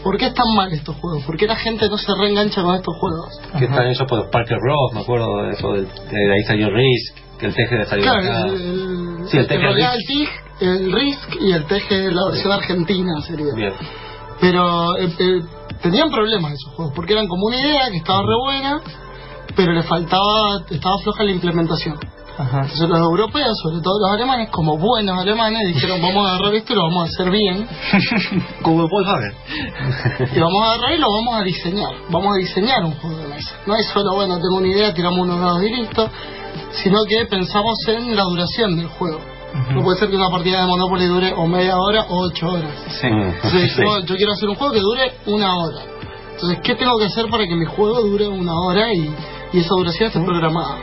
¿por 0.04 0.16
qué 0.16 0.26
están 0.26 0.46
mal 0.54 0.72
estos 0.72 0.94
juegos? 0.96 1.24
¿Por 1.24 1.36
qué 1.36 1.46
la 1.46 1.56
gente 1.56 1.88
no 1.88 1.98
se 1.98 2.12
reengancha 2.20 2.62
con 2.62 2.76
estos 2.76 2.94
juegos? 2.96 3.40
Que 3.58 3.64
están 3.64 3.86
hechos 3.88 4.06
por 4.08 4.30
Parker 4.30 4.58
Ross, 4.60 4.92
me 4.94 5.00
acuerdo 5.00 5.26
de 5.42 5.50
eso, 5.52 5.72
del- 5.72 5.86
de 5.88 6.32
ahí 6.32 6.42
salió 6.46 6.70
Risk, 6.70 7.16
que 7.38 7.46
el 7.46 7.54
teje 7.54 7.84
salió 7.86 8.04
de 8.04 8.10
Claro, 8.20 8.28
acá. 8.38 8.46
el, 8.46 8.54
el, 8.54 9.28
Sí, 9.28 9.36
el 9.38 9.46
TEC 9.46 9.56
en 9.56 9.62
realidad 9.62 9.92
Risk. 9.96 10.10
el 10.10 10.16
TIG, 10.16 10.28
el 10.60 10.92
RISC 10.92 11.36
y 11.40 11.52
el 11.52 11.64
TG, 11.64 12.12
la 12.14 12.26
versión 12.30 12.52
argentina 12.52 13.12
sería. 13.26 13.54
Bien. 13.54 13.72
Pero 14.40 14.96
eh, 14.98 15.12
eh, 15.18 15.40
tenían 15.82 16.10
problemas 16.10 16.52
esos 16.52 16.74
juegos, 16.74 16.94
porque 16.94 17.12
eran 17.12 17.26
como 17.26 17.46
una 17.46 17.56
idea 17.56 17.90
que 17.90 17.98
estaba 17.98 18.20
re 18.22 18.36
buena, 18.42 18.80
pero 19.56 19.72
le 19.72 19.82
faltaba, 19.82 20.60
estaba 20.70 20.98
floja 21.02 21.24
la 21.24 21.32
implementación. 21.32 21.98
Ajá. 22.38 22.60
Entonces 22.62 22.88
los 22.88 22.98
europeos, 22.98 23.52
sobre 23.62 23.82
todo 23.82 23.98
los 24.00 24.12
alemanes, 24.16 24.48
como 24.50 24.78
buenos 24.78 25.18
alemanes, 25.18 25.74
dijeron 25.74 26.00
vamos 26.02 26.26
a 26.26 26.34
agarrar 26.34 26.54
esto 26.54 26.72
y 26.72 26.76
lo 26.76 26.82
vamos 26.84 27.04
a 27.04 27.06
hacer 27.12 27.30
bien, 27.30 27.68
Como 28.62 28.88
Volkswagen. 28.88 29.34
y 30.34 30.38
vamos 30.38 30.62
a 30.62 30.72
agarrar 30.72 30.92
y 30.94 30.98
lo 30.98 31.12
vamos 31.12 31.34
a 31.34 31.42
diseñar. 31.42 31.92
Vamos 32.08 32.34
a 32.34 32.38
diseñar 32.38 32.84
un 32.84 32.94
juego 32.94 33.16
de 33.18 33.28
mesa. 33.28 33.56
No 33.66 33.74
es 33.76 33.86
solo, 33.88 34.14
bueno, 34.14 34.36
tengo 34.36 34.56
una 34.56 34.68
idea, 34.68 34.94
tiramos 34.94 35.18
unos 35.18 35.40
dados 35.40 35.62
y 35.64 35.68
listo, 35.74 36.08
sino 36.82 37.04
que 37.06 37.26
pensamos 37.26 37.76
en 37.88 38.16
la 38.16 38.22
duración 38.22 38.76
del 38.76 38.88
juego. 38.88 39.20
No 39.74 39.82
puede 39.82 39.98
ser 39.98 40.10
que 40.10 40.16
una 40.16 40.30
partida 40.30 40.60
de 40.60 40.66
Monopoly 40.66 41.06
dure 41.06 41.32
o 41.34 41.46
media 41.46 41.76
hora 41.76 42.02
o 42.08 42.26
ocho 42.26 42.48
horas. 42.48 42.70
Sí. 43.00 43.06
Entonces 43.06 43.72
Sí. 43.74 43.82
yo 44.06 44.16
quiero 44.16 44.32
hacer 44.32 44.48
un 44.48 44.54
juego 44.56 44.72
que 44.72 44.80
dure 44.80 45.12
una 45.26 45.56
hora. 45.56 45.78
Entonces, 46.32 46.58
¿qué 46.62 46.74
tengo 46.74 46.96
que 46.98 47.04
hacer 47.04 47.26
para 47.28 47.44
que 47.44 47.54
mi 47.54 47.66
juego 47.66 48.00
dure 48.00 48.26
una 48.28 48.52
hora 48.58 48.92
y, 48.94 49.14
y 49.52 49.58
esa 49.58 49.74
duración 49.74 50.08
esté 50.08 50.20
programada? 50.20 50.78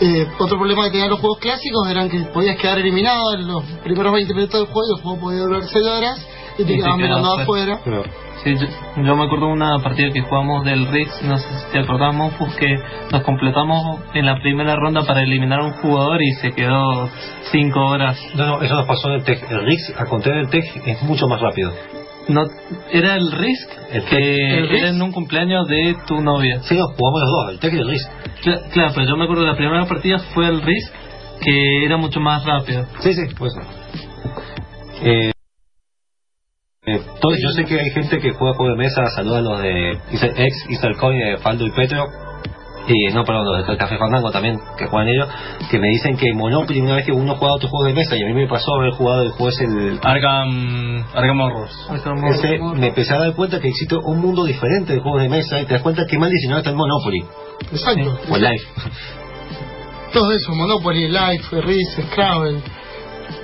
Eh, 0.00 0.26
otro 0.38 0.58
problema 0.58 0.84
que 0.84 0.90
tenían 0.92 1.10
los 1.10 1.20
juegos 1.20 1.38
clásicos 1.38 1.88
eran 1.88 2.08
que 2.08 2.20
podías 2.32 2.56
quedar 2.58 2.78
eliminado 2.78 3.34
en 3.34 3.46
los 3.46 3.62
primeros 3.82 4.12
20 4.12 4.34
minutos 4.34 4.60
del 4.60 4.68
juego 4.68 4.88
y 4.88 4.96
el 4.98 5.02
juego 5.02 5.20
podía 5.20 5.40
durar 5.40 5.62
6 5.64 5.86
horas 5.86 6.26
y 6.58 6.64
te 6.64 6.72
Y 6.72 6.76
quedabas 6.76 6.96
mirando 6.98 7.40
afuera. 7.40 7.80
Pero, 7.84 8.02
Sí, 8.44 8.54
yo, 8.58 9.02
yo 9.02 9.16
me 9.16 9.24
acuerdo 9.24 9.46
de 9.46 9.52
una 9.54 9.78
partida 9.78 10.10
que 10.12 10.20
jugamos 10.20 10.64
del 10.66 10.86
Rix, 10.88 11.22
no 11.22 11.38
sé 11.38 11.48
si 11.48 11.72
te 11.72 11.78
acordás, 11.80 12.14
Monfus, 12.14 12.54
que 12.56 12.78
nos 13.10 13.22
completamos 13.22 14.00
en 14.12 14.26
la 14.26 14.38
primera 14.40 14.76
ronda 14.76 15.00
para 15.06 15.22
eliminar 15.22 15.60
a 15.60 15.64
un 15.64 15.72
jugador 15.80 16.22
y 16.22 16.30
se 16.34 16.52
quedó 16.52 17.08
cinco 17.50 17.80
horas. 17.86 18.18
no, 18.36 18.46
no, 18.46 18.62
eso 18.62 18.74
nos 18.74 18.86
pasó 18.86 19.08
en 19.08 19.14
el 19.14 19.24
TEG. 19.24 19.44
El 19.50 19.64
Risk, 19.64 19.98
al 19.98 20.08
contrario 20.08 20.42
del 20.42 20.50
TEG, 20.50 20.64
es 20.86 21.02
mucho 21.02 21.26
más 21.26 21.40
rápido. 21.40 21.72
No, 22.28 22.42
era 22.90 23.16
el 23.16 23.30
Risk 23.32 23.68
El 23.92 24.04
que 24.04 24.58
¿El 24.58 24.68
Risk? 24.68 24.82
era 24.82 24.88
en 24.90 25.02
un 25.02 25.12
cumpleaños 25.12 25.66
de 25.68 25.94
tu 26.06 26.20
novia. 26.22 26.60
Sí, 26.62 26.74
no, 26.76 26.86
jugamos 26.88 27.20
los 27.22 27.30
dos, 27.30 27.50
el 27.52 27.58
TEG 27.60 27.74
y 27.74 27.78
el 27.78 27.88
Risk. 27.88 28.10
Cla- 28.42 28.70
claro, 28.72 28.92
pero 28.94 29.06
yo 29.08 29.16
me 29.16 29.24
acuerdo 29.24 29.42
de 29.44 29.50
la 29.50 29.56
primera 29.56 29.86
partida 29.86 30.18
fue 30.34 30.46
el 30.48 30.60
Risk 30.62 30.92
que 31.40 31.84
era 31.84 31.96
mucho 31.96 32.20
más 32.20 32.44
rápido. 32.44 32.86
Sí, 33.00 33.12
sí, 33.12 33.34
pues. 33.38 33.52
Eh, 35.02 35.32
eh, 36.86 37.00
todo- 37.20 37.34
yo 37.36 37.50
sé 37.50 37.64
que 37.64 37.80
hay 37.80 37.90
gente 37.90 38.18
que 38.18 38.32
juega 38.32 38.54
juegos 38.56 38.76
de 38.76 38.84
mesa, 38.84 39.06
saluda 39.16 39.38
a 39.38 39.42
los 39.42 39.60
de 39.62 39.90
ex 39.92 40.66
Isalcoin, 40.70 41.18
de 41.18 41.36
Faldo 41.38 41.66
y 41.66 41.70
Petro, 41.70 42.06
y 42.86 43.06
no, 43.14 43.24
perdón, 43.24 43.46
los 43.46 43.66
de 43.66 43.76
Café 43.78 43.96
Fandango 43.96 44.30
también, 44.30 44.60
que 44.76 44.86
juegan 44.86 45.08
ellos, 45.08 45.26
que 45.70 45.78
me 45.78 45.88
dicen 45.88 46.18
que 46.18 46.30
Monopoly, 46.34 46.80
una 46.82 46.96
vez 46.96 47.06
que 47.06 47.12
uno 47.12 47.34
juega 47.36 47.54
otro 47.54 47.70
juego 47.70 47.86
de 47.86 47.94
mesa, 47.94 48.14
y 48.16 48.22
a 48.22 48.26
mí 48.26 48.34
me 48.34 48.46
pasó 48.46 48.74
haber 48.74 48.92
jugado 48.92 49.22
el 49.22 49.30
juego 49.30 49.48
ese, 49.48 49.64
el, 49.64 49.98
Arkham, 50.02 51.02
Arkham 51.14 51.40
Horrors. 51.40 51.74
ese, 52.34 52.58
me 52.58 52.88
empecé 52.88 53.14
a 53.14 53.18
dar 53.20 53.34
cuenta 53.34 53.58
que 53.60 53.68
existe 53.68 53.96
un 53.96 54.20
mundo 54.20 54.44
diferente 54.44 54.92
de 54.92 55.00
juegos 55.00 55.22
de 55.22 55.30
mesa, 55.30 55.62
y 55.62 55.64
te 55.64 55.72
das 55.74 55.82
cuenta 55.82 56.04
que 56.06 56.18
mal 56.18 56.28
diseñado 56.30 56.58
está 56.58 56.70
el 56.70 56.76
Monopoly, 56.76 57.24
Exacto. 57.72 58.18
o 58.30 58.36
el 58.36 58.42
Life. 58.42 58.66
Todo 60.12 60.30
eso, 60.32 60.52
Monopoly, 60.54 61.08
Life, 61.08 61.60
Risk, 61.62 62.02
Scrabble. 62.12 62.60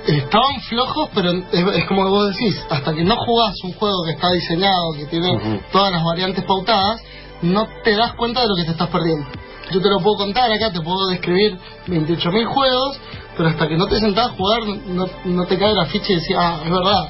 Estaban 0.07 0.59
flojos, 0.67 1.09
pero 1.13 1.31
es, 1.31 1.43
es 1.77 1.85
como 1.87 2.09
vos 2.09 2.29
decís, 2.29 2.55
hasta 2.69 2.93
que 2.93 3.03
no 3.03 3.15
jugás 3.17 3.53
un 3.63 3.73
juego 3.73 4.03
que 4.05 4.11
está 4.13 4.31
diseñado, 4.31 4.91
que 4.97 5.05
tiene 5.05 5.61
todas 5.71 5.91
las 5.91 6.03
variantes 6.03 6.43
pautadas, 6.45 7.01
no 7.41 7.67
te 7.83 7.95
das 7.95 8.13
cuenta 8.13 8.41
de 8.41 8.47
lo 8.47 8.55
que 8.55 8.63
te 8.65 8.71
estás 8.71 8.89
perdiendo. 8.89 9.27
Yo 9.71 9.79
te 9.81 9.89
lo 9.89 9.99
puedo 9.99 10.17
contar 10.17 10.51
acá, 10.51 10.71
te 10.71 10.81
puedo 10.81 11.07
describir 11.07 11.57
28.000 11.87 12.45
juegos, 12.45 12.99
pero 13.37 13.49
hasta 13.49 13.67
que 13.67 13.77
no 13.77 13.87
te 13.87 13.99
sentás 13.99 14.27
a 14.27 14.29
jugar, 14.31 14.61
no, 14.87 15.05
no 15.25 15.45
te 15.45 15.57
cae 15.57 15.73
la 15.73 15.85
ficha 15.85 16.11
y 16.11 16.15
decís, 16.15 16.35
ah, 16.37 16.59
es 16.65 16.69
verdad. 16.71 17.09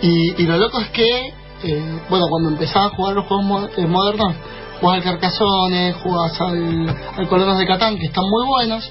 Y, 0.00 0.42
y 0.42 0.46
lo 0.46 0.56
loco 0.56 0.80
es 0.80 0.88
que, 0.90 1.26
eh, 1.64 2.00
bueno, 2.08 2.26
cuando 2.30 2.48
empezás 2.50 2.86
a 2.86 2.88
jugar 2.96 3.14
los 3.14 3.26
juegos 3.26 3.44
mo- 3.46 3.68
eh, 3.76 3.86
modernos, 3.86 4.34
jugás 4.82 4.96
al 4.98 5.02
Carcassonne, 5.04 5.92
jugás 5.94 6.38
al, 6.40 6.88
al 7.16 7.28
Colonos 7.28 7.56
de 7.58 7.66
Catán, 7.66 7.96
que 7.98 8.06
están 8.06 8.24
muy 8.28 8.46
buenos, 8.46 8.90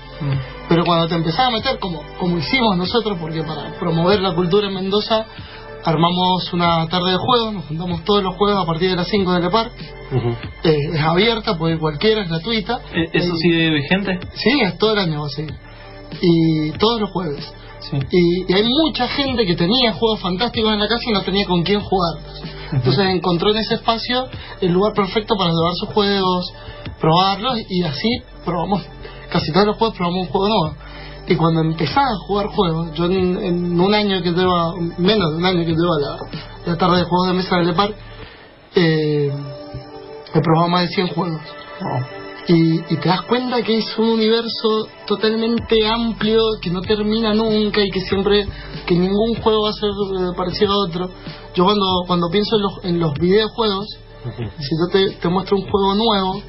pero 0.68 0.84
cuando 0.86 1.07
te 1.07 1.15
empezás 1.15 1.47
a 1.47 1.51
meter, 1.51 1.78
como, 1.80 2.01
como 2.18 2.38
hicimos 2.39 2.76
nosotros, 2.78 3.18
porque 3.22 3.43
para 3.43 3.72
promover 3.80 4.20
la 4.22 4.34
cultura 4.34 4.68
en 4.68 4.74
Mendoza, 4.74 5.26
armamos 5.84 6.51
una 6.53 6.88
tarde 6.88 7.11
de 7.11 7.18
juegos, 7.18 7.53
nos 7.53 7.65
juntamos 7.65 8.03
todos 8.03 8.24
los 8.24 8.36
juegos 8.36 8.63
a 8.63 8.65
partir 8.65 8.89
de 8.91 8.95
las 8.95 9.07
5 9.07 9.34
del 9.34 9.49
parque. 9.51 9.89
Ujú. 10.15 10.30
Eh, 10.63 10.78
es 10.93 11.01
abierta, 11.01 11.57
puede 11.57 11.74
ir 11.76 11.80
cualquiera, 11.80 12.22
es 12.24 12.30
gratuita. 12.30 12.80
Eh, 12.93 13.09
¿Eso 13.13 13.34
Eh, 13.34 13.38
sigue 13.41 13.70
vigente? 13.72 14.20
Sí, 14.34 14.61
es 14.61 14.78
todo 14.78 14.93
el 14.93 14.99
año 14.99 15.28
seguir. 15.30 15.55
y 16.22 16.72
todos 16.78 17.01
los 17.01 17.09
jueves. 17.11 17.53
Sí. 17.89 17.97
Y, 18.11 18.51
y 18.51 18.55
hay 18.55 18.63
mucha 18.63 19.07
gente 19.07 19.45
que 19.45 19.55
tenía 19.55 19.93
juegos 19.93 20.20
fantásticos 20.20 20.72
en 20.74 20.80
la 20.80 20.88
casa 20.88 21.01
y 21.09 21.13
no 21.13 21.22
tenía 21.24 21.45
con 21.47 21.63
quién 21.63 21.80
jugarlos. 21.82 22.43
Entonces 22.72 23.05
encontró 23.07 23.51
en 23.51 23.57
ese 23.57 23.76
espacio 23.76 24.28
el 24.61 24.72
lugar 24.72 24.93
perfecto 24.93 25.36
para 25.38 25.51
llevar 25.51 25.74
sus 25.76 25.89
juegos, 25.89 26.53
probarlos 26.99 27.57
y 27.69 27.84
así 27.84 28.24
probamos, 28.45 28.84
casi 29.30 29.51
todos 29.51 29.67
los 29.67 29.78
juegos 29.78 29.97
probamos 29.97 30.28
un 30.28 30.32
juego 30.32 30.47
nuevo. 30.47 30.76
Y 31.28 31.36
cuando 31.36 31.61
empezaba 31.61 32.07
a 32.07 32.26
jugar 32.28 32.47
juegos, 32.47 32.93
yo 32.93 33.05
en, 33.05 33.80
un 33.80 33.93
año 33.93 34.22
que 34.22 34.32
lleva, 34.32 34.74
menos 34.97 35.32
de 35.32 35.38
un 35.38 35.45
año 35.45 35.65
que 35.65 35.74
lleva 35.74 36.19
la, 36.65 36.78
tarde 36.78 36.97
de 36.97 37.03
juegos 37.03 37.28
de 37.28 37.34
mesa 37.34 37.57
de 37.57 37.63
Lepar, 37.65 37.93
eh, 38.76 39.32
he 40.34 40.41
probado 40.41 40.67
más 40.69 40.82
de 40.82 40.88
100 40.89 41.07
juegos. 41.09 41.41
Y, 42.47 42.79
y 42.93 42.97
te 42.97 43.07
das 43.07 43.21
cuenta 43.23 43.61
que 43.61 43.77
es 43.77 43.97
un 43.97 44.09
universo 44.09 44.87
totalmente 45.05 45.87
amplio, 45.87 46.41
que 46.61 46.71
no 46.71 46.81
termina 46.81 47.33
nunca 47.33 47.81
y 47.81 47.91
que 47.91 48.01
siempre, 48.01 48.47
que 48.85 48.95
ningún 48.95 49.35
juego 49.41 49.63
va 49.63 49.69
a 49.69 49.73
ser 49.73 49.89
eh, 49.89 50.33
parecido 50.35 50.73
a 50.73 50.87
otro. 50.87 51.09
Yo 51.53 51.63
cuando, 51.63 51.85
cuando 52.07 52.29
pienso 52.31 52.55
en 52.55 52.61
los, 52.61 52.73
en 52.83 52.99
los 52.99 53.13
videojuegos, 53.13 53.87
si 54.59 54.75
yo 54.77 54.87
te, 54.91 55.11
te 55.17 55.29
muestro 55.29 55.57
un 55.57 55.69
juego 55.69 55.95
nuevo, 55.95 56.41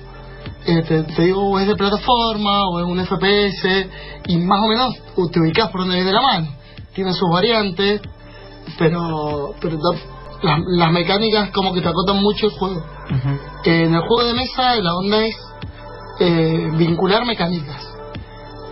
eh, 0.64 0.82
te, 0.82 1.02
te 1.02 1.22
digo 1.22 1.58
es 1.58 1.66
de 1.66 1.74
plataforma 1.74 2.68
o 2.68 2.80
es 2.80 2.86
un 2.86 3.04
FPS 3.04 3.88
y 4.28 4.36
más 4.38 4.60
o 4.64 4.68
menos 4.68 4.94
te 5.32 5.40
ubicas 5.40 5.70
por 5.70 5.82
donde 5.82 5.96
viene 5.96 6.12
la 6.12 6.22
mano. 6.22 6.48
Tiene 6.94 7.12
sus 7.12 7.28
variantes, 7.30 8.00
pero, 8.78 9.54
pero 9.60 9.78
las, 10.42 10.60
las 10.78 10.92
mecánicas 10.92 11.50
como 11.50 11.72
que 11.72 11.80
te 11.80 11.88
acotan 11.88 12.22
mucho 12.22 12.46
el 12.46 12.52
juego. 12.52 12.84
En 13.64 13.94
el 13.94 14.00
juego 14.00 14.24
de 14.24 14.34
mesa 14.34 14.74
la 14.76 14.94
onda 14.94 15.24
es 15.24 15.36
eh, 16.24 16.70
vincular 16.76 17.24
mecánicas. 17.26 17.82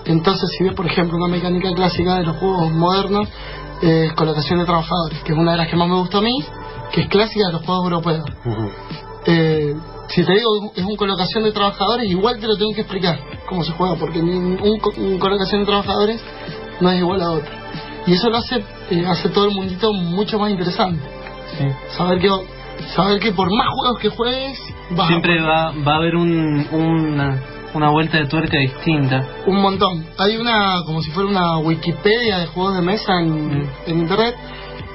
Entonces, 0.05 0.49
si 0.57 0.65
ves, 0.65 0.75
por 0.75 0.87
ejemplo, 0.87 1.17
una 1.17 1.29
mecánica 1.29 1.73
clásica 1.73 2.17
de 2.17 2.25
los 2.25 2.37
juegos 2.37 2.71
modernos, 2.71 3.29
eh, 3.83 4.11
colocación 4.15 4.61
de 4.61 4.65
trabajadores, 4.65 5.19
que 5.25 5.33
es 5.33 5.39
una 5.39 5.53
de 5.53 5.59
las 5.59 5.69
que 5.69 5.77
más 5.77 5.89
me 5.89 5.97
gusta 5.97 6.19
a 6.19 6.23
mí, 6.23 6.33
que 6.93 7.03
es 7.03 7.09
clásica 7.09 7.47
de 7.47 7.53
los 7.53 7.65
juegos 7.65 7.85
europeos. 7.85 8.25
Eh, 9.27 9.75
si 10.09 10.25
te 10.25 10.33
digo 10.33 10.73
es 10.75 10.85
un 10.85 10.97
colocación 10.97 11.45
de 11.45 11.53
trabajadores, 11.53 12.09
igual 12.09 12.39
te 12.41 12.47
lo 12.47 12.57
tengo 12.57 12.73
que 12.75 12.83
explicar 12.83 13.19
cómo 13.49 13.63
se 13.65 13.73
juega, 13.73 13.97
porque 13.97 14.21
un, 14.21 14.59
un 14.63 15.19
colocación 15.19 15.61
de 15.61 15.67
trabajadores 15.67 16.23
no 16.81 16.91
es 16.91 16.99
igual 16.99 17.23
a 17.23 17.33
otro. 17.33 17.51
Y 18.07 18.15
eso 18.15 18.31
lo 18.31 18.39
hace, 18.39 18.65
eh, 18.91 19.05
hace 19.07 19.29
todo 19.29 19.47
el 19.47 19.55
mundito 19.55 19.93
mucho 19.93 20.39
más 20.39 20.51
interesante. 20.51 21.03
Sí. 21.59 21.65
Saber 21.97 22.21
que, 22.21 22.29
saber 22.95 23.21
que 23.21 23.33
por 23.33 23.51
más 23.51 23.69
juegos 23.75 23.99
que 24.01 24.09
juegues, 24.09 24.59
vas 24.91 25.07
a 25.07 25.09
Siempre 25.09 25.41
va, 25.43 25.73
va 25.87 25.93
a 25.93 25.97
haber 25.97 26.17
un, 26.17 26.67
una, 26.73 27.43
una 27.75 27.91
vuelta 27.91 28.19
de 28.19 28.27
tuerca 28.27 28.59
distinta. 28.59 29.27
Un 29.47 29.61
montón. 29.61 30.07
Hay 30.19 30.37
una, 30.37 30.83
como 30.87 31.01
si 31.03 31.11
fuera 31.11 31.29
una 31.29 31.59
Wikipedia 31.59 32.39
de 32.39 32.47
juegos 32.47 32.75
de 32.77 32.83
mesa 32.83 33.13
en, 33.21 33.59
Mm. 33.61 33.69
en 33.87 33.99
internet, 33.99 34.35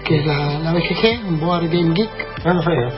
que 0.03 0.19
es 0.19 0.25
la, 0.25 0.59
la 0.59 0.73
BGG, 0.73 1.39
Board 1.39 1.67
Game 1.69 1.93
Geek. 1.93 2.27
Ah, 2.45 2.53
no 2.53 2.61
sabía. 2.61 2.89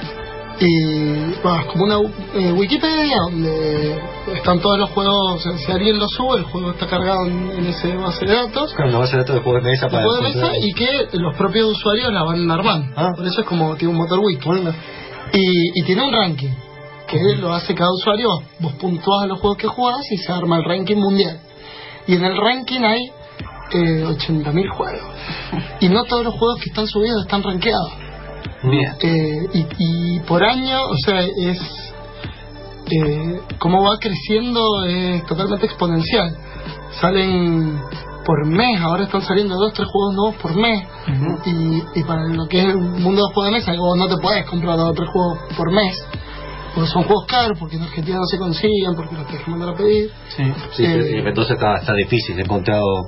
Y 0.60 1.36
bueno, 1.44 1.60
es 1.60 1.66
como 1.68 1.84
una 1.84 1.98
eh, 2.34 2.52
Wikipedia 2.52 3.18
donde 3.30 4.00
están 4.34 4.60
todos 4.60 4.78
los 4.78 4.90
juegos. 4.92 5.34
O 5.36 5.40
sea, 5.40 5.58
si 5.58 5.72
alguien 5.72 5.98
lo 5.98 6.08
sube, 6.08 6.40
el 6.40 6.44
juego 6.44 6.72
está 6.72 6.88
cargado 6.88 7.26
en, 7.26 7.52
en 7.52 7.68
ese 7.68 7.96
base 7.96 8.26
de 8.26 8.34
datos. 8.34 8.74
Claro, 8.74 8.92
no 8.92 9.00
va 9.00 9.06
a 9.06 9.08
ser 9.08 9.20
datos 9.20 9.36
de 9.36 9.42
juegos 9.42 9.64
de 9.64 9.70
mesa 9.72 9.86
de 9.86 9.92
para 9.92 10.04
juegos 10.04 10.22
de 10.22 10.40
mesa 10.40 10.52
y 10.62 10.74
que 10.74 11.08
los 11.14 11.36
propios 11.38 11.72
usuarios 11.72 12.12
la 12.12 12.24
van 12.24 12.50
armando. 12.50 12.94
Ah. 12.96 13.12
Por 13.16 13.26
eso 13.26 13.42
es 13.42 13.48
como 13.48 13.76
tiene 13.76 13.94
un 13.94 14.00
motor 14.00 14.20
wiki. 14.20 14.50
Y, 15.34 15.82
y 15.82 15.84
tiene 15.84 16.04
un 16.04 16.14
ranking, 16.14 16.54
que 17.08 17.18
lo 17.38 17.54
hace 17.54 17.76
cada 17.76 17.92
usuario. 17.92 18.30
Vos 18.60 18.74
puntuás 18.74 19.28
los 19.28 19.40
juegos 19.40 19.58
que 19.58 19.68
jugás 19.68 20.10
y 20.12 20.18
se 20.18 20.32
arma 20.32 20.58
el 20.58 20.64
ranking 20.64 20.98
mundial. 20.98 21.40
Y 22.08 22.16
en 22.16 22.24
el 22.24 22.38
ranking 22.38 22.82
hay 22.82 23.12
eh, 23.72 24.06
80.000 24.06 24.70
juegos. 24.70 25.02
Y 25.80 25.90
no 25.90 26.04
todos 26.06 26.24
los 26.24 26.34
juegos 26.34 26.60
que 26.60 26.70
están 26.70 26.88
subidos 26.88 27.22
están 27.24 27.44
rankeados. 27.44 27.92
Bien. 28.64 28.96
Eh, 29.02 29.48
y, 29.54 29.68
y 29.78 30.20
por 30.22 30.44
año, 30.44 30.84
o 30.84 30.96
sea, 31.06 31.22
es. 31.22 31.87
Eh, 32.90 33.42
cómo 33.60 33.84
va 33.84 33.98
creciendo 34.00 34.62
es 34.86 35.26
totalmente 35.26 35.66
exponencial. 35.66 36.38
Salen 37.02 37.80
por 38.26 38.46
mes, 38.46 38.80
ahora 38.82 39.04
están 39.04 39.22
saliendo 39.22 39.56
dos, 39.56 39.74
tres 39.74 39.88
juegos 39.90 40.16
nuevos 40.16 40.36
por 40.42 40.56
mes. 40.56 40.84
y, 41.46 42.00
y 42.00 42.04
para 42.04 42.24
lo 42.28 42.46
que 42.48 42.60
es 42.60 42.66
el 42.66 42.78
mundo 42.78 43.22
de 43.28 43.34
juegos 43.34 43.46
de 43.46 43.52
mesa, 43.52 43.74
vos 43.78 43.98
no 43.98 44.08
te 44.08 44.18
puedes 44.22 44.46
comprar 44.46 44.78
dos 44.78 44.90
o 44.90 44.94
tres 44.94 45.10
juegos 45.12 45.40
por 45.56 45.72
mes. 45.72 45.96
Porque 46.76 46.90
son 46.92 47.04
juegos 47.06 47.26
caros, 47.26 47.58
porque 47.60 47.78
en 47.78 47.84
Argentina 47.84 48.18
no 48.18 48.26
se 48.26 48.38
consiguen, 48.38 48.94
porque 48.96 49.16
los 49.16 49.26
tienes 49.26 49.44
que 49.46 49.50
mandar 49.52 49.70
a 49.70 49.74
pedir. 49.76 50.12
Sí. 50.36 50.44
Sí, 50.74 50.86
Eh, 50.86 51.18
en 51.18 51.24
Mendoza 51.24 51.54
está, 51.54 51.78
está 51.78 51.94
difícil, 51.94 52.38
he 52.38 52.44
encontrado, 52.44 53.04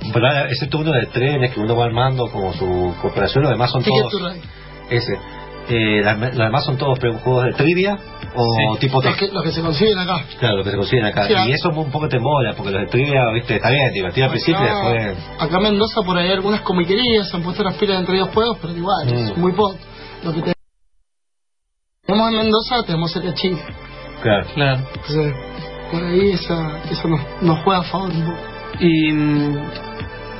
excepto 0.48 0.78
uno 0.78 0.90
de 0.92 1.06
trenes 1.06 1.54
que 1.54 1.60
uno 1.60 1.76
va 1.76 1.84
armando 1.84 2.26
como 2.32 2.52
su 2.52 2.94
cooperación, 3.00 3.42
los 3.44 3.52
demás 3.52 3.70
son 3.70 3.84
todos, 3.84 4.12
ese, 4.90 5.12
eh, 5.70 6.02
las- 6.02 6.18
los 6.18 6.36
demás 6.36 6.64
son 6.64 6.76
todos 6.76 6.98
juegos 6.98 7.44
de 7.44 7.52
trivia 7.54 7.98
o 8.34 8.44
Sí. 8.74 8.78
tipo 8.80 9.02
Los 9.02 9.16
que, 9.16 9.28
los 9.28 9.42
que 9.42 9.50
se 9.52 9.60
consiguen 9.62 9.98
acá. 9.98 10.24
Claro, 10.38 10.58
lo 10.58 10.64
que 10.64 10.70
se 10.70 10.76
consiguen 10.76 11.04
acá. 11.06 11.26
Sí, 11.26 11.34
ah. 11.36 11.46
y 11.48 11.52
eso 11.52 11.68
un 11.70 11.90
poco 11.90 12.08
te 12.08 12.18
mola, 12.18 12.54
porque 12.56 12.70
los 12.72 12.82
de 12.82 12.86
trivia, 12.88 13.20
viste, 13.34 13.56
está 13.56 13.70
bien, 13.70 13.92
divertido 13.92 14.26
al 14.26 14.30
principio 14.32 14.60
y 14.62 14.68
Acá, 14.68 14.88
después... 14.92 15.18
acá 15.40 15.56
en 15.56 15.62
Mendoza 15.62 16.02
por 16.02 16.18
ahí 16.18 16.26
hay 16.26 16.32
algunas 16.34 16.60
comiquerías, 16.60 17.28
se 17.30 17.36
han 17.36 17.42
puesto 17.42 17.62
las 17.64 17.74
pilas 17.74 17.98
entre 18.00 18.16
ellos 18.16 18.28
juegos, 18.34 18.58
pero 18.60 18.76
igual, 18.76 19.08
es 19.12 19.36
Mm. 19.36 19.40
muy 19.40 19.52
poco. 19.52 19.76
Lo 20.24 20.32
que 20.32 20.52
tenemos 22.06 22.30
en 22.30 22.36
Mendoza 22.36 22.82
tenemos 22.84 23.16
el 23.16 23.34
Chile. 23.34 23.58
Claro. 24.22 24.46
Claro. 24.54 24.80
Entonces, 24.94 25.34
por 25.90 26.04
ahí 26.04 26.30
esa, 26.32 26.78
eso 26.90 27.08
nos, 27.08 27.20
nos 27.42 27.58
juega 27.64 27.80
a 27.80 27.84
favor 27.84 28.10
un 28.10 28.24
poco. 28.24 28.38
Y 28.80 29.12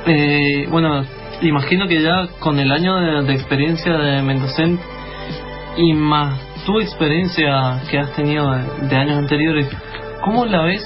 eh, 0.05 0.67
bueno, 0.69 1.03
imagino 1.41 1.87
que 1.87 2.01
ya 2.01 2.27
con 2.39 2.59
el 2.59 2.71
año 2.71 2.95
de, 2.97 3.23
de 3.23 3.33
experiencia 3.33 3.91
de 3.97 4.21
Mendocent 4.21 4.79
y 5.77 5.93
más 5.93 6.39
tu 6.65 6.79
experiencia 6.79 7.81
que 7.89 7.97
has 7.99 8.11
tenido 8.15 8.51
de, 8.51 8.87
de 8.87 8.95
años 8.95 9.17
anteriores, 9.17 9.67
¿cómo 10.23 10.45
la 10.45 10.63
ves 10.63 10.83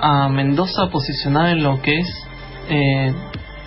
a 0.00 0.28
Mendoza 0.28 0.88
posicionada 0.90 1.50
en 1.52 1.62
lo 1.62 1.80
que 1.82 1.98
es 1.98 2.26
eh, 2.68 3.14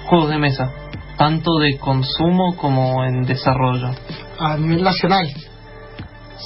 juegos 0.06 0.30
de 0.30 0.38
mesa? 0.38 0.72
Tanto 1.18 1.58
de 1.60 1.78
consumo 1.78 2.56
como 2.56 3.04
en 3.04 3.24
desarrollo. 3.24 3.90
A 4.40 4.58
nivel 4.58 4.84
nacional. 4.84 5.28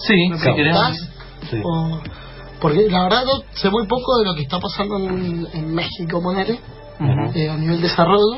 Sí, 0.08 0.30
¿Me 0.30 0.38
si 0.38 0.54
querés. 0.54 0.78
Sí. 1.50 1.62
O- 1.64 2.00
porque 2.60 2.90
la 2.90 3.04
verdad 3.04 3.24
yo 3.26 3.44
sé 3.54 3.70
muy 3.70 3.86
poco 3.86 4.18
de 4.20 4.26
lo 4.26 4.34
que 4.36 4.42
está 4.44 4.60
pasando 4.60 4.98
en, 4.98 5.46
en 5.54 5.74
México, 5.76 6.22
ponele, 6.22 6.60
eh, 7.36 7.50
a 7.50 7.58
nivel 7.58 7.82
desarrollo. 7.82 8.38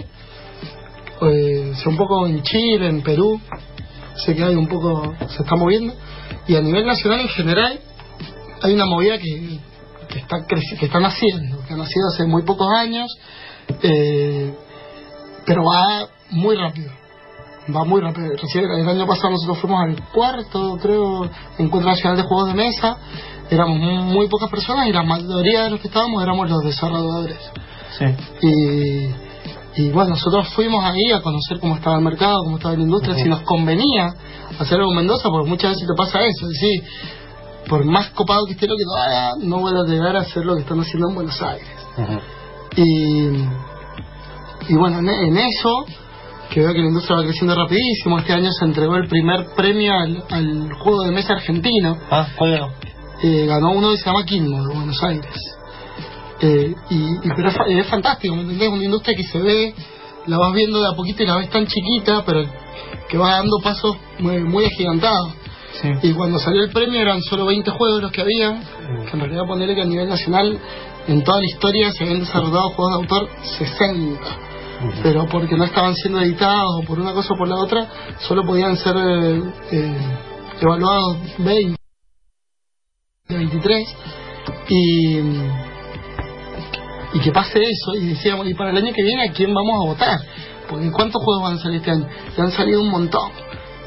Eh, 1.22 1.72
sé 1.76 1.90
un 1.90 1.98
poco 1.98 2.28
en 2.28 2.42
Chile, 2.44 2.90
en 2.90 3.02
Perú, 3.02 3.40
sé 4.18 4.36
que 4.36 4.44
hay 4.44 4.56
un 4.56 4.68
poco, 4.68 5.16
se 5.30 5.44
está 5.44 5.56
moviendo. 5.56 5.94
Y 6.48 6.56
a 6.56 6.62
nivel 6.62 6.86
nacional 6.86 7.22
en 7.22 7.30
general, 7.30 7.80
hay 8.62 8.74
una 8.74 8.86
movida 8.86 9.18
que, 9.18 9.60
que 10.08 10.20
está 10.20 10.46
que 10.48 10.86
está 10.86 11.00
naciendo, 11.00 11.64
que 11.66 11.74
ha 11.74 11.78
nacido 11.78 12.08
hace 12.14 12.26
muy 12.26 12.44
pocos 12.44 12.68
años, 12.72 13.08
eh, 13.84 14.54
pero 15.46 15.64
va 15.64 16.08
muy 16.32 16.56
rápido. 16.56 16.92
Va 17.76 17.84
muy 17.84 18.00
rápido. 18.00 18.30
Recién 18.42 18.64
el 18.64 18.88
año 18.88 19.06
pasado 19.06 19.32
nosotros 19.32 19.60
fuimos 19.60 19.82
al 19.84 20.10
cuarto, 20.10 20.78
creo, 20.82 21.30
Encuentro 21.58 21.92
Nacional 21.92 22.18
de 22.18 22.24
Juegos 22.24 22.48
de 22.48 22.54
Mesa. 22.54 22.98
Éramos 23.50 23.78
muy 23.78 24.28
pocas 24.28 24.50
personas 24.50 24.88
y 24.88 24.94
la 24.94 25.04
mayoría 25.04 25.64
de 25.64 25.72
los 25.72 25.82
que 25.82 25.88
estábamos 25.88 26.24
éramos 26.24 26.50
los 26.50 26.64
desarrolladores. 26.64 27.38
Sí. 27.98 28.06
Y, 28.48 29.27
y 29.78 29.90
bueno, 29.92 30.12
nosotros 30.12 30.48
fuimos 30.56 30.84
ahí 30.84 31.12
a 31.12 31.22
conocer 31.22 31.60
cómo 31.60 31.76
estaba 31.76 31.98
el 31.98 32.04
mercado, 32.04 32.44
cómo 32.44 32.58
estaba 32.58 32.76
la 32.76 32.82
industria, 32.82 33.16
si 33.16 33.30
nos 33.30 33.42
convenía 33.42 34.14
hacer 34.60 34.80
algo 34.80 34.92
en 34.92 34.98
Mendoza, 34.98 35.30
porque 35.30 35.50
muchas 35.50 35.72
veces 35.72 35.88
te 35.88 35.94
pasa 35.96 36.20
eso, 36.22 36.48
es 36.48 36.60
decir, 36.60 36.84
por 37.70 37.86
más 37.86 38.10
copado 38.12 38.46
que 38.46 38.54
esté 38.54 38.68
lo 38.68 38.76
que 38.76 38.84
lo 38.86 38.96
haga, 39.02 39.32
no 39.40 39.60
voy 39.60 39.74
a 39.78 39.84
llegar 39.88 40.16
a 40.16 40.22
hacer 40.22 40.46
lo 40.46 40.56
que 40.56 40.62
están 40.62 40.80
haciendo 40.80 41.10
en 41.10 41.16
Buenos 41.16 41.42
Aires. 41.42 41.68
Y, 42.76 43.28
y 44.70 44.76
bueno, 44.76 45.00
en, 45.00 45.10
en 45.10 45.38
eso, 45.38 45.86
que 46.50 46.62
veo 46.62 46.74
que 46.74 46.80
la 46.80 46.88
industria 46.88 47.18
va 47.18 47.24
creciendo 47.24 47.56
rapidísimo, 47.56 48.18
este 48.20 48.34
año 48.34 48.50
se 48.52 48.66
entregó 48.66 48.96
el 48.96 49.08
primer 49.08 49.48
premio 49.56 49.94
al, 49.94 50.24
al 50.30 50.74
juego 50.74 51.04
de 51.04 51.12
mesa 51.12 51.34
argentino, 51.34 51.98
Ah, 52.10 52.28
eh, 53.22 53.46
ganó 53.48 53.72
uno 53.72 53.92
que 53.92 53.98
se 53.98 54.06
llama 54.06 54.24
Kinmo 54.26 54.68
de 54.68 54.76
Buenos 54.76 55.04
Aires. 55.04 55.57
Eh, 56.42 56.74
y, 56.90 56.96
y- 56.96 57.30
pero 57.36 57.50
es, 57.50 57.56
fa- 57.56 57.66
es 57.68 57.88
fantástico, 57.88 58.36
¿me 58.36 58.42
entendés? 58.42 58.70
Una 58.70 58.84
industria 58.84 59.16
que 59.18 59.24
se 59.24 59.40
ve, 59.40 59.74
la 60.28 60.38
vas 60.38 60.54
viendo 60.54 60.80
de 60.82 60.88
a 60.88 60.96
poquito 60.96 61.24
y 61.24 61.26
la 61.26 61.38
ves 61.38 61.50
tan 61.50 61.66
chiquita, 61.66 62.24
pero 62.26 62.44
que 63.10 63.18
va 63.18 63.32
dando 63.38 63.58
pasos 63.64 63.98
muy, 64.20 64.44
muy 64.44 64.66
agigantados. 64.66 65.34
Sí. 65.82 65.90
Y 66.04 66.14
cuando 66.14 66.40
salió 66.40 66.64
el 66.64 66.72
premio 66.72 67.00
eran 67.02 67.22
solo 67.22 67.46
20 67.46 67.70
juegos 67.72 68.02
los 68.02 68.12
que 68.12 68.22
había, 68.22 68.60
que 69.06 69.12
en 69.14 69.20
realidad 69.20 69.46
ponerle 69.48 69.76
que 69.76 69.82
a 69.82 69.86
nivel 69.86 70.10
nacional, 70.10 70.60
en 71.08 71.24
toda 71.24 71.40
la 71.40 71.46
historia 71.46 71.92
se 71.92 72.04
habían 72.04 72.20
desarrollado 72.20 72.70
juegos 72.72 72.98
de 72.98 73.04
autor 73.04 73.30
60. 73.58 74.38
Pero 75.02 75.28
porque 75.28 75.56
no 75.56 75.64
estaban 75.64 75.96
siendo 75.96 76.20
editados 76.22 76.82
o 76.82 76.86
por 76.86 77.00
una 77.00 77.14
cosa 77.14 77.34
o 77.34 77.38
por 77.38 77.48
la 77.48 77.56
otra, 77.56 77.88
solo 78.28 78.44
podían 78.46 78.76
ser 78.78 78.96
eh, 78.96 79.42
eh, 79.72 79.98
evaluados 80.62 81.18
20, 81.40 81.76
23. 83.30 83.96
Y, 84.70 85.20
y 87.14 87.20
que 87.20 87.32
pase 87.32 87.60
eso 87.62 87.96
y 87.96 88.08
decíamos, 88.10 88.48
y 88.48 88.54
para 88.54 88.72
el 88.72 88.78
año 88.78 88.94
que 88.94 89.04
viene, 89.04 89.30
¿a 89.30 89.32
quién 89.32 89.54
vamos 89.54 89.74
a 89.82 89.86
votar? 89.88 90.20
Porque 90.70 90.92
¿cuántos 90.92 91.22
juegos 91.24 91.44
van 91.44 91.58
a 91.58 91.62
salir 91.62 91.78
este 91.78 91.92
año? 91.92 92.08
Y 92.38 92.42
han 92.42 92.52
salido 92.52 92.82
un 92.82 92.90
montón. 92.90 93.32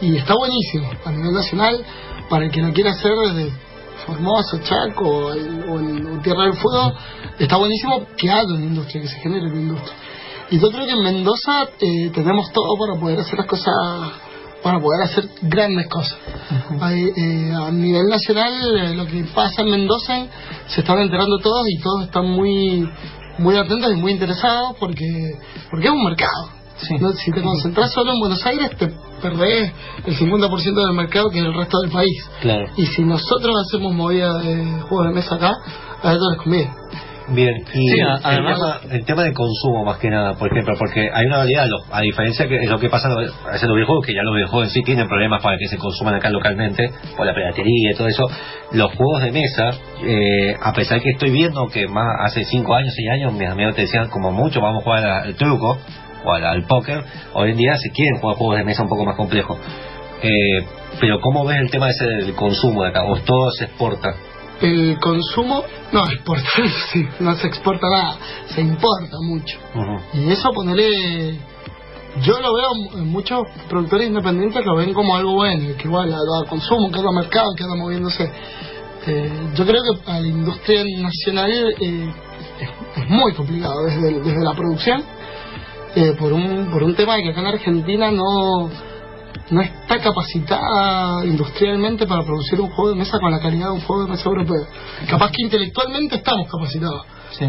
Y 0.01 0.17
está 0.17 0.35
buenísimo, 0.35 0.91
a 1.05 1.11
nivel 1.13 1.33
nacional, 1.33 1.85
para 2.31 2.47
el 2.47 2.51
que 2.51 2.63
lo 2.63 2.73
quiera 2.73 2.91
hacer 2.91 3.13
desde 3.35 3.53
Formosa, 4.07 4.61
Chaco 4.63 5.05
o, 5.05 5.33
el- 5.35 6.09
o 6.09 6.23
Tierra 6.23 6.45
del 6.45 6.55
Fuego, 6.55 6.93
está 7.39 7.57
buenísimo 7.57 8.07
que 8.17 8.31
haya 8.31 8.47
una 8.55 8.65
industria, 8.65 9.03
que 9.03 9.09
se 9.09 9.19
genere 9.21 9.47
una 9.47 9.61
industria. 9.61 9.95
Y 10.51 10.59
yo 10.59 10.71
creo 10.71 10.87
que 10.87 10.93
en 10.93 11.03
Mendoza 11.03 11.65
eh, 11.81 12.11
tenemos 12.15 12.51
todo 12.53 12.75
para 12.79 12.99
poder 12.99 13.21
hacer 13.21 13.39
las 13.39 13.47
cosas, 13.47 13.75
para 14.63 14.79
poder 14.81 15.03
hacer 15.03 15.29
grandes 15.43 15.89
cosas. 15.89 16.19
Hay, 16.81 17.03
eh, 17.17 17.53
a 17.55 17.71
nivel 17.71 18.07
nacional, 18.07 18.53
eh, 18.79 18.95
lo 18.95 19.07
que 19.07 19.25
pasa 19.35 19.63
en 19.63 19.71
Mendoza, 19.71 20.27
se 20.69 20.81
están 20.81 20.99
enterando 20.99 21.39
todos 21.39 21.67
y 21.69 21.79
todos 21.81 22.05
están 22.05 22.27
muy 22.27 22.89
muy 23.39 23.57
atentos 23.57 23.91
y 23.93 23.97
muy 23.97 24.13
interesados 24.13 24.77
porque 24.79 25.07
porque 25.71 25.87
es 25.87 25.93
un 25.93 26.05
mercado. 26.05 26.61
Sí. 26.77 26.95
¿no? 26.99 27.13
Si 27.13 27.31
te 27.31 27.43
concentras 27.43 27.93
solo 27.93 28.13
en 28.13 28.21
Buenos 28.21 28.45
Aires, 28.47 28.71
te 28.79 28.89
perdés 29.21 29.71
el 30.07 30.17
50% 30.17 30.87
del 30.87 30.97
mercado 30.97 31.29
que 31.31 31.39
es 31.39 31.45
el 31.45 31.55
resto 31.55 31.79
del 31.83 31.91
país. 31.91 32.31
Claro. 32.41 32.67
Y 32.77 32.87
si 32.87 33.03
nosotros 33.03 33.55
hacemos 33.67 33.93
movida 33.93 34.33
de 34.39 34.81
juegos 34.89 35.09
de 35.09 35.15
mesa 35.15 35.35
acá, 35.35 35.53
a 36.03 36.13
ellos 36.13 36.23
les 36.31 36.43
conviene. 36.43 36.75
Bien, 37.29 37.55
y 37.75 37.89
Sí, 37.89 38.01
el, 38.01 38.09
además- 38.25 38.59
tema, 38.83 38.95
el 38.95 39.05
tema 39.05 39.23
de 39.23 39.33
consumo 39.33 39.85
más 39.85 39.99
que 39.99 40.11
nada, 40.11 40.35
por 40.35 40.51
ejemplo, 40.51 40.75
porque 40.79 41.09
hay 41.13 41.27
una 41.27 41.37
realidad, 41.37 41.67
lo- 41.69 41.95
a 41.95 42.01
diferencia 42.01 42.49
que 42.49 42.59
lo 42.67 42.79
que 42.79 42.89
pasa 42.89 43.09
en 43.09 43.15
los- 43.15 43.63
videojuegos, 43.75 44.05
que 44.05 44.15
ya 44.15 44.23
los 44.23 44.35
videojuegos 44.35 44.69
en 44.69 44.71
sí 44.75 44.83
tienen 44.83 45.07
problemas 45.07 45.41
para 45.43 45.57
que 45.57 45.67
se 45.69 45.77
consuman 45.79 46.15
acá 46.15 46.29
localmente, 46.31 46.91
por 47.17 47.27
la 47.27 47.35
piratería 47.35 47.93
y 47.93 47.95
todo 47.97 48.09
eso, 48.09 48.27
los 48.73 48.93
juegos 48.97 49.23
de 49.23 49.33
mesa, 49.33 49.71
eh, 50.05 50.57
a 50.61 50.73
pesar 50.73 51.01
que 51.01 51.11
estoy 51.11 51.31
viendo 51.31 51.67
que 51.69 51.87
más 51.87 52.07
hace 52.25 52.45
5 52.45 52.75
años, 52.75 52.93
6 52.97 53.09
años, 53.11 53.33
mis 53.33 53.49
amigos 53.49 53.75
te 53.77 53.83
decían 53.83 54.09
como 54.09 54.33
mucho, 54.33 54.61
vamos 54.61 54.81
a 54.83 54.85
jugar 54.85 55.05
al, 55.05 55.23
al 55.29 55.35
truco 55.37 55.79
o 56.25 56.33
al, 56.33 56.45
al 56.45 56.65
póker, 56.65 57.05
hoy 57.35 57.51
en 57.53 57.57
día 57.59 57.77
se 57.77 57.91
quieren 57.91 58.19
jugar 58.21 58.37
juegos 58.37 58.57
de 58.59 58.65
mesa 58.65 58.83
un 58.83 58.89
poco 58.89 59.05
más 59.05 59.17
complejos. 59.17 59.59
Eh, 60.23 60.65
pero 61.01 61.21
¿cómo 61.21 61.47
ves 61.47 61.59
el 61.61 61.71
tema 61.71 61.89
ese 61.89 62.05
del 62.05 62.35
consumo 62.35 62.83
de 62.83 62.91
acá? 62.91 63.05
¿O 63.05 63.17
todo 63.21 63.51
se 63.53 63.65
exporta? 63.67 64.15
El 64.61 64.99
consumo, 65.01 65.65
no, 65.93 66.05
exportar, 66.07 66.69
sí, 66.93 67.07
no 67.21 67.35
se 67.37 67.47
exporta 67.47 67.87
nada, 67.89 68.19
se 68.55 68.61
importa 68.61 69.17
mucho. 69.23 69.59
Y 70.15 70.31
eso 70.31 70.51
ponerle. 70.53 71.39
Yo 72.23 72.41
lo 72.41 72.53
veo 72.53 73.01
en 73.01 73.09
muchos 73.09 73.41
productores 73.69 74.09
independientes 74.09 74.67
lo 74.67 74.75
ven 74.77 74.93
como 74.93 75.15
algo 75.15 75.35
bueno, 75.35 75.77
que 75.77 75.85
igual 75.87 76.13
a, 76.13 76.17
a 76.17 76.49
consumo, 76.49 76.91
que 76.91 76.99
anda 76.99 77.13
mercado, 77.13 77.55
que 77.57 77.63
anda 77.63 77.77
moviéndose. 77.77 78.31
Eh, 79.07 79.33
yo 79.55 79.65
creo 79.65 79.81
que 79.81 80.11
a 80.11 80.21
la 80.21 80.27
industria 80.27 80.85
nacional 80.99 81.51
eh, 81.81 82.13
es, 82.61 83.03
es 83.03 83.09
muy 83.09 83.33
complicado 83.33 83.85
desde, 83.87 84.21
desde 84.21 84.45
la 84.45 84.55
producción, 84.55 85.05
eh, 85.95 86.15
por, 86.19 86.33
un, 86.33 86.71
por 86.71 86.83
un 86.83 86.95
tema 86.95 87.17
de 87.17 87.23
que 87.23 87.31
acá 87.31 87.41
en 87.41 87.47
Argentina 87.47 88.11
no, 88.11 88.71
no 89.51 89.61
está 89.63 89.99
capacitada 90.01 91.25
industrialmente 91.27 92.07
para 92.07 92.25
producir 92.25 92.61
un 92.61 92.71
juego 92.71 92.91
de 92.91 92.97
mesa 92.97 93.19
con 93.19 93.31
la 93.31 93.41
calidad 93.41 93.67
de 93.67 93.73
un 93.73 93.81
juego 93.81 94.05
de 94.05 94.11
mesa 94.11 94.29
europeo. 94.29 94.67
Capaz 95.09 95.31
que 95.31 95.43
intelectualmente 95.43 96.17
estamos 96.17 96.49
capacitados 96.51 97.03
Sí. 97.33 97.47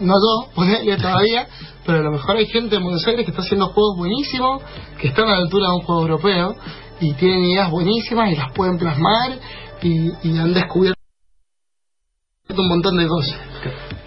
no 0.00 0.14
yo, 0.14 0.52
ponele 0.54 0.96
todavía, 0.96 1.46
pero 1.84 1.98
a 1.98 2.02
lo 2.02 2.12
mejor 2.12 2.36
hay 2.36 2.46
gente 2.46 2.76
en 2.76 2.82
Buenos 2.82 3.06
Aires 3.06 3.24
que 3.24 3.30
está 3.30 3.42
haciendo 3.42 3.68
juegos 3.68 3.96
buenísimos, 3.96 4.62
que 5.00 5.08
están 5.08 5.26
a 5.28 5.32
la 5.32 5.38
altura 5.38 5.68
de 5.68 5.74
un 5.74 5.82
juego 5.82 6.02
europeo 6.02 6.56
y 7.00 7.12
tienen 7.14 7.44
ideas 7.44 7.70
buenísimas 7.70 8.30
y 8.30 8.36
las 8.36 8.52
pueden 8.52 8.78
plasmar 8.78 9.38
y, 9.82 10.10
y 10.28 10.38
han 10.38 10.54
descubierto 10.54 11.00
un 12.56 12.68
montón 12.68 12.96
de 12.98 13.08
cosas. 13.08 13.38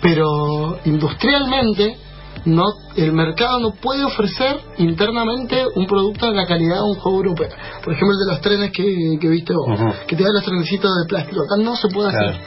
Pero 0.01 0.79
industrialmente 0.85 1.97
no 2.45 2.63
el 2.95 3.11
mercado 3.11 3.59
no 3.59 3.71
puede 3.71 4.03
ofrecer 4.03 4.59
internamente 4.77 5.63
un 5.75 5.85
producto 5.87 6.27
de 6.29 6.35
la 6.35 6.45
calidad 6.45 6.75
de 6.75 6.81
un 6.83 6.95
juego 6.95 7.17
europeo. 7.17 7.49
Por 7.83 7.93
ejemplo, 7.93 8.13
el 8.13 8.25
de 8.27 8.31
los 8.33 8.41
trenes 8.41 8.71
que, 8.71 9.17
que 9.19 9.27
viste 9.27 9.53
vos, 9.53 9.79
que 10.07 10.15
te 10.15 10.23
da 10.23 10.29
los 10.31 10.43
trenecitos 10.43 10.91
de 11.03 11.07
plástico. 11.09 11.41
Acá 11.43 11.61
no 11.63 11.75
se 11.75 11.87
puede 11.89 12.09
Claro. 12.11 12.29
hacer. 12.29 12.41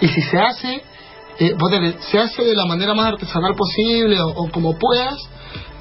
Y 0.00 0.08
si 0.08 0.20
se 0.22 0.38
hace, 0.38 0.82
eh, 1.38 1.54
se 2.10 2.18
hace 2.18 2.42
de 2.44 2.54
la 2.54 2.64
manera 2.66 2.94
más 2.94 3.06
artesanal 3.12 3.54
posible 3.54 4.18
o, 4.20 4.28
o 4.44 4.50
como 4.50 4.76
puedas, 4.78 5.14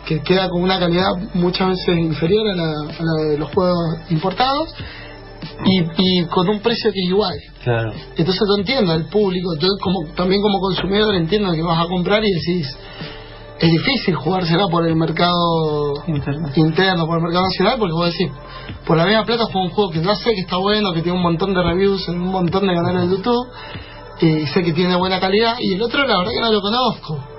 que 0.05 0.22
queda 0.22 0.49
con 0.49 0.61
una 0.61 0.78
calidad 0.80 1.07
muchas 1.34 1.70
veces 1.70 1.97
inferior 1.97 2.45
a 2.49 2.55
la, 2.55 2.64
a 2.66 3.03
la 3.03 3.30
de 3.32 3.38
los 3.38 3.49
juegos 3.53 3.78
importados 4.09 4.70
y, 5.66 5.82
y 6.22 6.26
con 6.26 6.47
un 6.49 6.59
precio 6.59 6.91
que 6.91 6.99
es 6.99 7.09
igual. 7.09 7.34
Claro. 7.64 7.93
Entonces 8.18 8.41
yo 8.47 8.55
entiendo 8.59 8.91
al 8.91 9.05
público, 9.07 9.55
yo 9.59 9.70
como, 9.82 10.14
también 10.16 10.41
como 10.41 10.59
consumidor 10.59 11.16
entiendo 11.16 11.51
que 11.53 11.61
vas 11.61 11.86
a 11.86 11.88
comprar 11.88 12.22
y 12.24 12.32
decís, 12.34 12.68
es 13.64 13.72
difícil 13.72 14.16
jugársela 14.16 14.68
por 14.68 14.86
el 14.86 14.95
mercado 14.95 15.93
Interno. 16.05 16.49
interno, 16.53 17.05
por 17.07 17.18
el 17.18 17.24
mercado 17.24 17.45
nacional, 17.45 17.80
porque 17.80 17.93
vos 17.93 18.11
decís, 18.11 18.30
por 18.86 18.97
la 18.97 19.05
misma 19.05 19.24
plata 19.24 19.45
juego 19.45 19.68
un 19.68 19.70
juego 19.70 19.89
que 19.89 20.03
ya 20.03 20.16
sé 20.16 20.32
que 20.32 20.41
está 20.41 20.57
bueno, 20.57 20.91
que 20.91 21.01
tiene 21.01 21.18
un 21.18 21.24
montón 21.24 21.53
de 21.53 21.64
reviews 21.64 22.09
en 22.09 22.20
un 22.20 22.28
montón 22.28 22.68
de 22.68 22.74
canales 22.74 23.09
de 23.09 23.16
YouTube, 23.16 23.47
y 24.20 24.47
sé 24.47 24.64
que 24.64 24.74
tiene 24.74 24.97
buena 24.97 25.18
calidad, 25.22 25.55
y 25.59 25.76
el 25.76 25.82
otro 25.82 26.05
la 26.05 26.18
verdad 26.18 26.32
que 26.32 26.41
no 26.41 26.51
lo 26.51 26.61
conozco. 26.61 27.33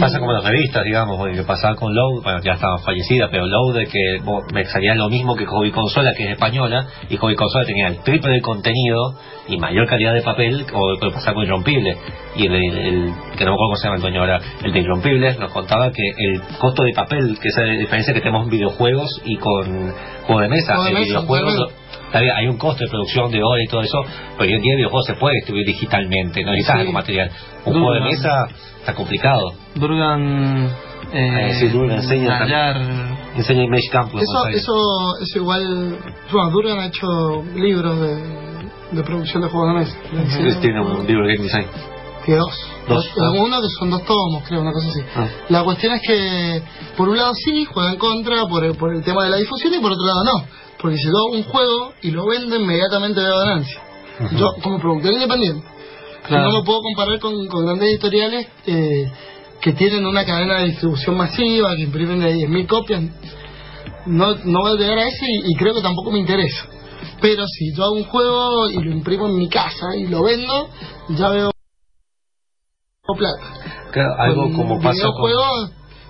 Pasa 0.00 0.18
como 0.18 0.32
en 0.32 0.38
las 0.42 0.44
revistas, 0.50 0.82
digamos, 0.84 1.16
porque 1.18 1.34
que 1.36 1.42
pasaba 1.44 1.76
con 1.76 1.94
Low, 1.94 2.20
bueno, 2.22 2.40
ya 2.42 2.52
estaba 2.54 2.78
fallecida, 2.78 3.28
pero 3.30 3.46
Low 3.46 3.72
de 3.72 3.86
que 3.86 4.20
me 4.52 4.64
salía 4.64 4.94
lo 4.94 5.08
mismo 5.08 5.36
que 5.36 5.46
Hobby 5.46 5.70
Consola, 5.70 6.12
que 6.16 6.24
es 6.24 6.30
española, 6.32 6.86
y 7.08 7.16
Hobby 7.16 7.36
Consola 7.36 7.64
tenía 7.64 7.88
el 7.88 7.98
triple 8.02 8.32
de 8.32 8.40
contenido 8.40 9.14
y 9.48 9.56
mayor 9.58 9.86
calidad 9.86 10.14
de 10.14 10.22
papel, 10.22 10.66
o 10.72 10.90
lo 10.92 10.98
que 10.98 11.10
pasaba 11.10 11.34
con 11.34 11.44
Irrompible. 11.44 11.96
Y 12.36 12.46
el, 12.46 12.54
el- 12.54 12.78
el- 12.78 13.12
que 13.36 13.44
no 13.44 13.50
me 13.52 13.54
acuerdo 13.54 13.56
cómo 13.56 13.76
se 13.76 13.84
llama 13.84 13.96
el 13.96 14.02
dueño 14.02 14.20
ahora, 14.20 14.40
el 14.64 14.72
de 14.72 14.80
Irrompible, 14.80 15.34
nos 15.38 15.52
contaba 15.52 15.90
que 15.92 16.02
el 16.16 16.40
costo 16.58 16.82
de 16.82 16.92
papel, 16.92 17.38
que 17.40 17.48
esa 17.48 17.62
es 17.62 17.68
la 17.68 17.74
diferencia 17.74 18.12
que 18.14 18.20
tenemos 18.20 18.44
en 18.44 18.50
videojuegos 18.50 19.20
y 19.24 19.36
con 19.36 19.92
juego 20.26 20.40
de 20.40 20.48
mesa, 20.48 20.74
en 20.88 20.94
videojuegos 21.04 21.54
lo- 21.60 21.84
está 22.14 22.20
bien, 22.22 22.36
hay 22.36 22.46
un 22.46 22.56
costo 22.58 22.84
de 22.84 22.90
producción 22.90 23.28
de 23.32 23.42
hora 23.42 23.60
y 23.60 23.66
todo 23.66 23.80
eso, 23.82 23.98
pero 24.38 24.48
hoy 24.48 24.54
en 24.54 24.62
día 24.62 24.72
el 24.72 24.76
videojuego 24.78 25.02
se 25.02 25.14
puede 25.14 25.34
distribuir 25.34 25.66
digitalmente, 25.66 26.44
no 26.44 26.52
necesitas 26.52 26.76
Sí. 26.76 26.80
algo 26.82 26.92
material. 26.92 27.30
Un 27.64 27.72
juego 27.72 27.92
de 27.94 28.00
mesa 28.02 28.46
está 28.78 28.94
complicado. 28.94 29.52
Durgan. 29.74 30.70
Eh, 31.12 31.50
Ah, 31.50 31.54
sí, 31.58 31.68
Durgan 31.68 31.96
enseña 31.98 32.38
Nayar. 32.38 32.76
Enseña 33.36 33.64
Image 33.64 33.88
Campus. 33.90 34.20
en 34.20 34.22
Eso, 34.22 34.46
eso, 34.58 35.18
eso 35.22 35.38
igual. 35.38 35.98
Bueno, 36.30 36.50
Durgan 36.50 36.78
ha 36.78 36.86
hecho 36.86 37.42
libros 37.56 37.98
de, 38.00 38.16
de 38.92 39.02
producción 39.02 39.42
de 39.42 39.48
juegos 39.48 39.74
de 39.74 39.80
mesa. 39.80 39.96
Sí, 40.52 40.58
tiene 40.60 40.80
un 40.82 41.06
libro 41.06 41.26
de 41.26 41.34
game 41.34 41.44
design. 41.44 41.66
Que 42.24 42.36
dos. 42.36 42.70
Dos. 42.88 43.04
Uno 43.38 43.60
que 43.60 43.66
son 43.78 43.90
dos 43.90 44.02
tomos, 44.04 44.44
creo, 44.48 44.60
una 44.62 44.72
cosa 44.72 44.88
así. 44.88 45.00
Ah. 45.16 45.26
La 45.50 45.62
cuestión 45.64 45.92
es 45.94 46.00
que, 46.06 46.62
por 46.96 47.08
un 47.08 47.16
lado 47.18 47.32
sí, 47.34 47.64
juega 47.66 47.90
en 47.92 47.98
contra 47.98 48.46
por 48.46 48.64
el, 48.64 48.74
por 48.76 48.94
el 48.94 49.02
tema 49.02 49.24
de 49.24 49.30
la 49.30 49.36
difusión 49.36 49.74
y 49.74 49.78
por 49.80 49.90
otro 49.92 50.06
lado 50.06 50.24
no. 50.24 50.63
Porque 50.84 50.98
si 50.98 51.04
yo 51.04 51.16
hago 51.16 51.36
un 51.38 51.44
juego 51.44 51.94
y 52.02 52.10
lo 52.10 52.26
vendo, 52.26 52.56
inmediatamente 52.56 53.18
veo 53.18 53.38
ganancia. 53.38 53.80
Yo, 54.38 54.52
como 54.62 54.78
productor 54.78 55.14
independiente, 55.14 55.66
Claro. 56.28 56.50
no 56.52 56.58
me 56.58 56.62
puedo 56.62 56.82
comparar 56.82 57.18
con, 57.20 57.46
con 57.46 57.64
grandes 57.64 57.88
editoriales 57.88 58.48
eh, 58.66 59.10
que 59.62 59.72
tienen 59.72 60.04
una 60.04 60.26
cadena 60.26 60.58
de 60.58 60.66
distribución 60.66 61.16
masiva, 61.16 61.74
que 61.74 61.84
imprimen 61.84 62.20
de 62.20 62.34
10.000 62.34 62.66
copias. 62.66 63.02
No, 64.04 64.34
no 64.44 64.60
voy 64.60 64.72
a 64.72 64.74
llegar 64.78 64.98
a 64.98 65.08
ese 65.08 65.24
y, 65.26 65.52
y 65.52 65.56
creo 65.56 65.72
que 65.72 65.80
tampoco 65.80 66.10
me 66.10 66.18
interesa. 66.18 66.66
Pero 67.18 67.46
si 67.46 67.74
yo 67.74 67.84
hago 67.84 67.94
un 67.94 68.04
juego 68.04 68.68
y 68.68 68.74
lo 68.84 68.90
imprimo 68.90 69.26
en 69.26 69.38
mi 69.38 69.48
casa 69.48 69.96
y 69.96 70.06
lo 70.08 70.22
vendo, 70.22 70.68
ya 71.16 71.30
veo 71.30 71.50
plata. 73.16 73.90
Claro, 73.90 74.14
algo 74.18 74.42
Con 74.42 74.52
como 74.52 74.82
pasa 74.82 75.06
con... 75.16 75.30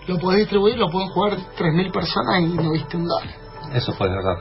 lo 0.09 0.18
puedes 0.18 0.41
distribuir, 0.41 0.77
lo 0.79 0.91
pueden 0.91 1.11
jugar 1.11 1.39
3.000 1.57 1.93
personas 1.93 2.41
y 2.41 2.47
no 2.47 2.72
viste 2.72 2.97
un 2.97 3.07
dólar. 3.07 3.43
Eso 3.75 3.93
fue 3.95 4.09
verdad. 4.09 4.37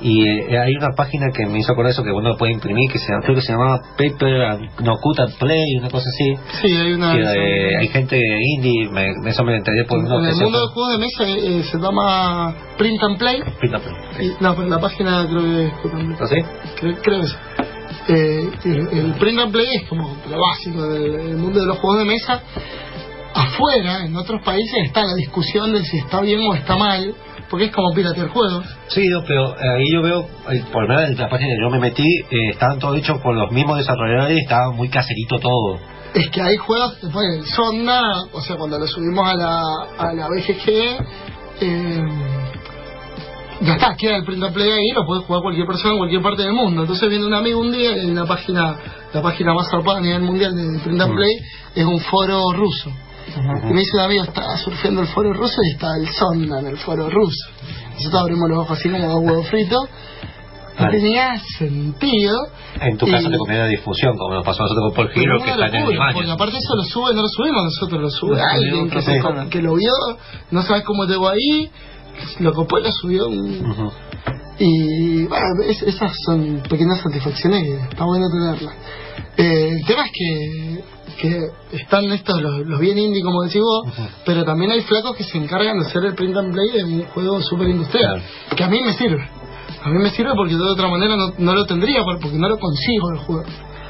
Y 0.00 0.28
eh, 0.28 0.58
hay 0.58 0.74
una 0.74 0.88
página 0.96 1.26
que 1.32 1.46
me 1.46 1.60
hizo 1.60 1.74
con 1.74 1.86
eso 1.86 2.02
que 2.02 2.10
uno 2.10 2.36
puede 2.36 2.52
imprimir, 2.52 2.90
que 2.90 2.98
se 2.98 3.06
creo 3.22 3.36
que 3.36 3.42
se 3.42 3.52
llama 3.52 3.80
Paper 3.96 4.42
and 4.42 4.80
No 4.80 4.96
Cut 5.00 5.20
and 5.20 5.38
Play, 5.38 5.64
una 5.78 5.88
cosa 5.88 6.04
así. 6.08 6.34
Sí, 6.62 6.76
hay 6.76 6.92
una... 6.94 7.12
Que, 7.14 7.20
eh, 7.22 7.76
hay 7.78 7.88
gente 7.88 8.18
indie, 8.56 8.88
me, 8.90 9.12
eso 9.30 9.44
me 9.44 9.56
enteré 9.56 9.84
por 9.84 9.98
uno 9.98 10.18
en 10.18 10.26
el 10.26 10.34
mundo 10.34 10.46
de 10.46 10.64
llama- 10.64 10.72
juegos 10.74 10.92
de 10.92 10.98
mesa 10.98 11.24
eh, 11.46 11.62
se 11.70 11.78
llama 11.78 12.54
Print 12.76 13.02
and 13.02 13.18
Play. 13.18 13.42
Print 13.60 13.74
and 13.74 13.84
Play. 13.84 14.26
Y- 14.26 14.42
no, 14.42 14.56
pero 14.56 14.68
la 14.68 14.78
página 14.80 15.26
creo 15.28 15.42
que 15.42 15.66
es. 15.66 15.72
¿Ah, 16.20 16.26
sí? 16.26 16.36
Creo, 16.80 16.96
creo 17.02 17.20
que 17.20 17.26
sí. 17.28 17.34
Eh, 18.08 18.50
el, 18.64 18.88
el 18.98 19.14
print 19.14 19.38
and 19.38 19.52
play 19.52 19.66
es 19.76 19.88
como 19.88 20.16
lo 20.28 20.38
básico 20.40 20.88
del, 20.88 21.12
del 21.12 21.36
mundo 21.36 21.60
de 21.60 21.66
los 21.66 21.78
juegos 21.78 22.00
de 22.00 22.04
mesa. 22.06 22.42
Afuera, 23.34 24.04
en 24.04 24.14
otros 24.16 24.42
países, 24.44 24.74
está 24.84 25.02
la 25.06 25.14
discusión 25.14 25.72
de 25.72 25.82
si 25.84 25.98
está 25.98 26.20
bien 26.20 26.40
o 26.46 26.54
está 26.54 26.76
mal, 26.76 27.14
porque 27.52 27.66
es 27.66 27.72
como 27.72 27.92
piratear 27.92 28.28
juegos. 28.28 28.64
Sí, 28.88 29.06
no, 29.08 29.22
pero 29.26 29.54
ahí 29.54 29.92
yo 29.92 30.00
veo, 30.00 30.26
eh, 30.50 30.64
por 30.72 30.84
lo 30.84 30.88
menos 30.88 31.10
en 31.10 31.18
la 31.18 31.28
página 31.28 31.50
que 31.54 31.60
yo 31.60 31.68
me 31.68 31.80
metí, 31.80 32.02
eh, 32.02 32.48
estaban 32.50 32.78
todo 32.78 32.94
hechos 32.94 33.20
por 33.20 33.36
los 33.36 33.52
mismos 33.52 33.76
desarrolladores, 33.76 34.38
estaba 34.38 34.72
muy 34.72 34.88
caserito 34.88 35.38
todo. 35.38 35.78
Es 36.14 36.30
que 36.30 36.40
hay 36.40 36.56
juegos, 36.56 36.98
después 37.02 37.26
el 37.36 37.44
Sonda, 37.44 38.00
o 38.32 38.40
sea, 38.40 38.56
cuando 38.56 38.78
lo 38.78 38.86
subimos 38.86 39.28
a 39.28 39.34
la, 39.34 39.60
a 39.98 40.14
la 40.14 40.28
BGG, 40.28 40.66
eh, 41.60 42.02
ya 43.60 43.74
está, 43.74 43.94
queda 43.96 44.16
el 44.16 44.24
print 44.24 44.42
and 44.44 44.54
play 44.54 44.70
ahí, 44.70 44.90
lo 44.94 45.04
puede 45.04 45.20
jugar 45.20 45.42
cualquier 45.42 45.66
persona 45.66 45.92
en 45.92 45.98
cualquier 45.98 46.22
parte 46.22 46.42
del 46.44 46.54
mundo. 46.54 46.80
Entonces 46.80 47.06
viene 47.10 47.26
un 47.26 47.34
amigo 47.34 47.60
un 47.60 47.70
día 47.70 47.94
y 47.98 48.00
hay 48.00 48.10
una 48.10 48.24
página 48.24 48.76
la 49.12 49.20
página 49.20 49.52
más 49.52 49.68
zarpada 49.70 49.98
a 49.98 50.00
nivel 50.00 50.22
mundial 50.22 50.56
de 50.56 50.80
Print 50.82 51.02
and 51.02 51.12
Mm. 51.12 51.16
Play, 51.16 51.32
es 51.74 51.84
un 51.84 52.00
foro 52.00 52.50
ruso. 52.54 52.90
Y 53.68 53.72
me 53.72 53.80
dice 53.80 53.96
un 53.96 54.00
amigo, 54.00 54.24
está 54.24 54.56
surfeando 54.58 55.00
el 55.02 55.08
foro 55.08 55.32
ruso 55.32 55.54
y 55.62 55.72
está 55.74 55.88
el 55.96 56.08
Sonda 56.08 56.60
en 56.60 56.66
el 56.66 56.76
foro 56.78 57.08
ruso. 57.08 57.46
Nosotros 57.94 58.20
abrimos 58.22 58.48
los 58.50 58.58
ojos 58.58 58.78
así 58.78 58.88
como 58.90 59.08
dos 59.08 59.20
huevos 59.22 59.48
fritos. 59.48 59.80
No 60.78 60.90
tenía 60.90 61.38
sentido. 61.58 62.36
En 62.80 62.96
tu 62.96 63.06
Y- 63.06 63.10
caso 63.10 63.28
te 63.30 63.36
conviene 63.36 63.62
la 63.62 63.68
difusión, 63.68 64.16
como 64.16 64.34
nos 64.34 64.44
pasó 64.44 64.62
a 64.62 64.64
nosotros 64.64 64.84
con 64.86 64.94
Paul 64.96 65.06
una 65.06 65.44
que 65.44 65.50
está 65.50 65.66
en 65.66 65.90
imagen. 65.90 66.14
Porque 66.14 66.30
aparte 66.30 66.56
eso 66.56 66.74
lo 66.76 66.82
sube, 66.84 67.14
no 67.14 67.22
lo 67.22 67.28
subimos 67.28 67.64
nosotros, 67.64 68.00
lo 68.00 68.10
sube 68.10 68.30
subió 68.36 68.44
alguien 68.44 68.90
que, 68.90 69.02
se- 69.02 69.20
que 69.50 69.62
lo 69.62 69.74
vio, 69.74 69.92
no 70.50 70.62
sabes 70.62 70.82
cómo 70.84 71.04
llegó 71.04 71.28
ahí, 71.28 71.70
lo 72.40 72.52
copó 72.54 72.78
y 72.78 72.82
lo 72.84 72.90
subió. 72.90 73.28
un-. 73.28 73.92
Y 74.58 75.24
bueno, 75.26 75.46
es- 75.66 75.82
esas 75.82 76.12
son 76.26 76.62
pequeñas 76.68 77.00
satisfacciones 77.00 77.62
que 77.62 77.74
está 77.90 78.04
bueno 78.04 78.26
tenerlas. 78.30 78.74
Eh, 79.36 79.68
el 79.78 79.84
tema 79.86 80.04
es 80.04 80.12
que, 80.12 80.84
que 81.20 81.76
están 81.78 82.04
estos, 82.12 82.40
los, 82.40 82.66
los 82.66 82.80
bien 82.80 82.98
indie, 82.98 83.22
como 83.22 83.42
decís 83.42 83.60
vos, 83.62 83.92
pero 84.26 84.44
también 84.44 84.70
hay 84.70 84.82
flacos 84.82 85.16
que 85.16 85.24
se 85.24 85.38
encargan 85.38 85.78
de 85.78 85.86
hacer 85.86 86.04
el 86.04 86.14
print 86.14 86.36
and 86.36 86.52
play 86.52 86.70
de 86.70 86.84
un 86.84 87.02
juego 87.06 87.40
súper 87.40 87.68
industrial, 87.68 88.22
que 88.56 88.62
a 88.64 88.68
mí 88.68 88.80
me 88.82 88.92
sirve. 88.92 89.26
A 89.84 89.88
mí 89.88 89.98
me 89.98 90.10
sirve 90.10 90.32
porque 90.36 90.54
de 90.54 90.62
otra 90.62 90.88
manera 90.88 91.16
no, 91.16 91.32
no 91.38 91.54
lo 91.54 91.64
tendría, 91.64 92.02
por- 92.04 92.20
porque 92.20 92.36
no 92.38 92.48
lo 92.48 92.58
consigo 92.58 93.10
el 93.12 93.18
juego. 93.20 93.44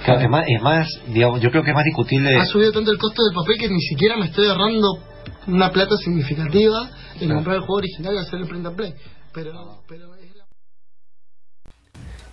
Claro, 0.05 0.21
es 0.21 0.31
más, 0.31 0.45
es 0.49 0.63
más, 0.63 0.87
digamos, 1.09 1.41
yo 1.41 1.51
creo 1.51 1.63
que 1.63 1.71
es 1.71 1.75
más 1.77 1.85
discutible. 1.85 2.37
Ha 2.39 2.47
subido 2.47 2.73
tanto 2.73 2.91
el 2.91 2.99
costo 2.99 3.23
del 3.25 3.35
papel 3.35 3.57
que 3.59 3.69
ni 3.69 3.81
siquiera 3.81 4.17
me 4.17 4.27
estoy 4.27 4.47
ahorrando 4.49 4.89
una 5.49 5.71
plata 5.71 5.97
significativa 5.97 6.89
en 7.15 7.19
Claro. 7.19 7.35
comprar 7.37 7.57
el 7.57 7.61
juego 7.63 7.77
original 7.77 8.15
y 8.15 8.19
hacer 8.19 8.41
el 8.41 8.47
print 8.49 8.67
and 8.67 8.77
play. 8.77 8.95
Pero, 9.35 9.53
pero 9.89 10.05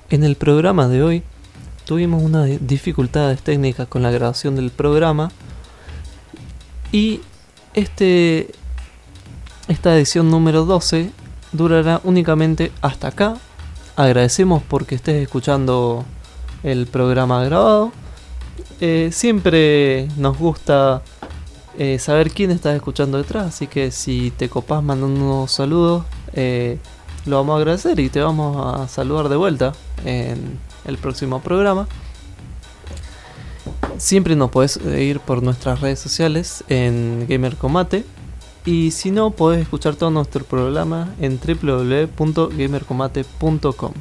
En 0.09 0.23
el 0.23 0.35
programa 0.35 0.87
de 0.87 1.03
hoy 1.03 1.23
tuvimos 1.85 2.23
unas 2.23 2.45
di- 2.47 2.57
dificultades 2.61 3.41
técnicas 3.41 3.87
con 3.87 4.01
la 4.01 4.11
grabación 4.11 4.55
del 4.55 4.71
programa 4.71 5.31
y 6.91 7.21
este 7.73 8.51
esta 9.67 9.95
edición 9.95 10.31
número 10.31 10.65
12 10.65 11.11
durará 11.51 12.01
únicamente 12.03 12.71
hasta 12.81 13.09
acá. 13.09 13.37
Agradecemos 13.95 14.63
porque 14.67 14.95
estés 14.95 15.21
escuchando 15.21 16.05
el 16.63 16.87
programa 16.87 17.43
grabado. 17.43 17.91
Eh, 18.81 19.09
siempre 19.11 20.07
nos 20.17 20.37
gusta 20.39 21.03
eh, 21.77 21.99
saber 21.99 22.31
quién 22.31 22.49
estás 22.49 22.75
escuchando 22.75 23.17
detrás, 23.19 23.45
así 23.47 23.67
que 23.67 23.91
si 23.91 24.31
te 24.31 24.49
copás 24.49 24.81
mandando 24.81 25.23
unos 25.23 25.51
saludos, 25.51 26.03
eh, 26.33 26.79
lo 27.29 27.37
vamos 27.37 27.53
a 27.53 27.57
agradecer 27.57 27.99
y 27.99 28.09
te 28.09 28.21
vamos 28.21 28.57
a 28.57 28.87
saludar 28.87 29.29
de 29.29 29.35
vuelta 29.35 29.73
en 30.03 30.57
el 30.85 30.97
próximo 30.97 31.41
programa. 31.41 31.87
Siempre 33.97 34.35
nos 34.35 34.49
podés 34.49 34.77
ir 34.77 35.19
por 35.19 35.43
nuestras 35.43 35.81
redes 35.81 35.99
sociales 35.99 36.63
en 36.69 37.27
Gamer 37.29 37.55
Combate. 37.55 38.03
Y 38.65 38.89
si 38.91 39.11
no, 39.11 39.29
podés 39.31 39.61
escuchar 39.61 39.95
todo 39.95 40.11
nuestro 40.11 40.43
programa 40.43 41.15
en 41.19 41.39
www.gamercombate.com. 41.39 43.93